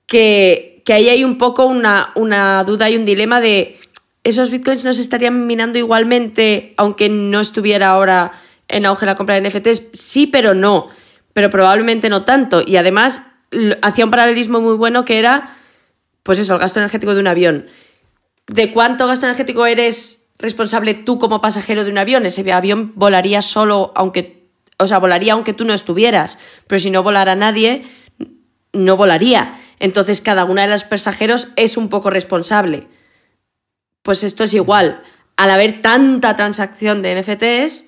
[0.07, 3.79] Que, que ahí hay un poco una, una duda y un dilema de
[4.25, 8.33] esos bitcoins no se estarían minando igualmente aunque no estuviera ahora
[8.69, 9.83] en auge la compra de NFTs.
[9.95, 10.89] Sí, pero no.
[11.33, 12.63] Pero probablemente no tanto.
[12.67, 13.23] Y además
[13.83, 15.57] hacía un paralelismo muy bueno que era,
[16.23, 17.67] pues eso, el gasto energético de un avión.
[18.47, 22.27] ¿De cuánto gasto energético eres responsable tú como pasajero de un avión?
[22.27, 24.39] Ese avión volaría solo, aunque.
[24.79, 26.39] O sea, volaría aunque tú no estuvieras.
[26.67, 27.85] Pero si no volara nadie,
[28.73, 29.59] no volaría.
[29.81, 32.87] Entonces, cada una de los pasajeros es un poco responsable.
[34.03, 35.03] Pues esto es igual.
[35.37, 37.85] Al haber tanta transacción de NFTs,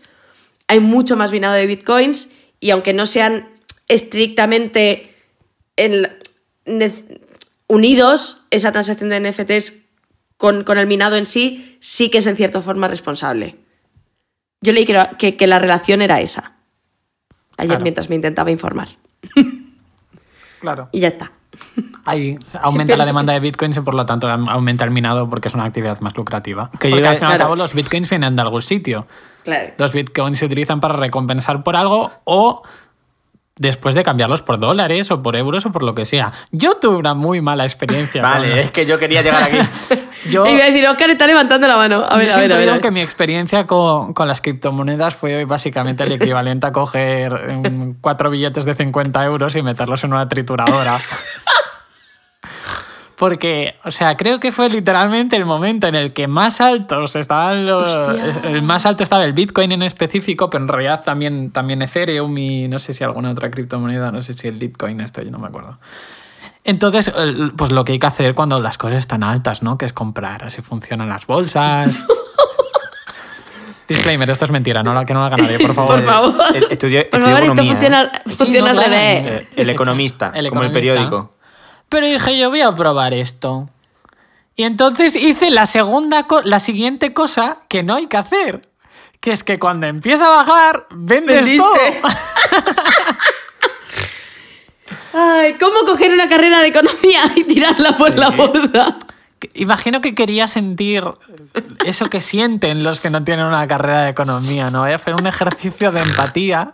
[0.67, 2.31] hay mucho más minado de bitcoins.
[2.59, 3.49] Y aunque no sean
[3.89, 5.10] estrictamente
[5.85, 6.09] en-
[6.67, 7.21] ne-
[7.69, 9.75] unidos, esa transacción de NFTs
[10.37, 13.57] con, con el minado en sí, sí que es en cierta forma responsable.
[14.61, 16.53] Yo leí que, que, que la relación era esa.
[17.57, 17.83] Ayer Claro.
[17.83, 18.89] mientras me intentaba informar.
[20.61, 20.89] Claro.
[20.93, 21.33] Y ya está.
[22.05, 25.55] Ahí aumenta la demanda de bitcoins y por lo tanto aumenta el minado porque es
[25.55, 26.71] una actividad más lucrativa.
[26.73, 29.07] Que porque lleve- al fin y al cabo los bitcoins vienen de algún sitio.
[29.45, 29.73] Claro.
[29.79, 32.63] Los bitcoins se utilizan para recompensar por algo o
[33.61, 36.33] después de cambiarlos por dólares o por euros o por lo que sea.
[36.51, 38.23] Yo tuve una muy mala experiencia.
[38.23, 39.57] con- Vale, es que yo quería llegar aquí.
[40.29, 42.05] Yo, Y iba a decir, Oscar está levantando la mano.
[42.07, 42.59] A ver, yo a ver, a ver.
[42.61, 42.83] digo a ver.
[42.83, 48.29] que mi experiencia con, con las criptomonedas fue básicamente el equivalente a coger mm, cuatro
[48.29, 51.01] billetes de 50 euros y meterlos en una trituradora.
[53.21, 57.67] Porque, o sea, creo que fue literalmente el momento en el que más altos estaban
[57.67, 57.95] los.
[57.95, 58.51] Hostia.
[58.51, 62.67] El más alto estaba el Bitcoin en específico, pero en realidad también, también Ethereum y
[62.67, 65.49] no sé si alguna otra criptomoneda, no sé si el Bitcoin esto, yo no me
[65.49, 65.79] acuerdo.
[66.65, 69.77] Entonces, el- pues lo que hay que hacer cuando las cosas están altas, ¿no?
[69.77, 72.03] Que es comprar, así funcionan las bolsas.
[73.87, 75.97] Disclaimer, esto es mentira, no, lo- que no lo haga nadie, por favor.
[75.97, 76.35] Por favor.
[76.55, 78.11] Eh, estudió- Por favor, esto economía, funciona, ¿eh?
[78.25, 78.91] funciona no, al claro.
[78.93, 79.27] revés.
[79.43, 80.81] Eh, el economista, El como el economista.
[80.81, 81.35] periódico.
[81.91, 83.69] Pero dije, yo voy a probar esto.
[84.57, 88.69] Y entonces hice la segunda, la siguiente cosa que no hay que hacer.
[89.21, 91.59] Que es que cuando empieza a bajar, vendes Vendiste.
[91.59, 92.11] todo.
[95.13, 98.97] Ay, ¿cómo coger una carrera de economía y tirarla por la borda?
[99.55, 101.05] Imagino que quería sentir
[101.85, 104.83] eso que sienten los que no tienen una carrera de economía, ¿no?
[104.83, 106.73] Voy a hacer un ejercicio de empatía.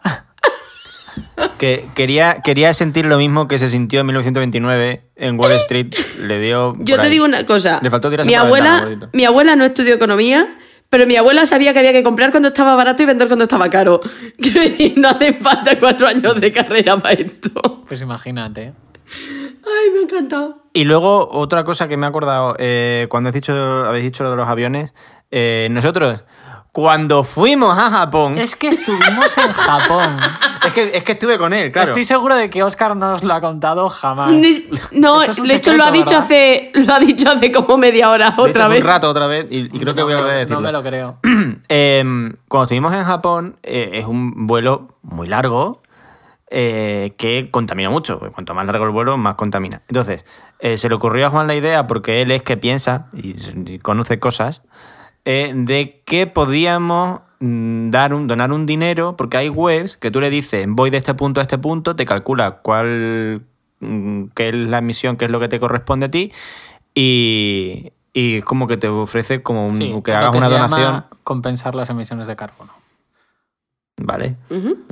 [1.59, 5.95] Que quería, quería sentir lo mismo que se sintió en 1929 en Wall Street.
[6.23, 6.75] Le dio.
[6.81, 7.11] Yo te ahí.
[7.11, 7.81] digo una cosa.
[7.83, 10.47] Le faltó mi abuela, ventana, mi abuela no estudió economía,
[10.89, 13.69] pero mi abuela sabía que había que comprar cuando estaba barato y vender cuando estaba
[13.69, 14.01] caro.
[14.39, 17.85] Quiero decir, no hace falta cuatro años de carrera para esto.
[17.87, 18.73] Pues imagínate.
[19.65, 20.67] Ay, me ha encantado.
[20.73, 23.55] Y luego, otra cosa que me he acordado, eh, cuando has dicho,
[23.87, 24.93] habéis dicho lo de los aviones,
[25.31, 26.23] eh, nosotros,
[26.77, 30.15] cuando fuimos a Japón, es, Es que estuvimos en Japón.
[30.75, 31.89] que, es que estuve con él, claro.
[31.89, 34.31] Estoy seguro de que Oscar no os lo ha contado jamás.
[34.31, 34.63] Ni-
[34.93, 36.25] No, es de hecho lo ha dicho ¿verdad?
[36.25, 38.83] hace lo ha dicho hace como media hora De hecho, otra fue vez.
[38.83, 40.61] un rato otra vez y, y creo que voy a volver a No decirlo.
[40.61, 41.19] me lo creo.
[41.71, 42.05] Eh,
[42.49, 45.81] cuando estuvimos en Japón, eh, es un vuelo muy largo
[46.51, 48.19] eh, que contamina mucho.
[48.19, 49.81] porque Cuanto más largo el vuelo, más contamina.
[49.89, 50.27] Entonces,
[50.59, 53.35] eh, se le ocurrió a Juan la idea, porque él es que piensa y,
[53.73, 54.61] y conoce cosas,
[55.27, 60.21] eh, de que podíamos mm, dar un, donar un dinero, porque hay webs que tú
[60.23, 63.43] le dices, voy de este punto a este punto, te calcula cuál
[63.81, 66.33] mm, qué es la misión, qué es lo que te corresponde a ti,
[66.95, 71.05] y, y como que te ofrece como un- Sí, que hagas una se llama donación.
[71.25, 72.73] compensar las emisiones de carbono.
[73.99, 74.37] Vale.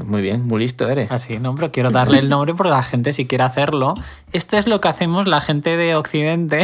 [0.02, 1.12] Muy bien, muy listo eres.
[1.12, 1.54] Así, ¿no?
[1.54, 3.94] Pero quiero darle el nombre porque la gente, si quiere hacerlo,
[4.32, 6.62] esto es lo que hacemos la gente de Occidente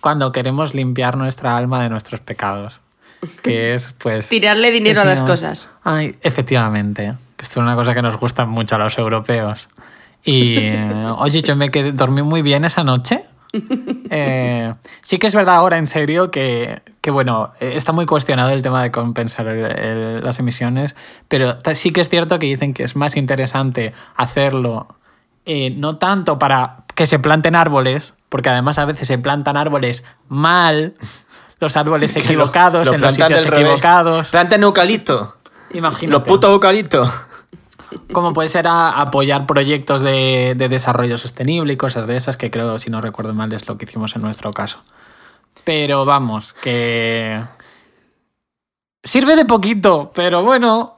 [0.00, 2.80] cuando queremos limpiar nuestra alma de nuestros pecados.
[3.42, 4.28] Que es, pues.
[4.28, 5.70] Tirarle dinero a las cosas.
[5.84, 7.14] Ay, efectivamente.
[7.38, 9.68] Esto es una cosa que nos gusta mucho a los europeos.
[10.24, 10.58] Y,
[11.18, 13.24] oye, yo me quedé, dormí muy bien esa noche.
[14.10, 18.62] Eh, sí que es verdad ahora, en serio, que, que, bueno, está muy cuestionado el
[18.62, 20.94] tema de compensar el- el- las emisiones,
[21.28, 24.86] pero sí que es cierto que dicen que es más interesante hacerlo
[25.46, 30.04] eh, no tanto para que se planten árboles, porque además a veces se plantan árboles
[30.28, 30.94] mal,
[31.60, 34.30] los árboles lo- equivocados, lo en los sitios equivocados.
[34.30, 35.36] Plantan eucalipto.
[35.72, 36.18] Imagínate.
[36.18, 37.10] Los putos eucaliptos.
[38.12, 42.50] Como puede ser a- apoyar proyectos de, de desarrollo sostenible y cosas de esas, que
[42.50, 44.82] creo, si no recuerdo mal, es lo que hicimos en nuestro caso.
[45.64, 47.40] Pero vamos, que.
[49.04, 50.94] Sirve de poquito, pero bueno.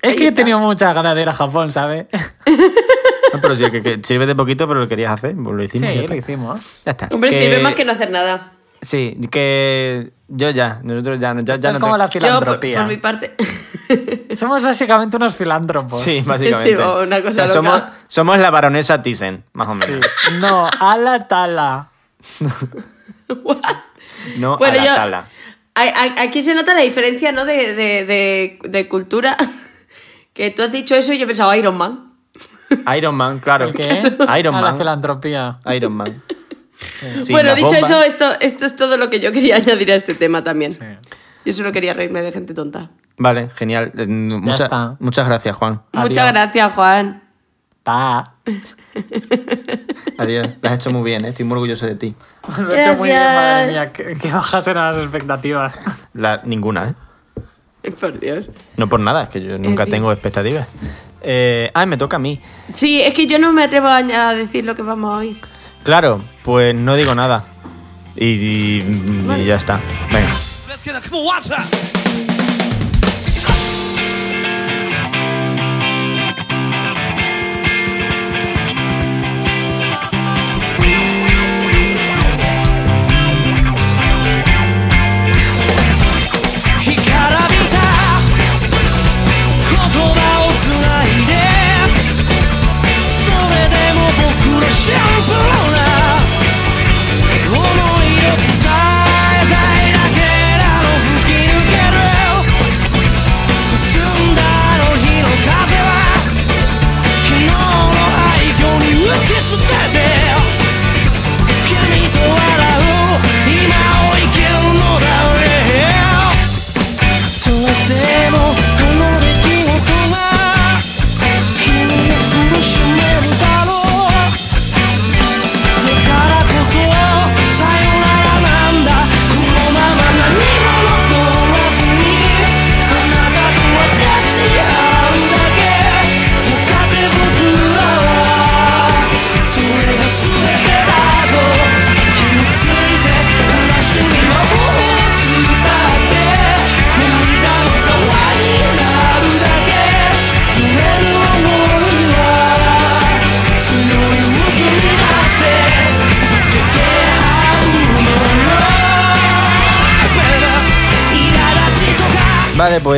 [0.00, 2.06] Es que he tenido muchas ganas de ir a Japón, ¿sabes?
[3.32, 5.34] No, pero sí, que, que sirve de poquito, pero lo querías hacer.
[5.36, 5.88] Pues lo hicimos.
[5.90, 6.16] Sí, lo está.
[6.16, 6.60] hicimos.
[6.84, 7.08] Ya está.
[7.12, 8.52] Hombre, sirve más que no hacer nada.
[8.80, 12.20] Sí, que yo ya, nosotros ya, ya, ya es no como te- la Yo, por,
[12.20, 12.78] filantropía.
[12.80, 13.34] por mi parte.
[14.34, 16.00] Somos básicamente unos filántropos.
[16.00, 16.76] Sí, básicamente.
[16.76, 17.92] Sí, una cosa O sea, somos, loca.
[18.08, 20.04] somos la baronesa Thyssen, más o menos.
[20.40, 21.90] No, a la tala.
[24.36, 25.28] No Bueno, a la yo- tala.
[26.18, 27.44] Aquí se nota la diferencia, ¿no?
[27.44, 29.36] De, de, de, de cultura.
[30.34, 32.11] Que tú has dicho eso y yo he pensado Iron Man.
[32.96, 33.66] Iron Man, claro.
[33.66, 34.16] ¿El qué?
[34.38, 34.78] Iron a la Man.
[34.78, 35.58] filantropía.
[35.74, 36.22] Iron Man.
[37.22, 37.90] Sí, bueno, dicho bombas.
[37.90, 40.72] eso, esto, esto es todo lo que yo quería añadir a este tema también.
[40.72, 40.80] Sí.
[41.44, 42.90] Yo solo quería reírme de gente tonta.
[43.18, 43.92] Vale, genial.
[43.96, 44.96] Eh, mucha- está.
[44.98, 45.80] Muchas gracias, Juan.
[45.92, 47.22] Muchas gracias, Juan.
[47.84, 48.34] Pa.
[50.18, 50.48] Adiós.
[50.60, 51.28] Lo has hecho muy bien, ¿eh?
[51.28, 52.14] estoy muy orgulloso de ti.
[52.58, 53.92] Lo he hecho muy bien, madre mía.
[53.92, 55.80] Que, que bajas eran las expectativas.
[56.14, 56.94] La- ninguna,
[57.84, 57.90] ¿eh?
[57.92, 58.48] Por Dios.
[58.76, 60.68] No por nada, es que yo nunca tengo expectativas.
[61.22, 62.40] Eh, ah, me toca a mí.
[62.72, 65.40] Sí, es que yo no me atrevo a decir lo que vamos a oír.
[65.84, 67.44] Claro, pues no digo nada.
[68.16, 69.80] Y, y- y ya está.
[70.12, 70.28] Venga.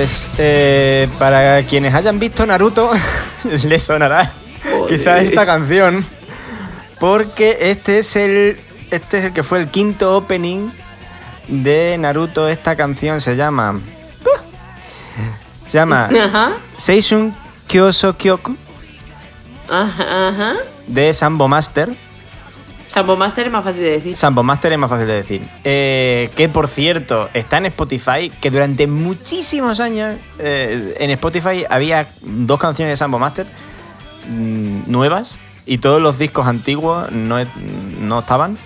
[0.04, 2.90] Pues eh, para quienes hayan visto Naruto,
[3.64, 4.30] les sonará
[4.86, 6.04] quizás esta canción.
[7.00, 8.60] Porque este es el.
[8.90, 10.68] Este es el que fue el quinto opening
[11.48, 12.50] de Naruto.
[12.50, 13.80] Esta canción se llama.
[15.66, 16.52] Se llama Ajá.
[16.76, 17.34] Seishun
[17.66, 18.54] Kyoso Kyoku
[19.70, 20.54] Ajá, ajá.
[20.86, 21.88] de Sambo Master.
[22.94, 24.16] Sambo Master es más fácil de decir.
[24.16, 25.42] Sambo Master es más fácil de decir.
[25.64, 32.06] Eh, que por cierto, está en Spotify, que durante muchísimos años eh, en Spotify había
[32.22, 33.48] dos canciones de Sambo Master
[34.28, 37.44] mm, nuevas y todos los discos antiguos no,
[37.98, 38.56] no estaban.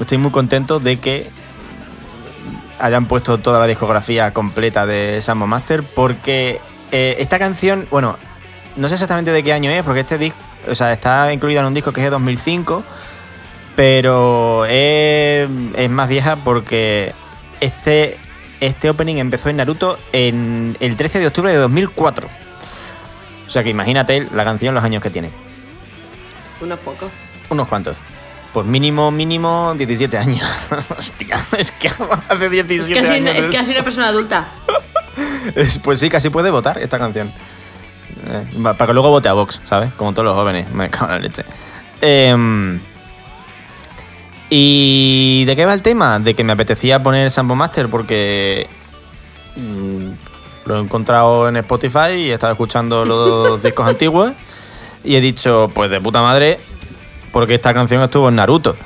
[0.00, 1.30] Estoy muy contento de que
[2.80, 6.60] hayan puesto toda la discografía completa de Sambo Master porque
[6.90, 8.16] eh, esta canción, bueno,
[8.74, 10.38] no sé exactamente de qué año es, porque este disco,
[10.68, 12.82] o sea, está incluida en un disco que es de 2005,
[13.78, 17.14] pero es, es más vieja porque
[17.60, 18.18] este,
[18.58, 22.26] este opening empezó en Naruto en el 13 de octubre de 2004.
[23.46, 25.30] O sea que imagínate la canción, los años que tiene.
[26.60, 27.08] Unos pocos.
[27.50, 27.96] Unos cuantos.
[28.52, 30.42] Pues mínimo, mínimo 17 años.
[30.98, 31.88] Hostia, es que
[32.28, 33.34] hace 17 Es así, años.
[33.36, 34.48] es que así una persona adulta.
[35.54, 37.28] Es- pues sí, casi puede votar esta canción.
[37.28, 39.92] Eh, para que luego vote a Vox, ¿sabes?
[39.94, 40.68] Como todos los jóvenes.
[40.72, 41.44] Me cago en la leche.
[42.00, 42.80] Em,
[44.50, 46.18] ¿Y de qué va el tema?
[46.18, 48.66] De que me apetecía poner Sambo Master porque
[49.56, 54.32] mm, lo he encontrado en Spotify y he estado escuchando los discos antiguos
[55.04, 56.58] y he dicho, pues de puta madre,
[57.32, 58.76] porque esta canción estuvo en Naruto.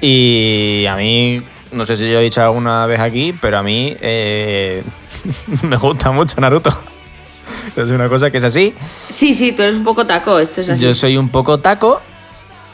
[0.00, 1.42] Y a mí,
[1.72, 4.82] no sé si yo he dicho alguna vez aquí, pero a mí eh,
[5.62, 6.70] me gusta mucho Naruto.
[7.76, 8.74] Es una cosa que es así.
[9.10, 10.84] Sí, sí, tú eres un poco taco, esto es así.
[10.84, 12.02] Yo soy un poco taco.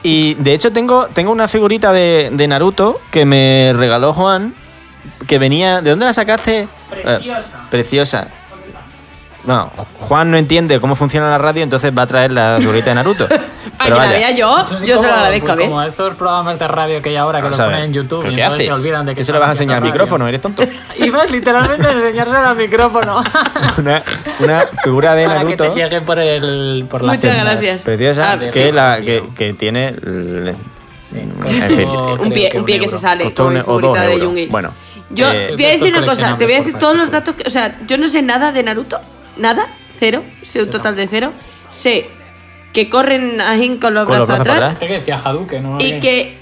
[0.02, 4.54] Y de hecho tengo, tengo una figurita de, de Naruto que me regaló Juan.
[5.26, 5.80] Que venía.
[5.80, 6.68] ¿De dónde la sacaste?
[6.90, 7.58] Preciosa.
[7.58, 8.28] Eh, preciosa.
[9.48, 12.96] Bueno, Juan no entiende cómo funciona la radio, entonces va a traer la figurita de
[12.96, 13.26] Naruto.
[13.78, 15.70] Para que la vea yo, Eso sí yo se lo como- agradezco pues bien.
[15.70, 18.32] Como estos programas de radio que hay ahora que lo a ponen en YouTube ¿Pero
[18.32, 18.76] y qué entonces haces?
[18.76, 20.28] se olvidan de que ¿Qué se lo vas a enseñar al micrófono?
[20.28, 20.64] ¿Eres tonto?
[20.98, 23.22] Ibas literalmente a enseñárselo al micrófono.
[23.78, 24.02] Una,
[24.40, 27.80] una figura de Para que te Naruto llegue por, el, por las Muchas gracias.
[27.80, 28.72] preciosa Ah, que, sí.
[28.72, 29.88] la, que, que tiene.
[29.88, 30.54] el-
[31.14, 31.88] en fin.
[31.88, 33.24] Un pie, un pie que se sale.
[33.24, 34.46] Costó con un- o dos de.
[34.50, 34.74] Bueno.
[35.10, 37.44] Yo eh, voy a decir una cosa, te voy a decir todos los datos, que,
[37.46, 39.00] o sea, yo no sé nada de Naruto,
[39.38, 39.66] nada,
[39.98, 41.32] cero, sé un total de cero.
[41.70, 42.08] Sé
[42.72, 45.62] que corren ahí con los Con los brazos brazos para atrás Este que decía Hadouken,
[45.62, 45.78] ¿no?
[45.80, 46.36] y que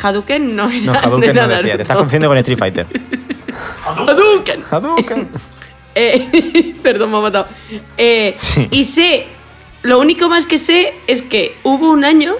[0.00, 1.76] Hadouken no era, No, Hadouken no decía.
[1.76, 2.86] Te estás confundiendo con Street Fighter.
[3.84, 4.64] Hadouken.
[4.70, 5.28] Hadouken.
[5.94, 7.46] Eh, perdón, me ha matado.
[7.98, 8.66] Eh, Sí.
[8.70, 9.26] Y sé,
[9.82, 12.34] lo único más que sé es que hubo un año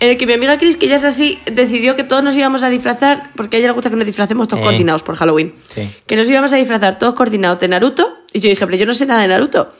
[0.00, 2.62] en el que mi amiga Chris, que ya es así, decidió que todos nos íbamos
[2.62, 4.64] a disfrazar, porque a ella le gusta que nos disfracemos todos Eh.
[4.64, 5.54] coordinados por Halloween.
[5.68, 5.90] Sí.
[6.06, 8.16] Que nos íbamos a disfrazar todos coordinados de Naruto.
[8.32, 9.72] Y yo dije, pero yo no sé nada de Naruto.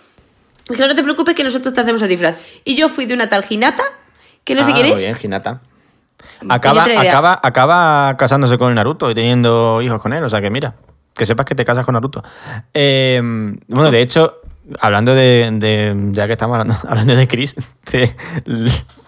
[0.69, 2.37] Dijo, no te preocupes que nosotros te hacemos el disfraz.
[2.65, 3.83] Y yo fui de una tal Hinata,
[4.45, 5.03] que no sé Ah, quién Muy es.
[5.05, 5.61] bien, Hinata.
[6.49, 10.23] Acaba, acaba, acaba casándose con Naruto y teniendo hijos con él.
[10.23, 10.75] O sea que mira,
[11.17, 12.23] que sepas que te casas con Naruto.
[12.75, 13.21] Eh,
[13.69, 14.40] bueno, de hecho,
[14.79, 17.57] hablando de, de- Ya que estamos hablando, hablando de Chris,
[17.91, 18.15] te,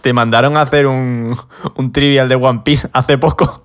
[0.00, 1.36] te mandaron a hacer un,
[1.76, 3.64] un trivial de One Piece hace poco.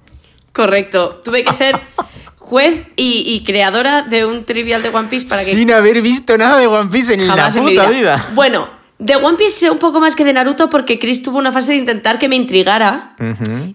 [0.53, 1.21] Correcto.
[1.23, 1.79] Tuve que ser
[2.37, 6.37] juez y, y creadora de un trivial de One Piece para que Sin haber visto
[6.37, 8.15] nada de One Piece en Jamás la en puta vida.
[8.15, 8.25] vida.
[8.33, 8.67] Bueno,
[8.99, 11.73] de One Piece sé un poco más que de Naruto porque Chris tuvo una fase
[11.73, 13.15] de intentar que me intrigara.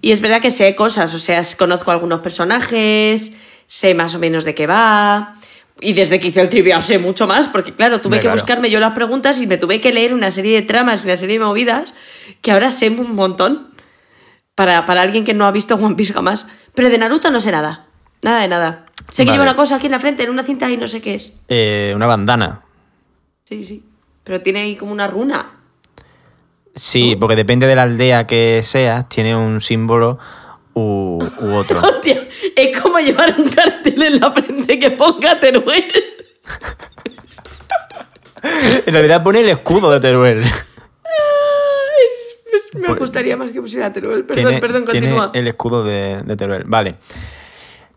[0.01, 3.31] Y es verdad que sé cosas, o sea, conozco algunos personajes,
[3.69, 5.35] sé más o menos de qué va.
[5.83, 8.37] Y desde que hice el trivial sé mucho más, porque claro, tuve que claro.
[8.37, 11.39] buscarme yo las preguntas y me tuve que leer una serie de tramas, una serie
[11.39, 11.93] de movidas,
[12.41, 13.69] que ahora sé un montón.
[14.55, 16.47] Para, para alguien que no ha visto One Piece jamás.
[16.75, 17.87] Pero de Naruto no sé nada.
[18.23, 18.87] Nada de nada.
[19.11, 19.39] Sé que Vale.
[19.39, 21.35] lleva una cosa aquí en la frente, en una cinta y no sé qué es.
[21.49, 22.63] Eh, una bandana.
[23.45, 23.83] Sí, sí.
[24.25, 25.51] Pero tiene ahí como una runa.
[26.75, 30.19] Sí, porque depende de la aldea que seas, tiene un símbolo
[30.75, 31.83] u, u otro.
[31.83, 32.22] Hostia,
[32.57, 35.85] es como llevar un cartel en la frente que ponga Teruel.
[38.87, 40.43] En realidad pone el escudo de Teruel.
[42.75, 44.25] Me Pues- gustaría más que pusiera Teruel.
[44.25, 45.31] Perdón, Tiene- perdón, tiene continúa.
[45.35, 46.65] el escudo de, de Teruel.
[46.67, 46.95] Vale.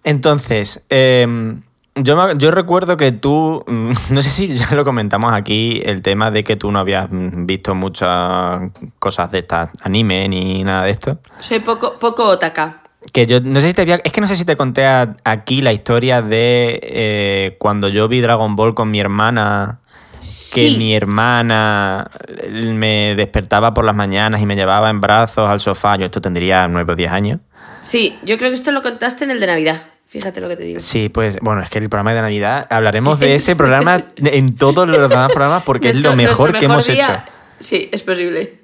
[0.04, 1.62] Entonces, em,
[1.96, 6.02] yo, me- yo recuerdo que tú, mm, no sé si ya lo comentamos aquí, el
[6.02, 8.70] tema de que tú no habías mm, visto muchas
[9.00, 11.20] cosas de estas, anime ni nada de esto.
[11.40, 12.82] Soy poco, poco otaka.
[13.16, 15.16] Que yo no sé si te había- es que no sé si te conté a-
[15.24, 19.80] aquí la historia de eh, cuando yo vi Dragon Ball con mi hermana.
[20.20, 20.76] Que Sí.
[20.78, 22.10] mi hermana
[22.52, 25.96] me despertaba por las mañanas y me llevaba en brazos al sofá.
[25.98, 27.40] Yo esto tendría 9 o 10 años.
[27.82, 29.84] Sí, yo creo que esto lo contaste en el de Navidad.
[30.08, 30.80] Fíjate lo que te digo.
[30.80, 34.88] Sí, pues bueno, es que el programa de Navidad, hablaremos de ese programa en todos
[34.88, 37.22] los demás programas porque es lo mejor que hemos día- hecho.
[37.60, 38.60] Sí, es posible.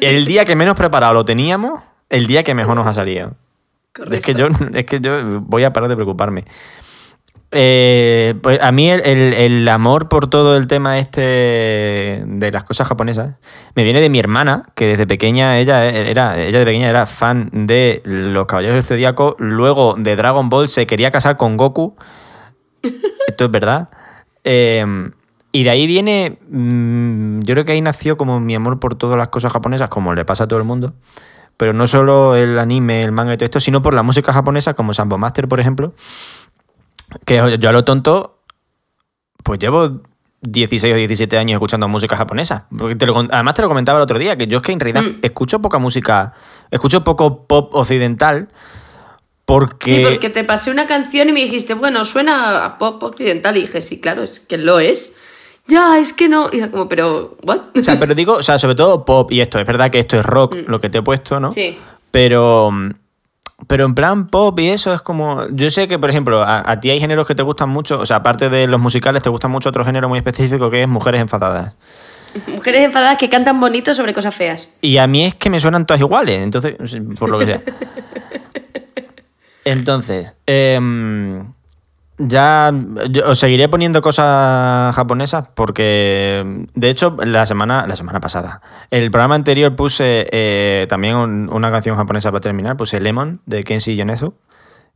[0.00, 3.36] El día que menos preparado lo teníamos, el día que mejor nos ha salido.
[3.94, 4.16] Correcto.
[4.16, 6.44] Es que yo, es que yo voy a parar de preocuparme.
[7.54, 11.20] Eh, pues a mí el, el- el amor por todo el tema este
[12.26, 13.34] de las cosas japonesas
[13.74, 17.50] me viene de mi hermana, que desde pequeña ella era, ella de pequeña era fan
[17.52, 21.94] de los Caballeros del Zodíaco, luego de Dragon Ball se quería casar con Goku.
[23.28, 23.90] Esto es verdad.
[24.44, 24.84] Eh,
[25.52, 29.18] y de ahí viene, mm, yo creo que ahí nació como mi amor por todas
[29.18, 30.94] las cosas japonesas, como le pasa a todo el mundo.
[31.56, 34.74] Pero no solo el anime, el manga y todo esto, sino por la música japonesa,
[34.74, 35.94] como Sambo Master, por ejemplo.
[37.24, 38.38] Que yo a lo tonto,
[39.42, 40.02] pues llevo
[40.40, 42.66] 16 o 17 años escuchando música japonesa.
[42.76, 44.80] Porque te lo además te lo comentaba el otro día, que yo es que en
[44.80, 45.18] realidad Mm.
[45.22, 46.32] escucho poca música,
[46.70, 48.48] escucho poco pop occidental,
[49.44, 49.96] porque...
[49.96, 53.56] Sí, porque te pasé una canción y me dijiste, bueno, suena a pop occidental.
[53.56, 55.12] Y dije, sí, claro, es que lo es.
[55.66, 56.48] Ya, es que no.
[56.52, 57.60] Y era como, pero, ¿what?
[57.78, 59.58] O sea, pero digo, o sea, sobre todo pop y esto.
[59.58, 61.48] Es verdad que esto es rock, lo que te he puesto, ¿no?
[61.48, 61.52] Mm.
[61.52, 61.78] Sí.
[62.10, 62.70] Pero,
[63.66, 65.46] pero en plan pop y eso es como.
[65.50, 68.00] Yo sé que, por ejemplo, a, a ti hay géneros que te gustan mucho.
[68.00, 70.88] O sea, aparte de los musicales, te gusta mucho otro género muy específico que es
[70.88, 71.74] mujeres enfadadas.
[72.48, 74.68] Mujeres enfadadas que cantan bonito sobre cosas feas.
[74.80, 76.74] Y a mí es que me suenan todas iguales, entonces,
[77.18, 77.62] por lo que sea.
[79.64, 81.52] Entonces, em,
[82.28, 82.72] ya
[83.10, 89.10] yo os seguiré poniendo cosas japonesas porque, de hecho, la semana, la semana pasada, el
[89.10, 93.96] programa anterior puse eh, también un- una canción japonesa para terminar, puse Lemon de Kenshi
[93.96, 94.34] Yonezu.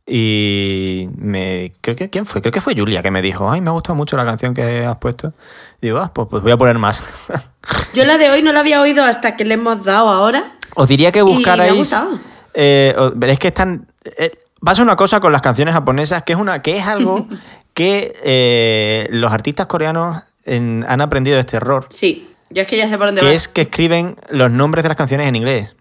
[0.09, 3.69] Y me creo que quién fue, creo que fue Julia que me dijo, ay, me
[3.69, 5.33] ha gustado mucho la canción que has puesto.
[5.81, 7.03] Y digo, ah, pues, pues voy a poner más.
[7.93, 10.53] Yo la de hoy no la había oído hasta que le hemos dado ahora.
[10.75, 11.73] Os diría que me ha buscarais.
[11.75, 12.17] gustado.
[12.53, 13.85] eh, os- veréis que están.
[14.17, 14.31] eh,
[14.67, 17.27] pasa una cosa con las canciones japonesas que es una que es algo
[17.73, 22.75] que eh, los artistas coreanos en- han aprendido de este error, Sí, yo es que
[22.77, 23.35] ya sé por dónde que vas.
[23.35, 25.75] es que escriben los nombres de las canciones en inglés.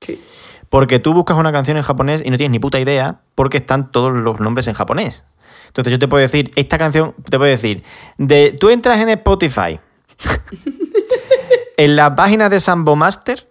[0.00, 0.20] Sí.
[0.68, 3.90] Porque tú buscas una canción en japonés y no tienes ni puta idea porque están
[3.92, 5.24] todos los nombres en japonés.
[5.66, 7.82] Entonces yo te puedo decir, esta canción, te puedo decir,
[8.18, 9.80] de, tú entras en Spotify,
[11.76, 13.48] en la página de Sambo Master,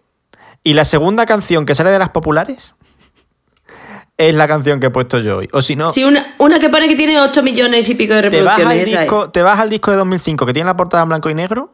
[0.64, 2.76] y la segunda canción que sale de las populares
[4.28, 5.50] es la canción que he puesto yo hoy.
[5.52, 8.30] O si no, Sí, una, una que pone que tiene 8 millones y pico de
[8.30, 9.00] te vas, al reproducciones.
[9.02, 11.72] disco, te vas al disco de 2005 que tiene la portada en blanco y negro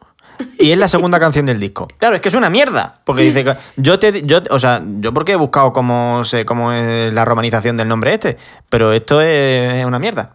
[0.58, 1.88] y es la segunda canción del disco.
[1.98, 3.00] Claro, es que es una mierda.
[3.04, 4.22] Porque dice que yo te.
[4.24, 8.14] Yo, o sea, yo porque he buscado cómo, sé, cómo es la romanización del nombre
[8.14, 8.36] este,
[8.68, 10.32] pero esto es una mierda.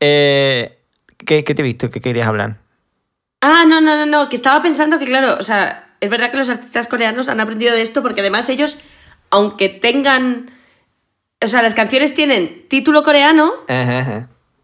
[0.00, 0.78] Eh,
[1.26, 1.90] ¿qué, qué te he visto?
[1.90, 2.58] ¿Qué querías hablar?
[3.40, 6.38] Ah, no, no, no, no, que estaba pensando que, claro, o sea, es verdad que
[6.38, 8.76] los artistas coreanos han aprendido de esto porque además ellos,
[9.30, 10.50] aunque tengan.
[11.44, 13.52] O sea, las canciones tienen título coreano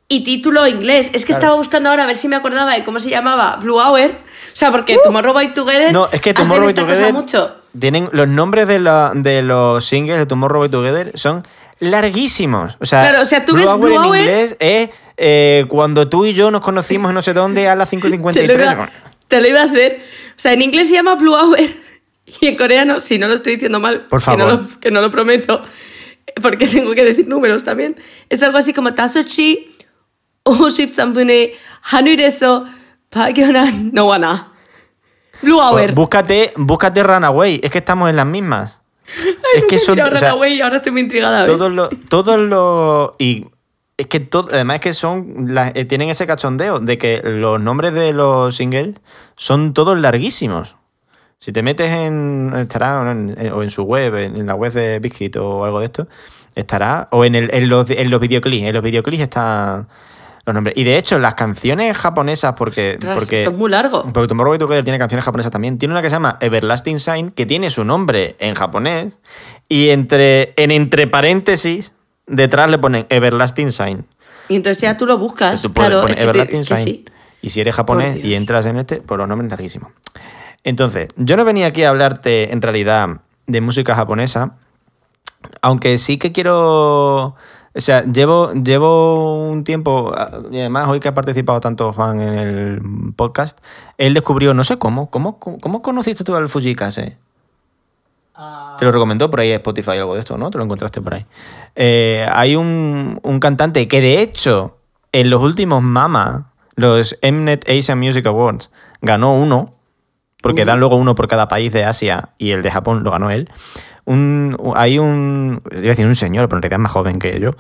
[0.09, 1.11] y título inglés.
[1.13, 1.41] Es que Claro.
[1.43, 4.11] estaba buscando ahora a ver si me acordaba de cómo se llamaba Blue Hour.
[4.11, 5.91] O sea, porque Tomorrow Together.
[5.91, 5.93] Uh.
[5.93, 7.13] No, es que Tomorrow by Together.
[7.13, 7.55] mucho.
[7.79, 11.45] Tienen los nombres de, la- de los singles de Tomorrow by Together son
[11.81, 12.77] larguísimos.
[12.81, 15.65] O sea, Claro, o sea, tú Blue ves Hour Blue en Hour- inglés es eh,
[15.69, 18.55] cuando tú y yo nos conocimos no sé dónde a las Te lo, 5.53.
[18.55, 18.91] iba,
[19.29, 20.01] te lo iba a hacer.
[20.31, 21.59] O sea, en inglés se llama Blue Hour
[22.41, 24.53] y en coreano, si no lo estoy diciendo mal, Por que no favor.
[24.63, 25.63] lo- que no lo prometo,
[26.43, 27.97] porque tengo que decir números también,
[28.29, 29.71] es algo así como Tasochi,
[30.45, 31.53] Oshipsanbune,
[31.91, 32.67] Hanureso,
[33.11, 34.53] Pagyonan, no wana.
[35.43, 35.73] Blue Hour.
[35.73, 38.81] Pues Búscate, búscate Runaway, es que estamos en las mismas.
[39.55, 39.99] es que son.
[40.01, 41.45] O sea, Runaway, ahora estoy muy intrigada.
[41.47, 41.91] todos los.
[42.09, 43.11] Todos los.
[43.19, 43.47] Y
[43.97, 45.47] es que todo, además es que son.
[45.55, 48.95] la- eh, tienen ese cachondeo de que los nombres de los singles
[49.37, 50.77] son todos larguísimos.
[51.45, 52.53] Si te metes en.
[52.57, 55.65] estará en- en- o en su web, en, en la web de Big Hit o
[55.65, 56.09] algo de esto,
[56.55, 57.07] estará.
[57.11, 58.63] O en, el, en, los, en los videoclips.
[58.63, 59.87] En los videoclips están
[60.47, 60.75] los nombres.
[60.77, 62.95] Y de hecho, las canciones japonesas, porque.
[62.95, 64.05] Ostras, porque esto es muy largo.
[64.13, 65.77] porque Tomorrow by Together tiene canciones japonesas también.
[65.77, 69.19] Tiene una que se llama Everlasting Sign, que tiene su nombre en japonés.
[69.69, 71.93] Y entre, en entre paréntesis,
[72.27, 74.07] detrás le ponen Everlasting Sign.
[74.49, 75.61] Y entonces ya tú lo buscas.
[75.61, 76.79] Tú claro, es que Everlasting que Sign.
[76.79, 77.05] sí.
[77.43, 79.93] Y si eres japonés Por y entras en este, pues los nombres larguísimos.
[80.65, 84.57] Entonces, yo no venía aquí a hablarte en realidad de música japonesa,
[85.63, 87.37] aunque sí que quiero.
[87.77, 90.15] O sea, llevo, llevo un tiempo,
[90.53, 92.81] y además hoy que ha participado tanto Juan en el
[93.17, 93.59] podcast,
[93.99, 97.19] él descubrió, no sé cómo, ¿cómo, cómo, conociste tú al Fujikase?
[98.79, 100.51] Te lo recomendó por ahí Spotify o algo de esto, ¿no?
[100.51, 101.27] Te lo encontraste por ahí.
[101.75, 104.77] Eh, hay un, un cantante que de hecho
[105.15, 108.71] en los últimos Mama, los Mnet Asian Music Awards,
[109.01, 109.73] ganó uno,
[110.45, 113.31] porque dan luego uno por cada país de Asia y el de Japón lo ganó
[113.31, 113.49] él.
[114.05, 117.41] un, hay un, iba a decir un señor, pero en realidad es más joven que
[117.41, 117.53] yo,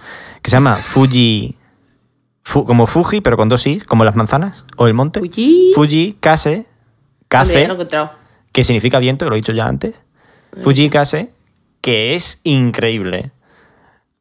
[0.42, 1.56] que se llama Fuji,
[2.42, 5.20] Fu- como Fuji, pero con dos i, como las manzanas o el monte.
[5.20, 5.72] Fuji.
[5.74, 6.66] Fuji Kase,
[7.28, 7.66] Kase,
[8.52, 10.00] que significa viento, que lo he dicho ya antes.
[10.62, 11.32] Fuji Kase,
[11.80, 13.32] que es increíble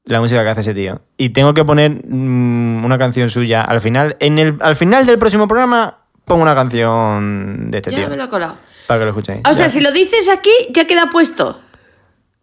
[0.05, 1.01] la música que hace ese tío.
[1.17, 4.15] Y tengo que poner mm, una canción suya al final.
[4.19, 8.09] En el, al final del próximo programa pongo una canción de este Ya tío.
[8.09, 8.55] me lo he colado.
[8.87, 9.41] Para que lo escuchéis.
[9.49, 11.59] O sea, si lo dices aquí, ya queda puesto.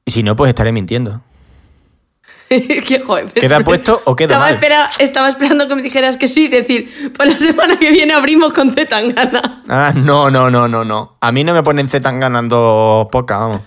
[0.05, 1.21] Y si no, pues estaré mintiendo.
[2.49, 3.27] Qué joder.
[3.33, 4.55] ¿Queda puesto o queda estaba, mal?
[4.55, 8.53] espera- estaba esperando que me dijeras que sí, decir, pues la semana que viene abrimos
[8.53, 9.63] con Z Tangana.
[9.69, 11.17] Ah, no, no, no, no, no.
[11.21, 13.63] A mí no me ponen Z ganando poca, vamos.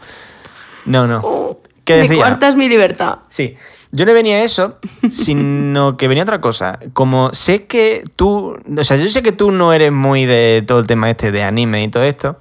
[0.86, 1.60] No, no.
[1.86, 2.18] ¿Qué decía?
[2.18, 3.20] cuarta es mi libertad.
[3.30, 3.56] Sí.
[3.96, 4.80] Yo no venía a eso,
[5.10, 6.80] sino que venía otra cosa.
[6.94, 8.58] Como sé que tú.
[8.78, 11.44] O sea, yo sé que tú no eres muy de todo el tema este de
[11.44, 12.38] anime y todo esto.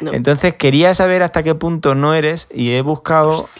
[0.00, 0.12] No.
[0.12, 3.48] Entonces quería saber hasta qué punto no eres y he buscado.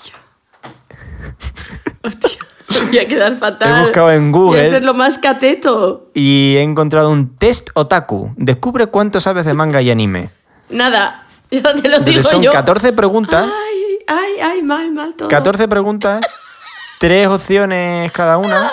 [2.90, 3.82] Voy a quedar fatal.
[3.82, 4.60] He buscado en Google.
[4.62, 6.10] Y eso es lo más cateto.
[6.14, 8.34] Y he encontrado un test otaku.
[8.36, 10.30] Descubre cuánto sabes de manga y anime.
[10.70, 11.24] Nada.
[11.50, 12.52] Yo te lo Entonces digo son yo.
[12.52, 13.46] 14 preguntas.
[13.46, 15.28] Ay, ay, ay, mal, mal todo.
[15.28, 16.20] 14 preguntas,
[16.98, 18.70] tres opciones cada una.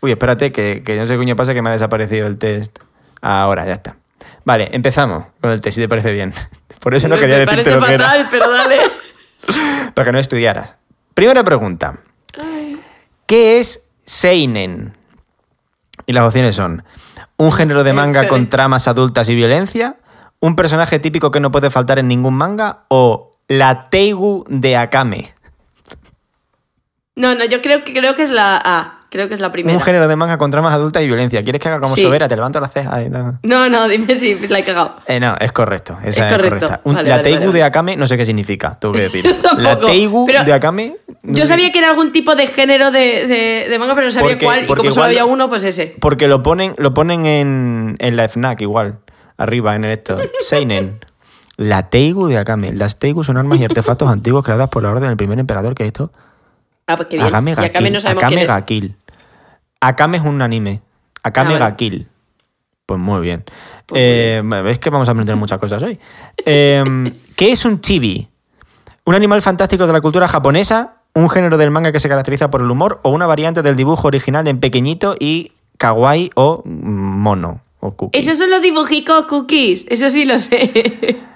[0.00, 2.78] Uy, espérate, que, que no sé qué coño pasa que me ha desaparecido el test.
[3.20, 3.96] Ahora, ya está.
[4.44, 6.34] Vale, empezamos con el test, si te parece bien.
[6.80, 8.78] Por eso no quería decirte parece lo que era, fatal, pero dale.
[9.94, 10.76] para que no estudiaras.
[11.14, 11.98] Primera pregunta.
[13.26, 14.96] ¿Qué es Seinen?
[16.06, 16.84] Y las opciones son
[17.36, 19.96] un género de manga con tramas adultas y violencia,
[20.40, 25.34] un personaje típico que no puede faltar en ningún manga o la Teigu de Akame.
[27.16, 28.92] No, no, yo creo que creo que es la A.
[29.08, 29.74] Creo que es la primera.
[29.74, 31.42] Un género de manga con tramas adultas y violencia.
[31.42, 32.02] ¿Quieres que haga como Sí.
[32.02, 32.28] Sobera?
[32.28, 33.04] Te levanto las cejas.
[33.42, 34.96] No, no, dime si la he cagado.
[35.06, 35.96] Eh, no, es correcto.
[36.04, 36.66] Esa Es es, correcto.
[36.66, 36.80] correcta.
[36.84, 37.62] Un- Vale, la vale, Teigu vale, de.
[37.62, 39.24] Akame no sé qué significa, tengo que decir.
[39.58, 40.96] La Teigu pero de Akame.
[41.22, 44.30] Yo sabía que era algún tipo de género de, de- de manga, pero no sabía
[44.32, 44.64] Porque- cuál.
[44.64, 45.96] Y como solo había uno, pues ese.
[46.00, 48.98] Porque lo ponen, lo ponen en, en la FNAC igual.
[49.38, 50.18] Arriba en el esto.
[50.40, 50.98] Seinen.
[51.56, 52.72] La Teigu de Akame.
[52.72, 55.86] Las Teigu son armas y artefactos antiguos creadas por la orden del primer emperador que
[55.86, 56.12] esto.
[56.86, 57.28] Ah, pues qué bien.
[57.28, 57.92] Akame Akame Gakil.
[57.92, 58.90] no Akame es.
[59.80, 60.80] Akame es un anime.
[61.22, 61.70] Akame Ah, vale.
[61.70, 62.08] Gakil.
[62.86, 63.44] Pues muy bien.
[63.86, 65.98] Pues muy Eh, Ves que vamos a aprender muchas cosas hoy.
[66.46, 68.28] Eh, ¿Qué es un chibi?
[69.04, 72.60] Un animal fantástico de la cultura japonesa, un género del manga que se caracteriza por
[72.60, 77.94] el humor o una variante del dibujo original en pequeñito y kawaii o mono o
[77.96, 78.18] cookie.
[78.18, 79.84] Esos son los dibujicos cookies.
[79.88, 81.18] Eso sí lo sé.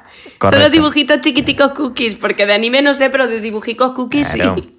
[0.41, 2.17] Son los dibujitos chiquiticos cookies.
[2.19, 4.55] Porque de anime no sé, pero de dibujicos cookies Claro.
[4.57, 4.75] sí.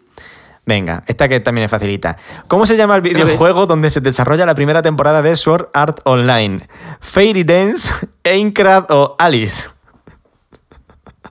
[0.65, 2.17] Venga, esta que también es facilita.
[2.47, 6.67] ¿Cómo se llama el videojuego donde se desarrolla la primera temporada de Sword Art Online?
[6.99, 7.91] ¿Fairy Dance,
[8.23, 9.69] Aincrad o Alice?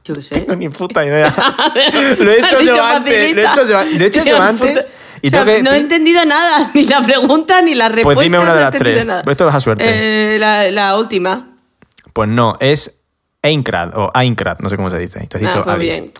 [0.04, 0.44] Yo qué sé.
[0.48, 1.32] No, ni puta idea.
[2.18, 3.34] lo he hecho yo dicho antes.
[3.34, 4.72] Lo he hecho yo, he hecho yo antes.
[4.76, 4.88] puta-
[5.22, 8.14] Y o sea, tengo que no he entendido nada, ni la pregunta ni la respuesta.
[8.16, 9.06] Pues dime una de no las tres.
[9.06, 9.22] nada.
[9.22, 9.84] Pues esto es a suerte.
[10.34, 11.54] Eh, la, la última.
[12.12, 13.02] Pues no, es
[13.42, 15.24] Aincrad o Aincrad, no sé cómo se dice.
[15.28, 16.00] Tú has dicho Ah, pues Alice.
[16.00, 16.12] bien.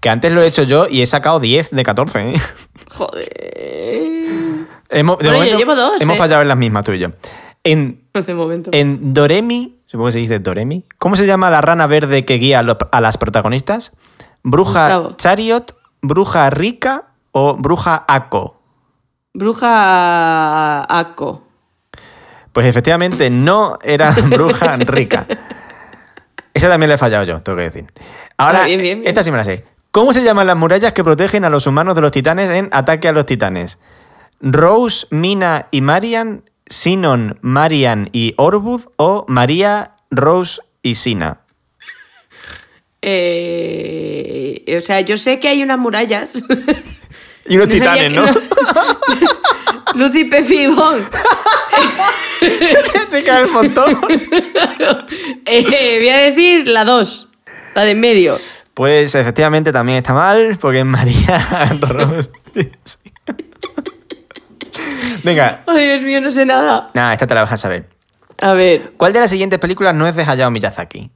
[0.00, 2.30] Que antes lo he hecho yo y he sacado 10 de 14.
[2.30, 2.34] ¿eh?
[2.90, 4.66] Joder.
[4.90, 6.18] hemos, de Bueno, yo llevo dos, Hemos ¿eh?
[6.18, 7.08] fallado en las mismas, tú y yo.
[7.64, 8.70] En, Hace momento.
[8.72, 10.84] en Doremi, supongo que se dice Doremi.
[10.98, 13.92] ¿Cómo se llama la rana verde que guía a, lo- a las protagonistas?
[14.44, 15.16] ¿Bruja.
[15.16, 18.60] Chariot, Bruja Rica o Bruja Ako?
[19.34, 21.42] Bruja Ako.
[22.52, 25.26] Pues efectivamente no era Bruja Rica.
[26.54, 27.92] Esa también la he fallado yo, tengo que decir.
[28.36, 29.08] Ahora, Ah, bien, bien, bien.
[29.08, 29.64] esta sí me la sé.
[29.98, 33.08] ¿Cómo se llaman las murallas que protegen a los humanos de los titanes en Ataque
[33.08, 33.80] a los Titanes?
[34.40, 36.44] ¿Rose, Mina y Marian?
[36.68, 38.82] ¿Sinon, Marian y Orbud?
[38.94, 41.40] ¿O María, Rose y Sina?
[43.02, 46.44] Eh, o sea, yo sé que hay unas murallas.
[47.48, 48.24] Y unos No titanes, que ¿no?
[49.96, 50.30] Lucy.
[50.30, 50.38] ¡Qué
[53.16, 53.98] chica del montón!
[55.44, 57.28] Eh, voy a decir la 2.
[57.74, 58.38] La de en medio.
[58.78, 62.30] Pues efectivamente también está mal, porque es María Rose.
[65.24, 66.88] Venga, Ay, Dios mío, no sé nada.
[66.94, 67.88] nada, esta te la vas a saber.
[68.40, 68.92] A ver.
[68.96, 71.10] ¿Cuál de las siguientes películas no es de Hayao Miyazaki?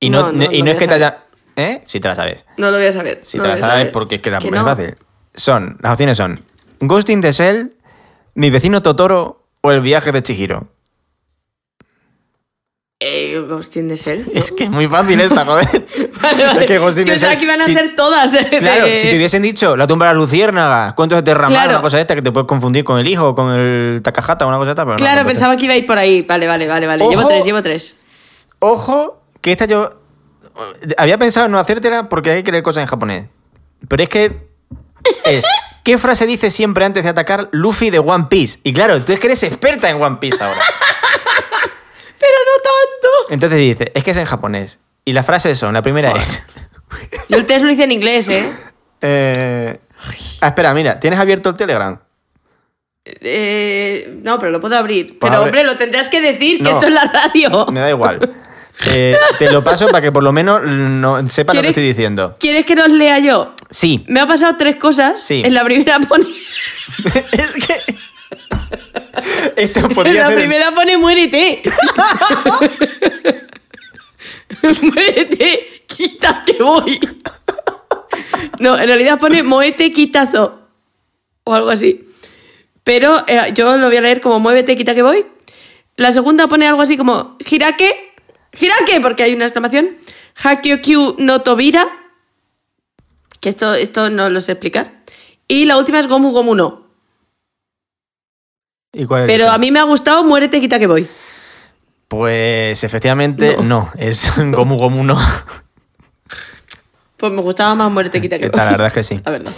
[0.00, 1.22] Y no, No, no, y no es que te haya.
[1.54, 1.82] ¿Eh?
[1.84, 2.46] Si te la sabes.
[2.56, 3.20] No lo voy a saber.
[3.22, 3.92] Si te la sabes, saber.
[3.92, 4.96] porque es que la es fácil.
[5.36, 6.44] Son, las opciones son
[6.80, 7.76] Ghost in the Shell,
[8.34, 10.66] Mi vecino Totoro o El viaje de Chihiro.
[13.04, 14.30] Eh, Ghost in the Shell.
[14.34, 15.86] Es que es muy fácil esta, joder.
[16.22, 16.60] Vale, vale.
[16.60, 18.30] Es que Ghost in Sí, o sea, que iban a si- ser todas.
[18.32, 21.50] de- Claro, de- si te hubiesen dicho la tumba de la luciérnaga, cuentos de Terramar,
[21.64, 21.70] Claro.
[21.72, 24.48] una cosa esta que te puedes confundir con el hijo o con el Takahata o
[24.48, 26.22] una cosa esta, pero Claro, no pensaba que iba a ir por ahí.
[26.22, 27.04] Vale, vale, vale, vale.
[27.08, 27.28] Llevo Ojo.
[27.28, 27.96] tres, llevo tres.
[28.60, 29.90] Ojo, que esta yo.
[30.98, 33.26] Había pensado en no hacértela porque hay que leer cosas en japonés.
[33.88, 34.32] pero es que
[35.24, 35.44] es.
[35.82, 38.60] ¿Qué frase dice siempre antes de atacar Luffy de One Piece?
[38.62, 40.60] Y claro, tú es que eres experta en One Piece ahora.
[42.20, 43.34] Pero no tanto.
[43.34, 44.78] Entonces dice, es que es en japonés.
[45.04, 46.44] Y las frases son, la primera es...
[47.28, 48.44] Yo el test lo hice en inglés, ¿eh?
[49.00, 49.78] eh,
[50.40, 51.98] ah, espera, mira, ¿tienes abierto el Telegram?
[53.04, 55.18] Eh, no, pero lo puedo abrir.
[55.18, 55.48] Pues pero, abre.
[55.48, 56.70] hombre, lo tendrás que decir, que No.
[56.70, 57.66] esto es la radio.
[57.72, 58.34] Me da igual.
[58.86, 61.84] Eh, te lo paso para que por lo menos no, sepa lo que ¿Quieres- estoy
[61.88, 62.36] diciendo.
[62.38, 63.54] ¿Quieres que nos lea yo?
[63.70, 64.04] Sí.
[64.08, 65.20] Me ha pasado tres cosas.
[65.22, 65.42] Sí.
[65.44, 66.26] En la primera pone.
[67.32, 67.96] es que...
[69.56, 70.36] Esto En podría la ser...
[70.36, 71.62] primera pone muérete.
[74.82, 76.98] muérete, quita que voy.
[78.58, 80.60] No, en realidad pone moete, quitazo.
[81.44, 82.06] O algo así.
[82.84, 85.26] Pero eh, yo lo voy a leer como muévete, quita que voy.
[85.96, 88.14] La segunda pone algo así como girake,
[88.52, 89.96] girake, porque hay una exclamación.
[90.42, 91.86] Hakyokyu no tobira.
[93.40, 95.02] Que esto, esto no lo sé explicar.
[95.48, 96.86] Y la última es gomu gomu no.
[98.92, 101.06] ¿Y cuál Pero a mí me ha gustado muérete, quita que voy.
[102.12, 103.62] Pues efectivamente No.
[103.62, 105.18] no, es Gomu Gomu no.
[107.16, 108.58] Pues me gustaba más muérete, quita que voy.
[108.58, 109.18] La verdad es que sí.
[109.24, 109.50] La verdad.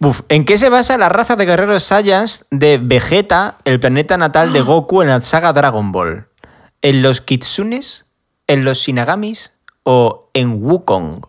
[0.00, 4.52] Uf, ¿en qué se basa la raza de guerreros Saiyans de Vegeta, el planeta natal
[4.52, 6.26] de Goku en la saga Dragon Ball?
[6.82, 8.06] ¿En los Kitsunes?
[8.48, 9.52] ¿En los Shinagamis?
[9.84, 11.20] ¿O en Wukong?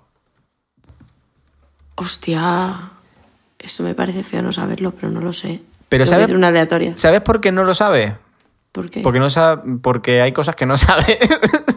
[1.96, 2.92] Hostia.
[3.60, 5.62] Esto me parece feo no saberlo, pero no lo sé.
[5.90, 6.98] Pero Te voy a ¿sabe- hacer una aleatoria.
[6.98, 8.18] ¿Sabes por qué no lo sabe?
[8.76, 9.00] ¿Por qué?
[9.02, 11.18] Porque, no sabe, porque hay cosas que no sabe.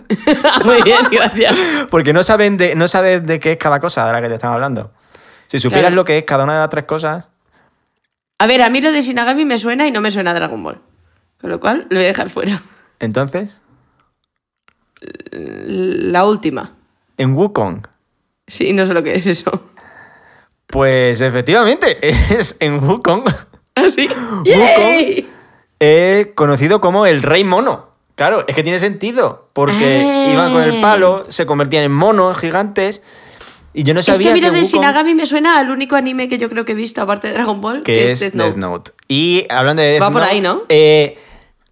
[0.64, 1.56] Muy bien, gracias.
[1.90, 4.34] porque no saben de, no sabes de qué es cada cosa de la que te
[4.34, 4.92] están hablando.
[5.46, 5.96] Si supieras Claro.
[5.96, 7.28] lo que es cada una de las tres cosas,
[8.40, 10.80] A ver, a mí lo de Shinagami me suena y no me suena Dragon Ball.
[11.40, 12.60] Con lo cual, lo voy a dejar fuera.
[12.98, 13.62] entonces,
[15.00, 16.74] La última.
[17.16, 17.86] en Wukong.
[18.46, 19.70] Sí, no sé lo que es eso.
[20.66, 23.24] Pues efectivamente, es en Wukong.
[23.76, 24.08] ¿Ah, sí?
[24.44, 25.28] ¡Yay!
[25.80, 27.88] Es conocido como el rey mono.
[28.14, 30.32] Claro, es que tiene sentido, porque Ah.
[30.32, 33.00] iban con el palo, se convertían en monos gigantes,
[33.72, 35.70] y yo no Es sabía que a mí lo de Wukong- Shinagami me suena al
[35.70, 38.32] único anime que yo creo que he visto, aparte de Dragon Ball, que es Death
[38.34, 38.90] Death Note.
[39.06, 40.62] Y hablando de Death Va por Note, ahí, ¿no?
[40.68, 41.16] eh,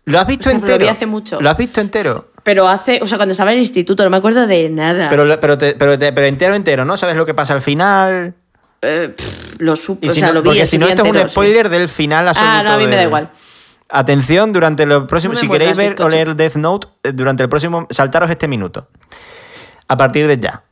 [0.04, 0.88] ¿Lo has visto O sea, pero lo entero?
[0.92, 1.40] vi hace mucho.
[1.40, 2.28] ¿Lo has visto entero?
[2.44, 5.08] Pero hace, o sea, cuando estaba en el instituto, no me acuerdo de nada.
[5.08, 6.96] Pero, pero, te- pero, te- pero entero, entero, ¿no?
[6.96, 8.34] ¿Sabes lo que pasa al final?
[8.82, 11.10] Eh, pff, lo supe, o si sea, no- lo vi porque si no, esto es
[11.10, 11.32] un entero, sí.
[11.32, 12.52] spoiler del final absoluto.
[12.56, 13.32] Ah, no, a mí me da del- igual.
[13.88, 15.36] Atención, durante los próximos.
[15.36, 17.86] No si queréis ver o leer Death Note, eh, durante el próximo.
[17.90, 18.88] Saltaros este minuto.
[19.88, 20.62] A partir de ya.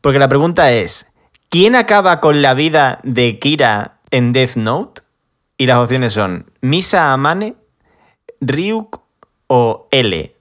[0.00, 1.06] Porque la pregunta es:
[1.50, 5.02] ¿quién acaba con la vida de Kira en Death Note?
[5.58, 7.56] Y las opciones son Misa Amane,
[8.40, 9.00] Ryuk
[9.46, 10.34] o L.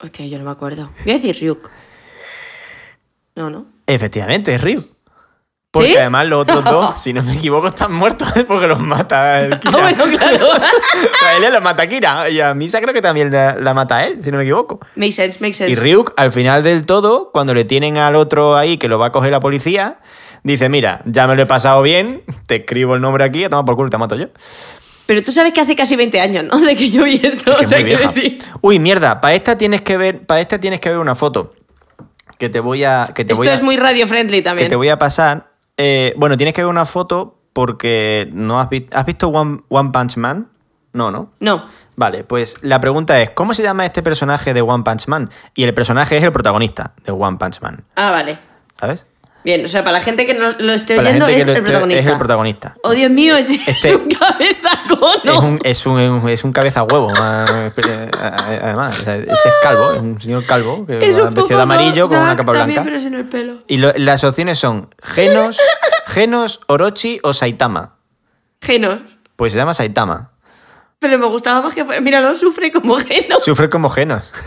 [0.00, 0.90] Hostia, yo no me acuerdo.
[1.04, 1.70] Voy a decir Ryuk.
[3.34, 3.66] No, no.
[3.86, 4.93] Efectivamente, es Ryuk.
[5.74, 5.96] Porque ¿Sí?
[5.96, 9.76] además los otros dos, si no me equivoco, están muertos porque los mata el Kira.
[9.76, 10.48] Ah, bueno, claro.
[11.26, 12.30] a él lo mata Kira.
[12.30, 14.78] Y a Misa creo que también la, la mata a él, si no me equivoco.
[14.94, 15.72] Make sense, make sense.
[15.72, 19.06] Y Ryuk, al final del todo, cuando le tienen al otro ahí que lo va
[19.06, 19.98] a coger la policía,
[20.44, 23.64] dice: Mira, ya me lo he pasado bien, te escribo el nombre aquí, a tomar
[23.64, 24.28] por culo, te mato yo.
[25.06, 26.58] Pero tú sabes que hace casi 20 años, ¿no?
[26.60, 27.50] De que yo vi esto.
[27.50, 28.14] Es que o sea, vieja.
[28.62, 31.52] Uy, mierda, para esta tienes que ver, para esta tienes que ver una foto.
[32.38, 33.06] Que te voy a.
[33.14, 34.68] Que te Esto voy a, es muy radio friendly que también.
[34.68, 35.53] te voy a pasar.
[35.76, 38.96] Eh, bueno, tienes que ver una foto porque no has visto.
[38.96, 40.50] ¿Has visto One, One Punch Man?
[40.92, 41.32] No, ¿no?
[41.40, 41.64] No.
[41.96, 45.30] Vale, pues la pregunta es: ¿cómo se llama este personaje de One Punch Man?
[45.54, 48.38] Y el personaje es el protagonista de One Punch Man, Ah, vale.
[48.78, 49.06] ¿sabes?
[49.44, 51.46] Bien, o sea, para la gente que no lo esté Para la oyendo que es
[51.46, 52.00] lo el esté- protagonista.
[52.00, 52.76] es el protagonista.
[52.82, 55.32] Oh, Dios mío, es, es Este- un cabezacono.
[55.32, 58.10] Es, un, es, un, es un cabeza huevo, más- eh,
[58.62, 58.98] además.
[59.00, 61.62] o sea, ese es calvo, es un señor calvo que Es va un vestido de
[61.62, 62.84] amarillo con una dark capa también, blanca.
[62.90, 63.58] pero sin el pelo.
[63.66, 65.58] Y lo- las opciones son Genos,
[66.06, 67.96] Genos, Orochi o Saitama.
[68.62, 69.00] Genos.
[69.36, 70.30] Pues se llama Saitama.
[71.00, 72.00] Pero me gustaba más que fuera.
[72.00, 73.44] Míralo, sufre como Genos.
[73.44, 74.32] Sufre como Genos.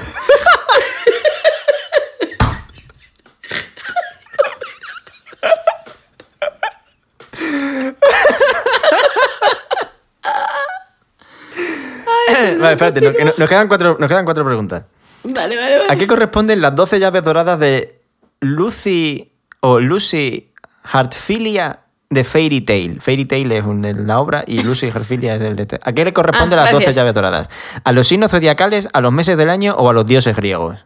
[12.60, 13.02] vale, espérate,
[13.38, 14.86] nos, quedan cuatro, nos quedan cuatro preguntas.
[15.24, 15.86] Vale, vale, vale.
[15.92, 18.02] ¿A qué corresponden las 12 llaves doradas de
[18.40, 19.32] Lucy
[19.62, 20.52] o Lucy
[20.84, 23.02] Hartfilia de Fairy Tail?
[23.02, 25.64] Fairy Tail es un- la obra y Lucy Hartfilia es el de...
[25.64, 25.80] este.
[25.84, 26.96] ¿A qué le corresponden Ah, las 12 gracias.
[26.96, 27.50] llaves doradas?
[27.84, 30.86] ¿A los signos zodiacales, a los meses del año o a los dioses griegos?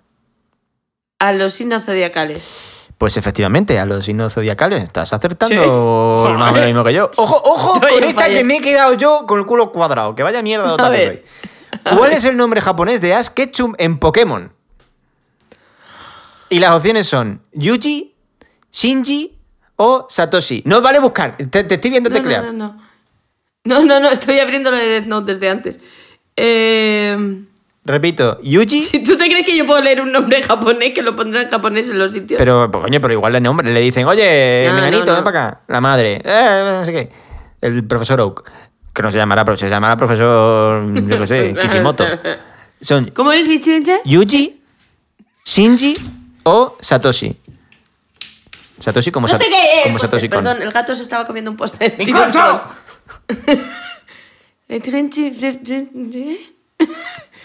[1.19, 2.89] A los signos zodiacales.
[2.98, 4.81] Pues efectivamente, a los signos zodiacales.
[4.84, 6.34] Estás acertando Sí.
[6.38, 7.11] más o menos lo mismo que yo.
[7.18, 10.15] Ojo, ojo Soy con esta que me he quedado yo con el culo cuadrado.
[10.15, 11.23] Que vaya mierda otra A ver.
[11.98, 14.53] ¿Cuál es el nombre japonés de Ash Ketchum en Pokémon?
[16.49, 18.14] Y las opciones son Yuji,
[18.72, 19.38] Shinji
[19.77, 20.64] o Satoshi.
[20.65, 22.45] No vale buscar, te, te estoy viendo No, teclear.
[22.45, 22.81] no, no.
[23.64, 25.80] No, no, no, estoy abriendo lo de Death Note desde antes.
[26.35, 27.43] Eh,
[27.85, 31.15] Repito, Yuji, si tú te crees que yo puedo leer un nombre japonés que lo
[31.15, 32.38] pondrán en japonés en los sitios.
[32.38, 35.15] pero pues, coño, pero igual le nombre, le dicen, oye, No, menganito, no, no.
[35.15, 35.61] ven para acá.
[35.68, 37.10] La madre, eh, no sé qué.
[37.61, 38.49] El profesor Oak,
[38.93, 42.05] que no se llamará, pero se llamará profesor, yo qué sé, Kishimoto.
[42.81, 43.81] Son ¿Cómo dijiste?
[43.84, 43.99] ya?
[44.05, 44.59] Yuji,
[45.45, 45.97] Shinji
[46.43, 47.35] o Satoshi.
[48.80, 50.27] Satoshi como, No Sa- te que- como eh, Satoshi.
[50.30, 51.95] Perdón, el gato se estaba comiendo un postre.
[51.99, 52.31] ¡Mi Perdón.
[52.31, 52.63] cocho!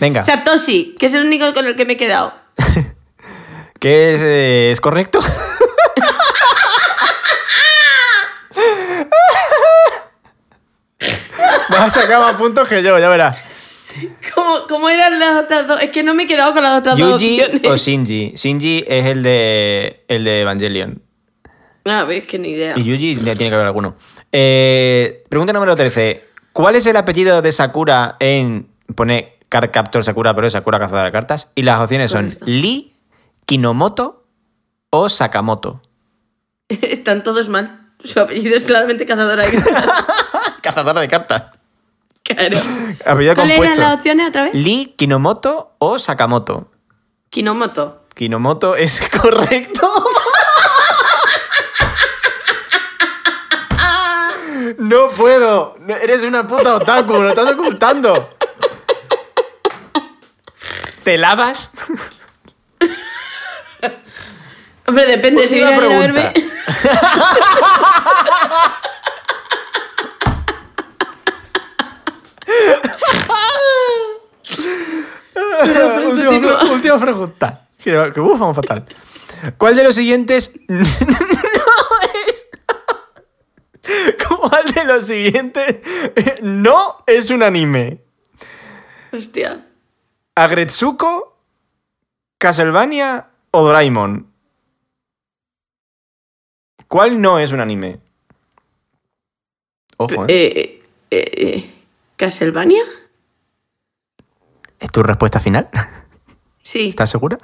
[0.01, 2.33] Venga, Satoshi, que es el único con el que me he quedado.
[3.81, 5.21] ¿qué es, eh, es correcto?
[11.79, 13.37] Vas a sacar más puntos que yo, ya verás.
[14.35, 15.81] ¿Cómo, cómo eran las otras dos?
[15.83, 17.71] Es que no me he quedado con las otras dos Yuji opciones.
[17.71, 18.33] o Shinji.
[18.37, 21.03] Shinji es el de, el de Evangelion.
[21.85, 22.75] No, ves que ni idea.
[22.77, 23.97] Y Yuji ya tiene que haber alguno.
[24.33, 26.25] Eh, pregunta número 13.
[26.53, 28.69] ¿Cuál es el apellido de Sakura en.
[28.95, 31.53] Pone Card Captor Sakura, pero es Sakura cazadora de cartas?
[31.55, 32.33] Y las opciones son.
[32.45, 32.93] Lee,
[33.45, 34.27] Kinomoto
[34.91, 35.81] o Sakamoto.
[36.69, 37.93] Están todos mal.
[38.03, 40.05] Su apellido es claramente cazadora de cartas.
[40.63, 41.45] Cazadora de cartas.
[42.27, 42.59] Claro.
[43.35, 44.55] ¿Cuáles eran las opciones otra vez?
[44.55, 46.71] Lee, Kinomoto o Sakamoto.
[47.31, 48.03] Kinomoto.
[48.15, 49.93] Kinomoto es correcto.
[54.79, 55.77] No puedo.
[56.03, 58.31] Eres una puta otaku, me lo estás ocultando.
[61.05, 61.71] ¿Te lavas?
[64.87, 66.33] Hombre, depende si Última vienes a pregunta.
[75.63, 76.59] última, continúa.
[76.61, 77.69] pre- última pregunta.
[77.79, 78.87] Que, que uf, vamos fatal.
[79.59, 82.47] ¿Cuál de los siguientes no es?
[84.27, 85.77] ¿Cuál de los siguientes
[86.43, 88.03] no es un anime?
[89.13, 89.67] Hostia.
[90.35, 91.39] ¿Agretsuko,
[92.39, 94.33] Castlevania o Doraemon?
[96.89, 98.01] ¿Cuál no es un anime?
[99.99, 100.27] Ojo, ¿eh?
[100.29, 101.71] Eh, eh, eh,
[102.17, 102.83] ¿Castlevania?
[104.81, 105.69] ¿Es tu respuesta final?
[106.63, 106.89] Sí.
[106.89, 107.39] ¿Estás segura?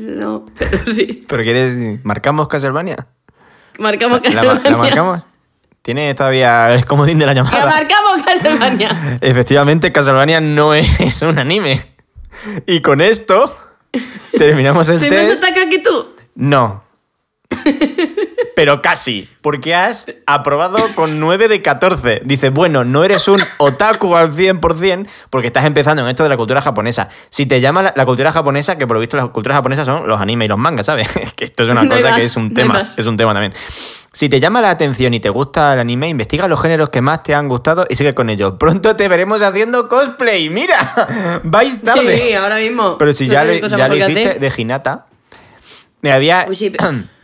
[0.00, 1.20] No, pero sí.
[1.26, 2.04] ¿Pero quieres...
[2.04, 2.96] ¿Marcamos Castlevania?
[3.78, 4.70] Marcamos ¿La, Castlevania.
[4.70, 5.22] la marcamos?
[5.82, 7.66] Tiene todavía el comodín de la Que llamada.
[7.70, 9.18] marcamos Castlevania.
[9.20, 11.80] Efectivamente, Castlevania no es un anime.
[12.66, 13.56] Y con esto
[14.36, 15.44] terminamos el ¿Soy más test.
[15.44, 16.06] ataca que tú?
[16.34, 16.82] No.
[18.56, 22.22] Pero casi, porque has aprobado con 9 de 14.
[22.24, 26.38] Dice, bueno, no eres un otaku al 100% porque estás empezando en esto de la
[26.38, 27.10] cultura japonesa.
[27.28, 30.08] Si te llama la, la cultura japonesa, que por lo visto la cultura japonesa son
[30.08, 31.06] los animes y los mangas, ¿sabes?
[31.36, 32.80] que esto es una No cosa que es un no tema.
[32.80, 33.52] es un tema también.
[34.14, 37.22] Si te llama la atención y te gusta el anime, investiga los géneros que más
[37.22, 38.54] te han gustado y sigue con ellos.
[38.58, 40.48] Pronto te veremos haciendo cosplay.
[40.48, 41.40] ¡Mira!
[41.44, 42.16] Vais tarde.
[42.16, 42.96] Sí, ahora mismo.
[42.96, 45.04] Pero si No ya, le, ya que hiciste de Hinata.
[46.00, 46.46] Me había.
[46.48, 47.15] Uy, sí, pero-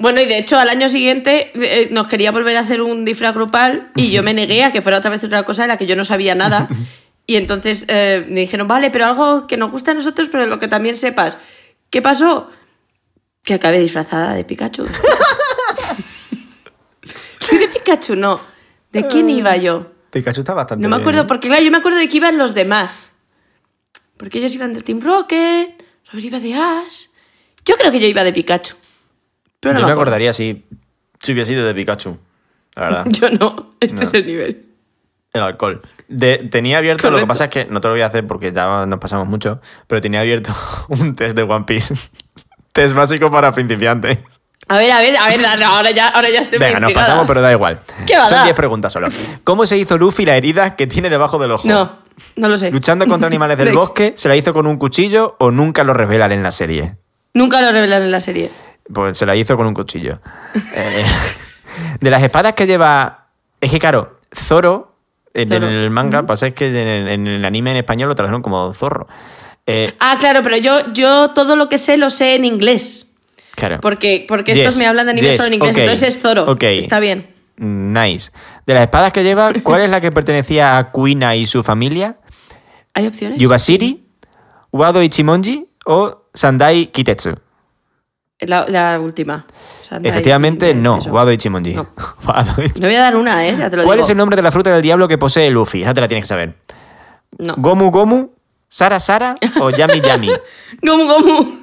[0.00, 3.34] Bueno, y de hecho al año siguiente eh, nos quería volver a hacer un disfraz
[3.34, 5.86] grupal y yo me negué a que fuera otra vez una cosa de la que
[5.86, 6.68] yo no sabía nada.
[7.26, 10.58] Y entonces eh, me dijeron, vale, pero algo que nos gusta a nosotros, pero lo
[10.58, 11.38] que también sepas.
[11.88, 12.50] ¿Qué pasó?
[13.44, 14.84] Que acabé disfrazada de Pikachu.
[17.38, 18.16] ¿Soy de Pikachu?
[18.16, 18.40] No.
[18.90, 19.92] ¿De quién iba yo?
[20.10, 20.82] Pikachu está bastante.
[20.82, 21.24] No me acuerdo, ¿eh?
[21.28, 23.12] porque claro, yo me acuerdo de que iban los demás.
[24.16, 27.06] Porque ellos iban del Team Rocket, Robert iba de Ash.
[27.64, 28.74] Yo creo que yo iba de Pikachu.
[29.60, 30.02] Pero no Yo me acuerdo.
[30.10, 30.64] acordaría si,
[31.20, 32.18] si hubiera sido de Pikachu.
[32.76, 33.04] La verdad.
[33.10, 34.02] Yo no, este No.
[34.02, 34.66] es el nivel.
[35.32, 35.82] El alcohol.
[36.08, 38.52] De- tenía abierto, lo que pasa es que no te lo voy a hacer porque
[38.52, 40.52] ya nos pasamos mucho, pero tenía abierto
[40.88, 41.94] un test de One Piece.
[42.72, 44.18] test básico para principiantes.
[44.68, 47.26] A ver, a ver, a ver, no, ahora ya, ahora ya estoy Venga, nos pasamos,
[47.26, 47.80] pero da igual.
[48.06, 48.44] ¿Qué va a Son dar?
[48.46, 49.08] 10 preguntas solo.
[49.42, 51.66] ¿Cómo se hizo Luffy la herida que tiene debajo del ojo?
[51.66, 51.98] No,
[52.36, 52.70] no lo sé.
[52.70, 54.12] ¿Luchando contra animales del bosque?
[54.16, 56.94] ¿Se la hizo con un cuchillo o nunca lo revelan en la serie?
[57.34, 58.50] Nunca lo revelan en la serie.
[58.92, 60.20] Pues se la hizo con un cuchillo.
[60.74, 61.04] Eh,
[62.00, 63.28] de las espadas que lleva.
[63.60, 64.96] Es que, claro, Zoro,
[65.34, 65.68] en, Zoro.
[65.68, 68.42] en el manga, pasa es que en el, en el anime en español lo tradujeron
[68.42, 69.06] como zorro.
[69.66, 73.06] Eh, Ah, claro, pero yo, yo todo lo que sé lo sé en inglés.
[73.54, 73.78] claro.
[73.80, 76.50] Porque, porque Yes, estos me hablan de anime yes, solo en inglés, entonces es Zoro.
[76.50, 76.62] ok.
[76.64, 77.28] Está bien.
[77.58, 78.30] Nice.
[78.66, 82.16] De las espadas que lleva, ¿cuál es la que pertenecía a Kuina y su familia?
[82.94, 83.38] ¿Hay opciones?
[83.38, 84.02] ¿Yubashiri,
[84.72, 87.34] Wado Ichimonji o Sandai Kitetsu?
[88.42, 89.44] La, la última.
[89.82, 90.98] Sandai, Efectivamente, es no.
[90.98, 91.10] eso.
[91.10, 91.74] Wado Ichimonji.
[91.74, 91.90] No.
[92.26, 92.80] Wado Ichimonji.
[92.80, 93.54] No voy a dar una, ¿eh?
[93.58, 94.04] Ya te lo ¿Cuál digo.
[94.04, 95.82] es el nombre de la fruta del diablo que posee Luffy?
[95.82, 96.54] Esa te la tienes que saber.
[97.38, 97.54] No.
[97.56, 98.30] ¿Gomu Gomu?
[98.68, 99.36] ¿Sara Sara?
[99.60, 100.30] ¿O Yami Yami?
[100.82, 101.60] Gomu Gomu.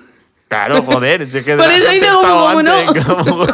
[0.47, 1.29] Claro, joder.
[1.31, 3.47] si es que Por eso dice Gomu Gomu, Gomu.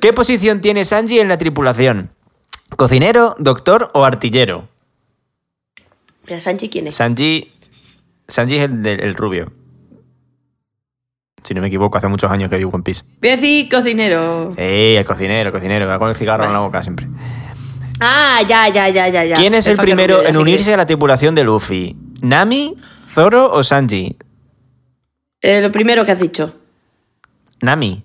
[0.00, 2.10] ¿Qué posición tiene Sanji en la tripulación?
[2.76, 4.68] ¿Cocinero, doctor o artillero?
[6.26, 6.94] Pero Sanchi, ¿quién es?
[6.94, 7.52] Sanji.
[8.28, 9.52] Sanji es el rubio.
[11.46, 13.04] Si no me equivoco, hace muchos años que vi One Piece.
[13.20, 14.50] Voy a decir cocinero.
[14.56, 15.84] ¡Ey, el cocinero, el cocinero!
[15.86, 17.06] Que va con el cigarro en la boca siempre.
[18.00, 19.24] Ah, ya, ya, ya, ya.
[19.24, 19.36] ya.
[19.36, 21.96] ¿Quién es el primero en unirse a la tripulación de Luffy?
[22.20, 22.74] ¿Nami,
[23.06, 24.16] Zoro o Sanji?
[25.40, 26.52] Eh, lo primero que has dicho.
[27.60, 28.02] Nami.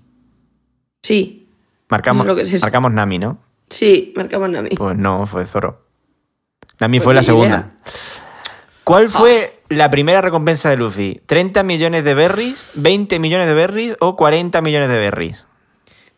[1.01, 1.49] Sí,
[1.89, 3.39] Marcamos, que es marcamos Nami, ¿no?
[3.71, 4.69] sí, marcamos Nami.
[4.69, 5.87] Pues no, fue Zoro.
[6.79, 7.47] Nami Pues fue la segunda.
[7.47, 7.71] idea.
[8.83, 11.21] ¿Cuál fue la primera recompensa de Luffy?
[11.27, 15.47] ¿30 millones de berries, 20 millones de berries o 40 millones de berries?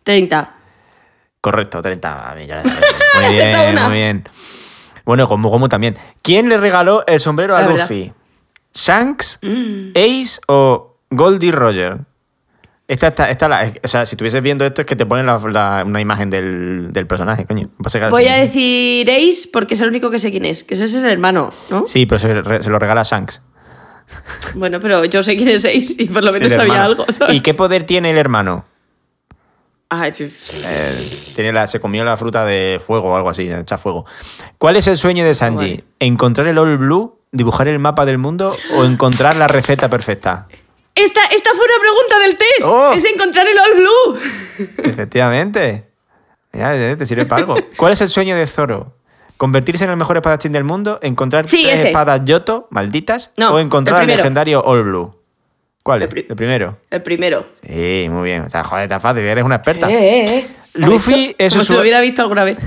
[0.03, 0.55] 30.
[1.41, 2.95] Correcto, 30 millones de berries.
[3.21, 4.23] Muy bien, muy bien.
[5.05, 5.97] Bueno, como, como también.
[6.21, 7.89] ¿Quién le regaló el sombrero a La verdad.
[7.89, 8.13] Luffy?
[8.73, 9.91] ¿Shanks, Mm.
[9.95, 11.99] Ace o Goldie Roger?
[12.87, 15.39] Esta, esta, esta la- o sea, si estuvieses viendo esto es que te ponen la-
[15.49, 17.69] la- una imagen del, del personaje, coño.
[18.09, 20.63] Voy a decir Ace porque es el único que sé quién es.
[20.65, 21.85] Que ese es el hermano, ¿no?
[21.87, 22.33] Sí, pero se,
[22.69, 23.41] lo regala Shanks.
[24.55, 27.05] Bueno, pero yo sé quién es Ace y por lo menos sabía algo.
[27.29, 28.65] ¿Y qué poder tiene el hermano?
[29.89, 30.31] Ah, sí.
[30.65, 34.05] Eh, tiene la, se comió la fruta de fuego o algo así, echa fuego.
[34.57, 35.83] ¿Cuál es el sueño de Sanji?
[35.99, 40.47] ¿Encontrar el All Blue, dibujar el mapa del mundo o encontrar la receta perfecta?
[40.95, 42.61] Esta, esta fue una pregunta del test.
[42.65, 42.93] Oh.
[42.93, 44.67] Es encontrar el All Blue.
[44.83, 45.89] Efectivamente.
[46.51, 47.55] Mira, eh, te sirve para algo.
[47.77, 48.95] ¿Cuál es el sueño de Zoro?
[49.37, 50.99] ¿Convertirse en el mejor espadachín del mundo?
[51.01, 51.87] ¿Encontrar Sí, tres ese.
[51.87, 53.31] espadas Yoto, malditas?
[53.37, 55.19] No, ¿O encontrar el legendario All Blue?
[55.81, 56.09] ¿Cuál El es?
[56.13, 56.77] pri- El primero.
[56.91, 57.45] El primero.
[57.61, 58.43] Sí, muy bien.
[58.43, 59.89] O sea, joder, está fácil, eres una experta.
[59.91, 60.47] Eh, eh, eh.
[60.75, 62.57] Luffy es, Como si lo hubiera visto alguna vez.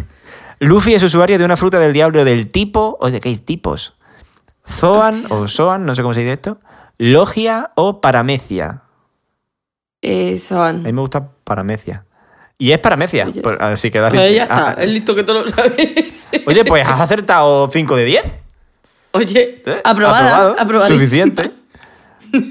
[0.58, 2.98] Luffy es usuario de una fruta del diablo del tipo.
[3.00, 3.94] Oye, ¿qué hay tipos?
[4.68, 6.58] Zoan o Soan, no sé cómo se dice esto.
[6.98, 8.82] Logia o Paramecia.
[10.02, 10.82] Eh, A mí son.
[10.82, 12.04] me gusta Paramecia.
[12.58, 13.26] Y es Paramecia.
[13.26, 13.42] Oye.
[13.42, 14.26] por- Así que lo has dicho.
[14.26, 14.68] ya está.
[14.70, 16.14] Ah, Es listo que todo lo sabe.
[16.46, 18.24] Oye, pues has acertado 5 de 10.
[19.12, 19.80] Oye, ¿eh?
[19.84, 20.54] aprobada.
[20.58, 20.88] Aprobado.
[20.90, 21.50] Suficiente.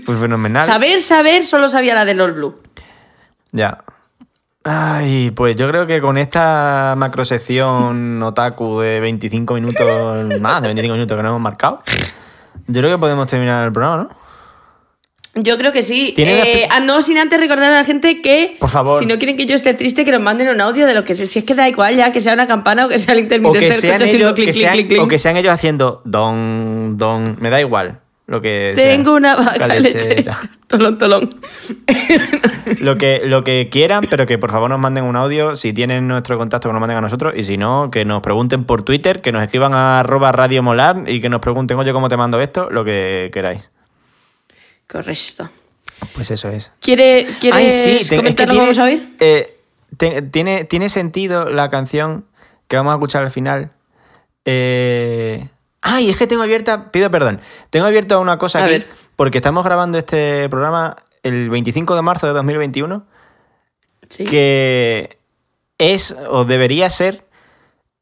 [0.06, 0.64] Pues fenomenal.
[0.64, 2.60] Saber, saber, solo sabía la del All Blue.
[3.52, 3.80] Ya.
[4.64, 9.86] Ay, pues yo creo que con esta macrosección otaku de 25 minutos,
[10.42, 11.84] más de 25 minutos que nos hemos marcado,
[12.68, 14.25] yo creo que podemos terminar el programa, ¿no?
[15.36, 16.14] Yo creo que sí.
[16.16, 18.56] ¿Tiene la Eh, ah, no, sin antes recordar a la gente que.
[18.58, 19.00] Por favor.
[19.00, 21.14] Si no quieren que yo esté triste, que nos manden un audio de lo que
[21.14, 21.26] sea.
[21.26, 23.60] Si es que da igual ya, que sea una campana o que sea el intermitente
[23.60, 25.02] que, del coche haciendo clic, clic, clic, clic.
[25.02, 28.00] o que sean ellos haciendo don, don, me da igual.
[28.28, 28.92] Lo que sea.
[28.92, 30.06] Tengo una vaca lechera.
[30.06, 30.38] lechera.
[30.68, 31.30] Tolón, tolón.
[32.80, 35.56] Lo que, lo que quieran, pero que por favor nos manden un audio.
[35.56, 37.34] Si tienen nuestro contacto, que nos manden a nosotros.
[37.38, 41.04] Y si no, que nos pregunten por Twitter, que nos escriban a arroba Radio Molar
[41.08, 42.70] y que nos pregunten, oye, ¿cómo te mando esto?
[42.72, 43.70] Lo que queráis.
[44.88, 45.50] Correcto.
[46.14, 46.72] Pues eso es.
[46.82, 49.16] ¿Quiere, ¿Quieres Ay, sí, es que lo que vamos a oír?
[49.20, 49.60] eh,
[49.98, 52.26] te- tiene, tiene sentido la canción
[52.68, 53.72] que vamos a escuchar al final.
[54.46, 55.48] Eh,
[55.82, 57.40] ay, es que tengo abierta, pido perdón,
[57.70, 58.88] tengo abierta una cosa A aquí, ver.
[59.16, 63.06] porque estamos grabando este programa el 25 de marzo de 2021,
[64.10, 64.24] Sí.
[64.26, 65.18] que
[65.80, 67.26] es o debería ser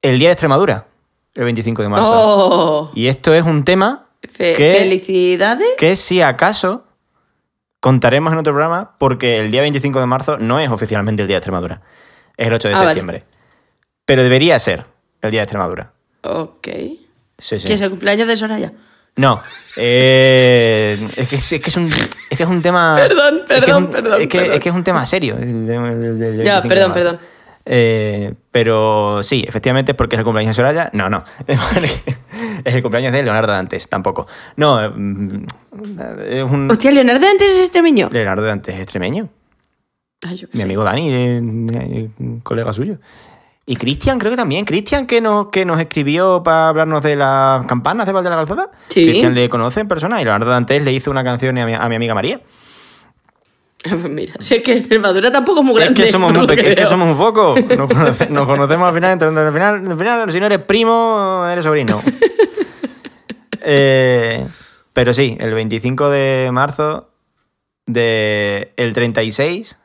[0.01, 0.87] el Día de Extremadura,
[1.35, 2.05] el 25 de marzo.
[2.11, 5.67] Oh, Y esto es un tema fe- que- felicidades.
[5.77, 6.85] que si acaso
[7.79, 11.35] contaremos en otro programa porque el día 25 de marzo no es oficialmente el Día
[11.35, 11.81] de Extremadura,
[12.37, 12.89] es el 8 de Ah, vale.
[12.89, 13.23] septiembre.
[14.05, 14.85] Pero debería ser
[15.21, 15.93] el Día de Extremadura.
[16.23, 16.67] Ok.
[17.37, 17.67] Sí, sí.
[17.67, 18.73] ¿Que es el cumpleaños de Soraya?
[19.15, 19.41] No,
[19.75, 21.87] eh, es, que, es que es un,
[22.29, 22.95] es que es un tema...
[22.99, 24.53] Perdón, es que es perdón, perdón, Es que, perdón.
[24.55, 25.35] es que es un tema serio.
[25.37, 27.19] el de- el del 25 Ya, perdón, perdón.
[27.65, 30.89] Eh, pero sí, efectivamente es porque es el cumpleaños de Soraya.
[30.93, 31.23] No, no.
[32.65, 34.25] Es el cumpleaños de Leonardo Dantes, tampoco.
[34.55, 35.45] No, mm,
[36.29, 36.71] es un...
[36.71, 38.09] Hostia, Leonardo antes es extremeño.
[38.11, 39.27] Leonardo Dantes es extremeño.
[40.21, 40.63] Ay, yo qué Mi sé.
[40.63, 41.41] amigo Dani, eh,
[41.73, 42.09] eh,
[42.41, 42.99] colega suyo.
[43.65, 44.63] Y Cristian, creo que también.
[44.65, 48.35] Cristian, que nos, que nos escribió para hablarnos de las campanas de Val de la
[48.37, 48.71] Calzada.
[48.89, 49.03] Sí.
[49.03, 51.89] Cristian le conoce en persona y Leonardo Dantes le hizo una canción a mi, a
[51.89, 52.39] mi amiga María.
[54.09, 56.03] Mira, si es que Extremadura tampoco es muy Es grande.
[56.03, 57.59] que somos muy, es que somos muy pocos.
[57.77, 61.45] Nos, conoce- nos conocemos al final, entonces, al final, al final, si no eres primo,
[61.51, 62.01] eres sobrino.
[63.65, 64.45] Eh,
[64.91, 67.09] pero sí, el 25 de marzo
[67.85, 69.79] del el 36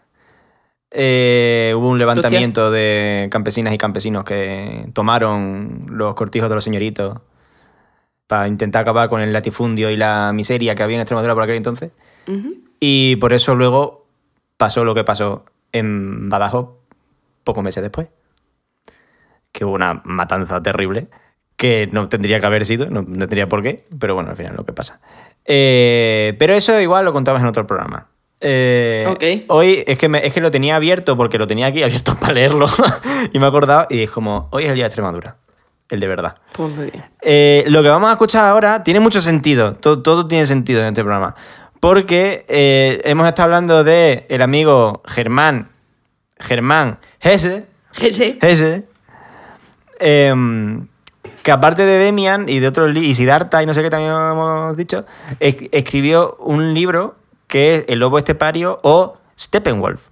[0.91, 7.19] eh, hubo un levantamiento de campesinas y campesinos que tomaron los cortijos de los señoritos
[8.27, 11.57] para intentar acabar con el latifundio y la miseria que había en Extremadura por aquel
[11.57, 11.93] entonces.
[12.27, 12.57] Ujú.
[12.80, 14.06] Y por eso luego
[14.56, 16.70] pasó lo que pasó en Badajoz
[17.44, 18.09] pocos meses después.
[19.52, 21.09] Que hubo una matanza terrible
[21.56, 24.64] que no tendría que haber sido, no tendría por qué, pero bueno, al final lo
[24.64, 25.00] que pasa.
[25.44, 28.06] Eh, pero eso igual lo contabas en otro programa.
[28.40, 29.44] Eh.
[29.48, 32.34] Hoy es que, me- es que lo tenía abierto porque lo tenía aquí abierto para
[32.34, 32.68] leerlo
[33.32, 35.36] y me he acordado y es como, hoy es el día de Extremadura,
[35.88, 36.36] el de verdad.
[36.52, 36.70] Pues.
[37.22, 40.86] Eh, lo que vamos a escuchar ahora tiene mucho sentido, todo, todo tiene sentido en
[40.88, 41.34] este programa,
[41.80, 45.70] porque eh, hemos estado hablando de el amigo Germán,
[46.38, 47.64] Germán Hesse.
[48.00, 48.84] Hesse,
[49.98, 50.86] em,
[51.42, 54.76] que aparte de Demian y de otros y Siddhartha y no sé qué también hemos
[54.76, 55.05] dicho,
[55.40, 60.09] es- escribió un libro que es El Lobo Estepario o Steppenwolf.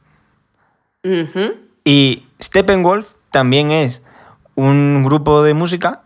[1.05, 1.55] Ujú.
[1.85, 4.03] Y Steppenwolf también es
[4.55, 6.03] un grupo de música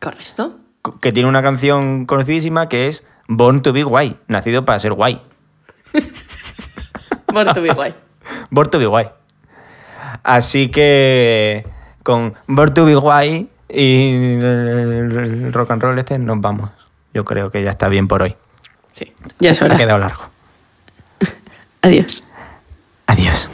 [0.00, 0.56] Correcto.
[1.00, 5.20] que tiene una canción conocidísima que es Born to be Guay, nacido para ser guay.
[7.32, 7.94] Bueno, tú bien guay.
[8.50, 9.10] Born to be Guay.
[10.22, 11.66] Así que
[12.02, 16.70] con Born to be Guay y el, rock and roll este nos vamos.
[17.12, 18.36] Yo creo que ya está bien por hoy.
[18.92, 19.76] Sí, ya es Ha hora.
[19.76, 20.24] quedado largo.
[21.82, 22.22] Adiós.
[23.06, 23.50] Adiós.